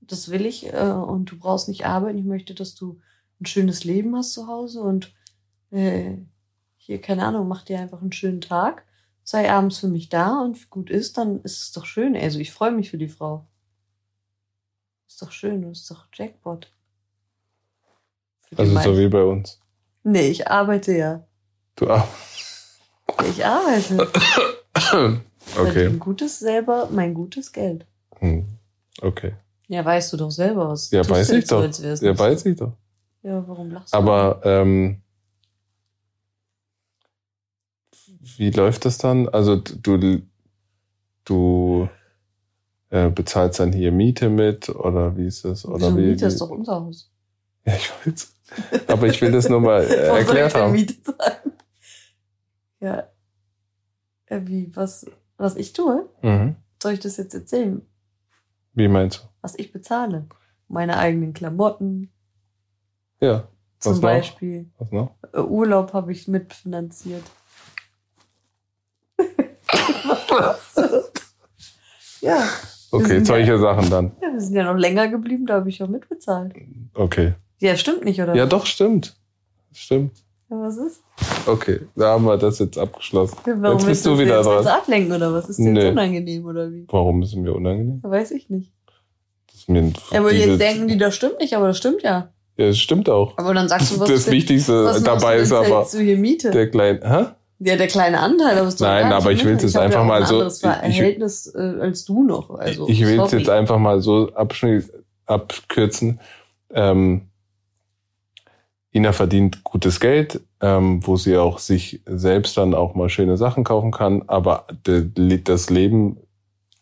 das 0.00 0.30
will 0.30 0.46
ich 0.46 0.72
äh, 0.72 0.90
und 0.90 1.30
du 1.30 1.38
brauchst 1.38 1.68
nicht 1.68 1.86
arbeiten, 1.86 2.18
ich 2.18 2.24
möchte, 2.24 2.54
dass 2.54 2.74
du 2.74 3.00
ein 3.40 3.46
schönes 3.46 3.84
Leben 3.84 4.16
hast 4.16 4.32
zu 4.32 4.46
Hause 4.46 4.80
und 4.82 5.12
äh, 5.70 6.16
hier, 6.76 7.00
keine 7.00 7.24
Ahnung, 7.24 7.48
mach 7.48 7.62
dir 7.62 7.78
einfach 7.78 8.00
einen 8.00 8.12
schönen 8.12 8.40
Tag, 8.40 8.84
sei 9.22 9.50
abends 9.50 9.78
für 9.78 9.88
mich 9.88 10.08
da 10.08 10.40
und 10.40 10.70
gut 10.70 10.90
ist, 10.90 11.16
dann 11.18 11.40
ist 11.42 11.62
es 11.62 11.72
doch 11.72 11.86
schön. 11.86 12.16
Also 12.16 12.38
ich 12.38 12.52
freue 12.52 12.72
mich 12.72 12.90
für 12.90 12.98
die 12.98 13.08
Frau. 13.08 13.46
Ist 15.08 15.22
doch 15.22 15.32
schön, 15.32 15.62
ist 15.70 15.90
doch 15.90 16.06
Jackpot. 16.12 16.70
Für 18.48 18.58
Also 18.58 18.80
so 18.80 18.98
wie 18.98 19.08
bei 19.08 19.22
uns. 19.24 19.60
nee, 20.02 20.28
ich 20.28 20.48
arbeite 20.48 20.96
ja. 20.96 21.26
Du 21.76 21.90
auch. 21.90 22.06
Ich 23.30 23.44
arbeite. 23.44 24.08
Okay. 25.56 25.72
Verdiene 25.72 25.98
gutes 25.98 26.38
selber, 26.38 26.88
mein 26.90 27.12
gutes 27.14 27.52
Geld. 27.52 27.84
Hm. 28.18 28.46
Okay. 29.02 29.34
Ja, 29.68 29.84
weißt 29.84 30.12
du 30.12 30.16
doch 30.16 30.30
selber 30.30 30.70
was. 30.70 30.90
Ja, 30.90 31.08
weiß 31.08 31.28
du 31.28 31.36
ich 31.38 31.46
so, 31.46 31.56
doch. 31.56 31.62
als 31.62 31.82
wär's 31.82 32.00
Ja, 32.00 32.10
nicht 32.10 32.18
weiß 32.18 32.40
so. 32.42 32.48
ich 32.48 32.56
doch. 32.56 32.72
Ja, 33.22 33.46
warum 33.46 33.70
lachst 33.70 33.92
du? 33.92 33.98
Aber 33.98 34.40
ähm, 34.44 35.02
wie 38.36 38.50
läuft 38.50 38.84
das 38.86 38.98
dann? 38.98 39.28
Also 39.28 39.56
du, 39.56 40.22
du 41.24 41.88
äh, 42.90 43.10
bezahlst 43.10 43.60
dann 43.60 43.72
hier 43.72 43.92
Miete 43.92 44.28
mit 44.30 44.68
oder 44.70 45.16
wie 45.16 45.26
ist 45.26 45.44
das? 45.44 45.64
Oder 45.66 45.86
Wieso 45.88 45.96
wie, 45.98 46.00
Miete 46.06 46.22
wie? 46.22 46.28
ist 46.28 46.40
doch 46.40 46.50
unser 46.50 46.80
Haus. 46.80 47.10
Ja, 47.66 47.74
ich 47.76 47.90
weiß. 48.04 48.34
Aber 48.88 49.06
ich 49.06 49.20
will 49.22 49.32
das 49.32 49.48
nur 49.48 49.60
mal 49.60 49.82
äh, 49.84 49.94
erklärt 50.18 50.54
haben. 50.54 50.72
Miete 50.72 51.02
zahlen? 51.02 51.53
Ja. 52.84 53.08
ja. 54.28 54.46
Wie, 54.46 54.70
was, 54.76 55.06
was 55.38 55.56
ich 55.56 55.72
tue? 55.72 56.06
Mhm. 56.22 56.56
Soll 56.82 56.92
ich 56.92 57.00
das 57.00 57.16
jetzt 57.16 57.32
erzählen? 57.34 57.80
Wie 58.74 58.88
meinst 58.88 59.26
Was 59.40 59.58
ich 59.58 59.72
bezahle? 59.72 60.26
Meine 60.68 60.98
eigenen 60.98 61.32
Klamotten 61.32 62.10
du? 63.20 63.26
Ja. 63.26 63.48
zum 63.78 63.94
noch? 63.94 64.02
Beispiel. 64.02 64.70
Was 64.78 64.92
noch? 64.92 65.14
Äh, 65.32 65.38
Urlaub 65.40 65.94
habe 65.94 66.12
ich 66.12 66.28
mitfinanziert. 66.28 67.24
ja. 72.20 72.46
Okay, 72.90 73.24
solche 73.24 73.58
Sachen 73.58 73.88
dann. 73.90 74.12
ja, 74.20 74.30
wir 74.30 74.40
sind 74.40 74.54
ja 74.54 74.64
noch 74.64 74.78
länger 74.78 75.08
geblieben, 75.08 75.46
da 75.46 75.54
habe 75.54 75.70
ich 75.70 75.82
auch 75.82 75.88
mitbezahlt. 75.88 76.54
Okay. 76.92 77.34
Ja, 77.60 77.76
stimmt 77.76 78.04
nicht, 78.04 78.20
oder? 78.20 78.34
Ja, 78.34 78.44
doch, 78.46 78.66
stimmt. 78.66 79.16
Stimmt. 79.72 80.23
Ja, 80.50 80.56
was 80.60 80.76
ist? 80.76 81.02
Okay, 81.46 81.80
da 81.96 82.10
haben 82.12 82.24
wir 82.24 82.36
das 82.36 82.58
jetzt 82.58 82.78
abgeschlossen. 82.78 83.36
Warum 83.44 83.78
Jetzt 83.78 83.86
bist 83.86 84.06
du 84.06 84.18
wieder 84.18 84.36
jetzt 84.38 84.46
dran. 84.46 84.66
ablenken 84.66 85.12
oder 85.14 85.32
was? 85.32 85.48
Ist 85.48 85.58
dir 85.58 85.72
jetzt 85.72 85.92
unangenehm 85.92 86.44
oder 86.46 86.70
wie? 86.70 86.86
Warum 86.88 87.22
ist 87.22 87.30
es 87.30 87.34
mir 87.36 87.54
unangenehm? 87.54 88.00
Weiß 88.02 88.30
ich 88.30 88.50
nicht. 88.50 88.72
Das 89.46 89.56
ist 89.56 89.68
mir 89.68 89.92
aber 90.12 90.32
jetzt 90.32 90.60
denken 90.60 90.88
die, 90.88 90.98
das 90.98 91.14
stimmt 91.14 91.38
nicht, 91.40 91.54
aber 91.54 91.68
das 91.68 91.78
stimmt 91.78 92.02
ja. 92.02 92.28
Ja, 92.56 92.66
das 92.68 92.78
stimmt 92.78 93.08
auch. 93.08 93.36
Aber 93.38 93.52
dann 93.54 93.68
sagst 93.68 93.94
du, 93.96 94.00
was 94.00 94.08
das 94.08 94.24
denn- 94.24 94.34
Wichtigste 94.34 94.84
was 94.84 95.02
dabei 95.02 95.38
ist 95.38 95.52
aber 95.52 95.84
zu 95.86 96.00
hier 96.00 96.16
Miete? 96.18 96.50
der 96.50 96.70
kleine. 96.70 97.00
Hä? 97.02 97.24
ja, 97.60 97.76
der 97.76 97.86
kleine 97.88 98.20
Anteil. 98.20 98.58
Aber 98.58 98.68
ist 98.68 98.80
doch 98.80 98.86
Nein, 98.86 99.12
aber 99.12 99.32
ich 99.32 99.38
mit. 99.38 99.46
will's 99.52 99.62
jetzt 99.62 99.76
einfach 99.78 100.00
ja 100.00 100.04
mal 100.04 100.20
ein 100.20 100.26
so- 100.26 100.34
anderes 100.34 100.56
ich- 100.56 100.60
Verhältnis 100.60 101.52
äh, 101.54 101.58
als 101.80 102.04
du 102.04 102.22
noch. 102.22 102.50
Also, 102.50 102.86
ich 102.88 103.04
will 103.06 103.18
es 103.20 103.32
jetzt 103.32 103.48
einfach 103.48 103.78
mal 103.78 104.00
so 104.00 104.30
abkürzen. 105.26 106.20
Ähm, 106.72 107.22
Ina 108.94 109.12
verdient 109.12 109.64
gutes 109.64 109.98
Geld, 109.98 110.40
ähm, 110.60 111.04
wo 111.06 111.16
sie 111.16 111.36
auch 111.36 111.58
sich 111.58 112.00
selbst 112.06 112.56
dann 112.56 112.74
auch 112.74 112.94
mal 112.94 113.08
schöne 113.08 113.36
Sachen 113.36 113.64
kaufen 113.64 113.90
kann, 113.90 114.22
aber 114.28 114.66
das 114.84 115.68
Leben, 115.70 116.18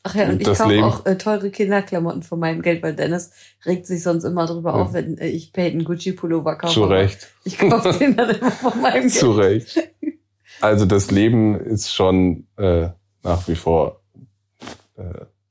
Ach 0.03 0.15
ja, 0.15 0.29
und 0.29 0.41
ich 0.41 0.47
kaufe 0.47 0.69
Leben- 0.69 0.85
auch 0.85 1.07
äh, 1.07 1.17
teure 1.17 1.51
Kinderklamotten 1.51 2.23
von 2.23 2.39
meinem 2.41 2.61
Geld, 2.61 2.83
weil 2.83 2.95
Dennis 2.95 3.31
regt 3.65 3.87
sich 3.87 4.03
sonst 4.03 4.25
immer 4.25 4.47
drüber 4.47 4.71
Ja. 4.77 4.83
auf, 4.83 4.93
wenn 4.93 5.17
äh, 5.17 5.29
ich 5.29 5.53
Peyton 5.53 5.85
Gucci 5.85 6.13
Pullover 6.13 6.57
kaufe. 6.57 6.75
zu 6.75 6.85
Recht, 6.85 7.29
Ich 7.45 7.57
kaufe 7.59 7.93
den 7.99 8.15
dann 8.17 8.31
immer 8.31 8.51
von 8.51 8.81
meinem 8.83 9.03
Geld. 9.03 9.13
zu 9.13 9.31
Recht. 9.33 9.79
Also 10.61 10.85
das 10.87 11.11
Leben 11.11 11.55
ist 11.59 11.93
schon 11.95 12.47
äh, 12.59 12.89
nach 13.23 13.49
wie 13.49 13.55
vor, 13.55 14.01
äh, 14.97 15.03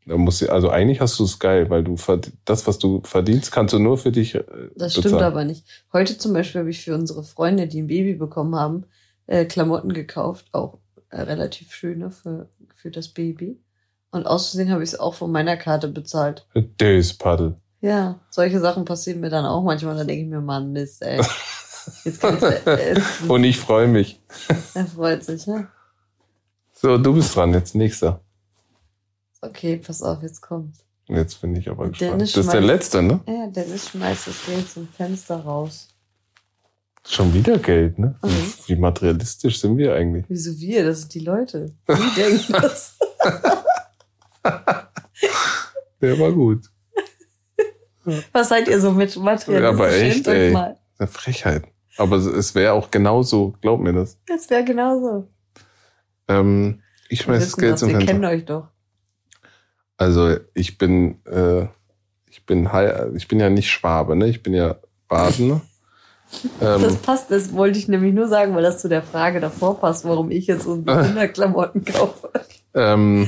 da 0.06 0.18
muss 0.18 0.40
sie, 0.40 0.50
also 0.50 0.70
eigentlich 0.70 1.00
hast 1.00 1.20
du 1.20 1.24
es 1.26 1.38
geil, 1.40 1.70
weil 1.70 1.84
du 1.84 1.96
das, 2.46 2.68
was 2.68 2.80
du 2.80 3.02
verdienst, 3.04 3.52
kannst 3.52 3.74
du 3.74 3.80
nur 3.80 3.98
für 3.98 4.12
dich 4.12 4.36
äh, 4.36 4.44
Das 4.76 4.94
bezahlen. 4.96 5.08
stimmt 5.16 5.22
aber 5.22 5.44
nicht. 5.46 5.66
Heute 5.94 6.18
zum 6.18 6.34
Beispiel 6.34 6.60
habe 6.62 6.70
ich 6.70 6.84
für 6.84 6.96
unsere 6.96 7.24
Freunde, 7.24 7.68
die 7.68 7.82
ein 7.82 7.88
Baby 7.88 8.16
bekommen 8.16 8.56
haben, 8.56 8.86
äh, 9.28 9.46
Klamotten 9.46 9.94
gekauft, 9.94 10.48
auch 10.54 10.80
äh, 11.10 11.22
relativ 11.22 11.74
schöne 11.74 12.10
für, 12.12 12.50
für 12.76 12.90
das 12.92 13.10
Baby. 13.10 13.60
Und 14.12 14.26
aus 14.28 14.50
Versehen 14.50 14.72
habe 14.72 14.84
ich 14.84 14.90
es 14.90 15.00
auch 15.00 15.14
von 15.14 15.32
meiner 15.32 15.56
Karte 15.56 15.88
bezahlt. 15.88 16.46
Das 16.78 17.14
Paddel. 17.14 17.56
Ja, 17.80 18.20
solche 18.30 18.60
Sachen 18.60 18.86
passieren 18.86 19.22
mir 19.22 19.30
dann 19.30 19.46
auch 19.46 19.64
manchmal. 19.64 19.96
Da 19.96 20.04
denke 20.04 20.24
ich 20.24 20.30
mir, 20.30 20.42
Mann, 20.42 20.72
Mist, 20.72 21.02
ey. 21.02 21.22
Jetzt 22.04 22.22
kannst 22.22 22.44
du, 22.44 22.48
äh, 22.48 23.00
Und 23.28 23.44
ich 23.44 23.58
freue 23.60 23.88
mich. 23.88 24.20
er 24.74 24.86
freut 24.86 25.24
sich, 25.24 25.48
ne? 25.48 25.68
So, 26.74 26.98
du 26.98 27.14
bist 27.14 27.36
dran, 27.36 27.54
jetzt 27.54 27.74
nächster. 27.76 28.22
Okay, 29.42 29.78
pass 29.78 30.02
auf, 30.04 30.22
jetzt 30.22 30.42
kommt. 30.42 30.76
Jetzt 31.08 31.42
bin 31.42 31.56
ich 31.56 31.68
aber 31.70 31.90
gespannt. 31.90 32.12
Dennis 32.14 32.34
das 32.34 32.46
ist 32.46 32.52
der 32.54 32.62
letzte, 32.62 33.02
ne? 33.02 33.20
Ja, 33.28 33.48
Dennis 33.48 33.90
schmeißt 33.90 34.28
das 34.28 34.46
Geld 34.46 34.70
zum 34.70 34.88
Fenster 34.88 35.38
raus. 35.38 35.88
Schon 37.08 37.34
wieder 37.34 37.58
Geld, 37.58 37.98
ne? 37.98 38.16
Mhm. 38.24 38.54
Wie 38.68 38.76
materialistisch 38.76 39.60
sind 39.60 39.78
wir 39.78 39.96
eigentlich? 39.96 40.26
Wieso 40.30 40.58
wir? 40.60 40.86
Das 40.86 41.02
sind 41.02 41.14
die 41.16 41.20
Leute. 41.22 41.74
Die 41.90 42.16
denken 42.22 42.54
das. 42.54 42.98
Der 46.02 46.20
war 46.20 46.32
gut. 46.32 46.66
Was 48.32 48.50
seid 48.50 48.68
ihr 48.68 48.80
so 48.80 48.92
mit 48.92 49.16
materialistisch? 49.18 49.62
Ja, 49.62 49.70
aber 49.70 49.92
echt, 49.92 50.28
ey. 50.28 50.52
mal. 50.52 50.78
Eine 50.98 51.08
Frechheit. 51.08 51.66
Aber 51.98 52.16
es- 52.18 52.26
es 52.26 52.56
wäre 52.56 52.74
auch 52.74 52.90
genauso, 52.90 53.56
glaub 53.62 53.80
mir 53.82 53.94
das. 53.94 54.18
Das 54.28 54.50
wäre 54.50 54.64
genauso. 54.64 55.28
Ähm, 56.28 56.82
ich 57.10 57.22
schmeiß 57.22 57.44
das 57.44 57.58
Geld 57.58 57.74
das, 57.74 57.80
zum 57.82 57.90
wir 57.90 57.98
kennen 58.00 58.22
Fenster. 58.24 58.30
euch 58.30 58.46
doch. 58.46 58.68
Also 60.02 60.36
ich 60.56 60.80
bin, 60.80 61.24
äh, 61.28 61.68
ich 62.28 62.44
bin, 62.48 62.68
ich 63.16 63.28
bin 63.28 63.40
ja 63.40 63.52
nicht 63.52 63.70
Schwabe, 63.70 64.16
ne? 64.16 64.30
Ich 64.30 64.42
bin 64.42 64.56
ja 64.56 64.78
Baden. 65.08 65.62
Das 66.62 66.82
ähm, 66.82 66.98
passt, 67.04 67.30
das 67.30 67.52
wollte 67.52 67.78
ich 67.78 67.90
nämlich 67.90 68.14
nur 68.14 68.30
sagen, 68.30 68.56
weil 68.56 68.64
das 68.64 68.80
zu 68.80 68.88
der 68.88 69.04
Frage 69.04 69.42
davor 69.42 69.82
passt, 69.82 70.06
warum 70.06 70.32
ich 70.32 70.48
jetzt 70.48 70.66
unsere 70.66 71.04
Kinderklamotten 71.06 71.84
kaufe. 71.84 72.32
ähm, 72.74 73.28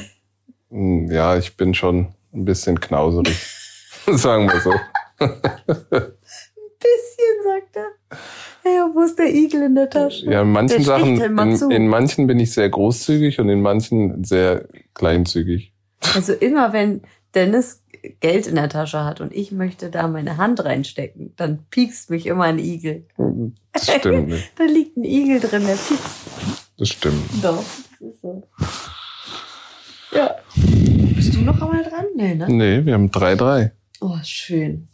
mh, 0.70 1.14
ja, 1.14 1.36
ich 1.36 1.58
bin 1.58 1.74
schon 1.74 2.14
ein 2.34 2.46
bisschen 2.46 2.80
knauserig. 2.80 3.38
Sagen 4.10 4.50
wir 4.50 4.62
so. 4.62 4.72
Bisschen, 5.20 6.14
sagt 7.44 7.76
er. 7.76 7.88
Hey, 8.64 8.80
wo 8.94 9.02
ist 9.02 9.20
der 9.20 9.36
Igel 9.36 9.64
in 9.64 9.76
der 9.76 9.90
Tasche? 9.90 10.32
Ja, 10.32 10.44
in 10.44 10.54
manchen 10.54 10.82
Sachen, 10.82 11.20
halt 11.38 11.62
in, 11.62 11.72
in 11.72 11.88
manchen 11.90 12.26
bin 12.26 12.40
ich 12.40 12.54
sehr 12.54 12.70
großzügig 12.70 13.42
und 13.42 13.50
in 13.50 13.62
manchen 13.62 14.24
sehr 14.24 14.70
kleinzügig. 14.94 15.73
Also 16.16 16.34
immer 16.34 16.74
wenn 16.74 17.02
Dennis 17.34 17.84
Geld 18.20 18.48
in 18.48 18.56
der 18.56 18.70
Tasche 18.70 19.06
hat 19.06 19.22
und 19.22 19.34
ich 19.34 19.52
möchte 19.52 19.90
da 19.90 20.08
meine 20.08 20.38
Hand 20.38 20.64
reinstecken, 20.64 21.34
dann 21.38 21.66
piekst 21.70 22.10
mich 22.10 22.26
immer 22.26 22.44
ein 22.44 22.60
Igel. 22.60 23.08
Das 23.72 23.90
stimmt 23.90 24.28
nicht. 24.28 24.52
Da 24.58 24.66
liegt 24.66 24.98
ein 24.98 25.06
Igel 25.06 25.40
drin, 25.40 25.66
der 25.66 25.76
piekst. 25.76 26.60
Das 26.78 26.90
stimmt. 26.90 27.24
Doch, 27.42 27.64
das 28.00 28.10
ist 28.10 28.22
so. 28.22 28.44
Ja. 30.12 30.36
Bist 31.16 31.34
du 31.34 31.42
noch 31.42 31.62
einmal 31.62 31.84
dran? 31.84 32.06
Nee, 32.16 32.36
ne? 32.36 32.48
Nee, 32.50 32.86
wir 32.86 32.94
haben 32.94 33.10
3-3. 33.10 33.72
Oh, 34.02 34.18
schön. 34.24 34.90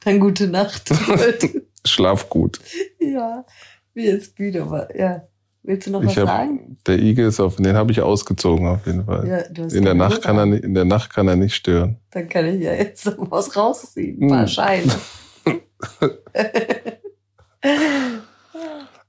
Dann 0.00 0.20
gute 0.20 0.46
Nacht. 0.48 0.90
Schlaf 1.86 2.28
gut. 2.28 2.60
ja, 2.98 3.46
mir 3.94 4.16
ist 4.16 4.38
müde, 4.38 4.62
aber 4.62 4.94
ja. 4.96 5.22
Willst 5.62 5.86
du 5.86 5.90
noch 5.90 6.02
Ich 6.02 6.08
was 6.08 6.16
hab, 6.16 6.26
sagen? 6.26 6.78
der 6.86 6.98
Igel 6.98 7.28
ist 7.28 7.38
auf, 7.38 7.56
den 7.56 7.76
habe 7.76 7.92
ich 7.92 8.00
ausgezogen 8.00 8.66
auf 8.66 8.86
jeden 8.86 9.04
Fall. 9.04 9.28
Ja, 9.28 9.38
in, 9.66 9.84
der 9.84 9.94
Nacht 9.94 10.22
kann 10.22 10.38
er 10.38 10.46
nicht, 10.46 10.64
in 10.64 10.74
der 10.74 10.86
Nacht 10.86 11.12
kann 11.12 11.28
er 11.28 11.36
nicht 11.36 11.54
stören. 11.54 11.98
Dann 12.10 12.28
kann 12.28 12.46
ich 12.46 12.62
ja 12.62 12.72
jetzt 12.72 13.04
noch 13.06 13.30
was 13.30 13.54
rausziehen. 13.56 14.20
Hm. 14.20 14.30
Wahrscheinlich. 14.30 14.94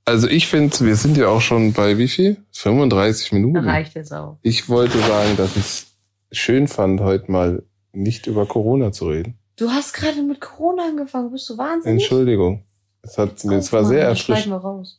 Also 0.04 0.28
ich 0.28 0.48
finde, 0.48 0.78
wir 0.82 0.96
sind 0.96 1.16
ja 1.16 1.30
auch 1.30 1.42
schon 1.42 1.74
bei 1.74 1.98
wie 1.98 2.08
viel? 2.08 2.38
35 2.52 3.32
Minuten. 3.32 3.58
Reicht 3.58 3.94
jetzt 3.96 4.12
auch. 4.12 4.38
Ich 4.42 4.68
wollte 4.68 4.98
sagen, 4.98 5.38
dass 5.38 5.56
ich 5.56 5.64
es 5.64 5.86
schön 6.32 6.68
fand, 6.68 7.00
heute 7.02 7.32
mal 7.32 7.64
nicht 7.94 8.28
über 8.28 8.46
Corona 8.46 8.92
zu 8.92 9.10
reden. 9.10 9.38
Du 9.58 9.70
hast 9.70 9.94
gerade 9.94 10.22
mit 10.24 10.42
Corona 10.42 10.88
angefangen. 10.88 11.32
Bist 11.32 11.50
du 11.50 11.58
wahnsinnig? 11.58 12.02
Entschuldigung. 12.04 12.64
Es 13.04 13.18
hat 13.18 13.44
es 13.44 13.72
war 13.72 13.86
sehr 13.86 14.02
erfrischend. 14.08 14.54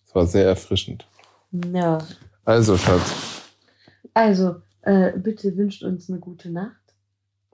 Es 0.07 0.15
war 0.15 0.27
sehr 0.27 0.47
erfrischend. 0.47 1.07
Ja. 1.53 1.99
Also, 2.45 2.77
Schatz, 2.77 3.13
Also, 4.15 4.57
äh, 4.83 5.13
bitte 5.19 5.57
wünscht 5.57 5.83
uns 5.83 6.09
eine 6.09 6.19
gute 6.19 6.51
Nacht. 6.51 6.77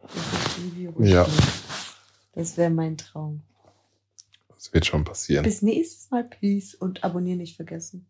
Das 0.01 0.59
Ja. 1.01 1.27
Das 2.33 2.57
wäre 2.57 2.71
mein 2.71 2.97
Traum. 2.97 3.43
es 4.57 4.73
wird 4.73 4.87
schon 4.87 5.05
passieren. 5.05 5.45
Bis 5.45 5.63
nächstes 5.63 6.11
Mal. 6.11 6.25
Peace 6.25 6.75
und 6.75 7.05
abonnieren 7.05 7.39
nicht 7.39 7.57
vergessen. 7.57 8.07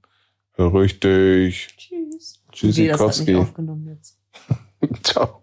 Richtig. 0.59 1.68
Tschüss. 1.76 2.43
Nee, 2.76 2.89
das 2.89 3.01
hat 3.01 3.07
nicht 3.09 3.16
Tschüssikowski. 3.26 3.34
aufgenommen 3.36 3.86
jetzt. 3.86 4.18
Ciao. 5.03 5.43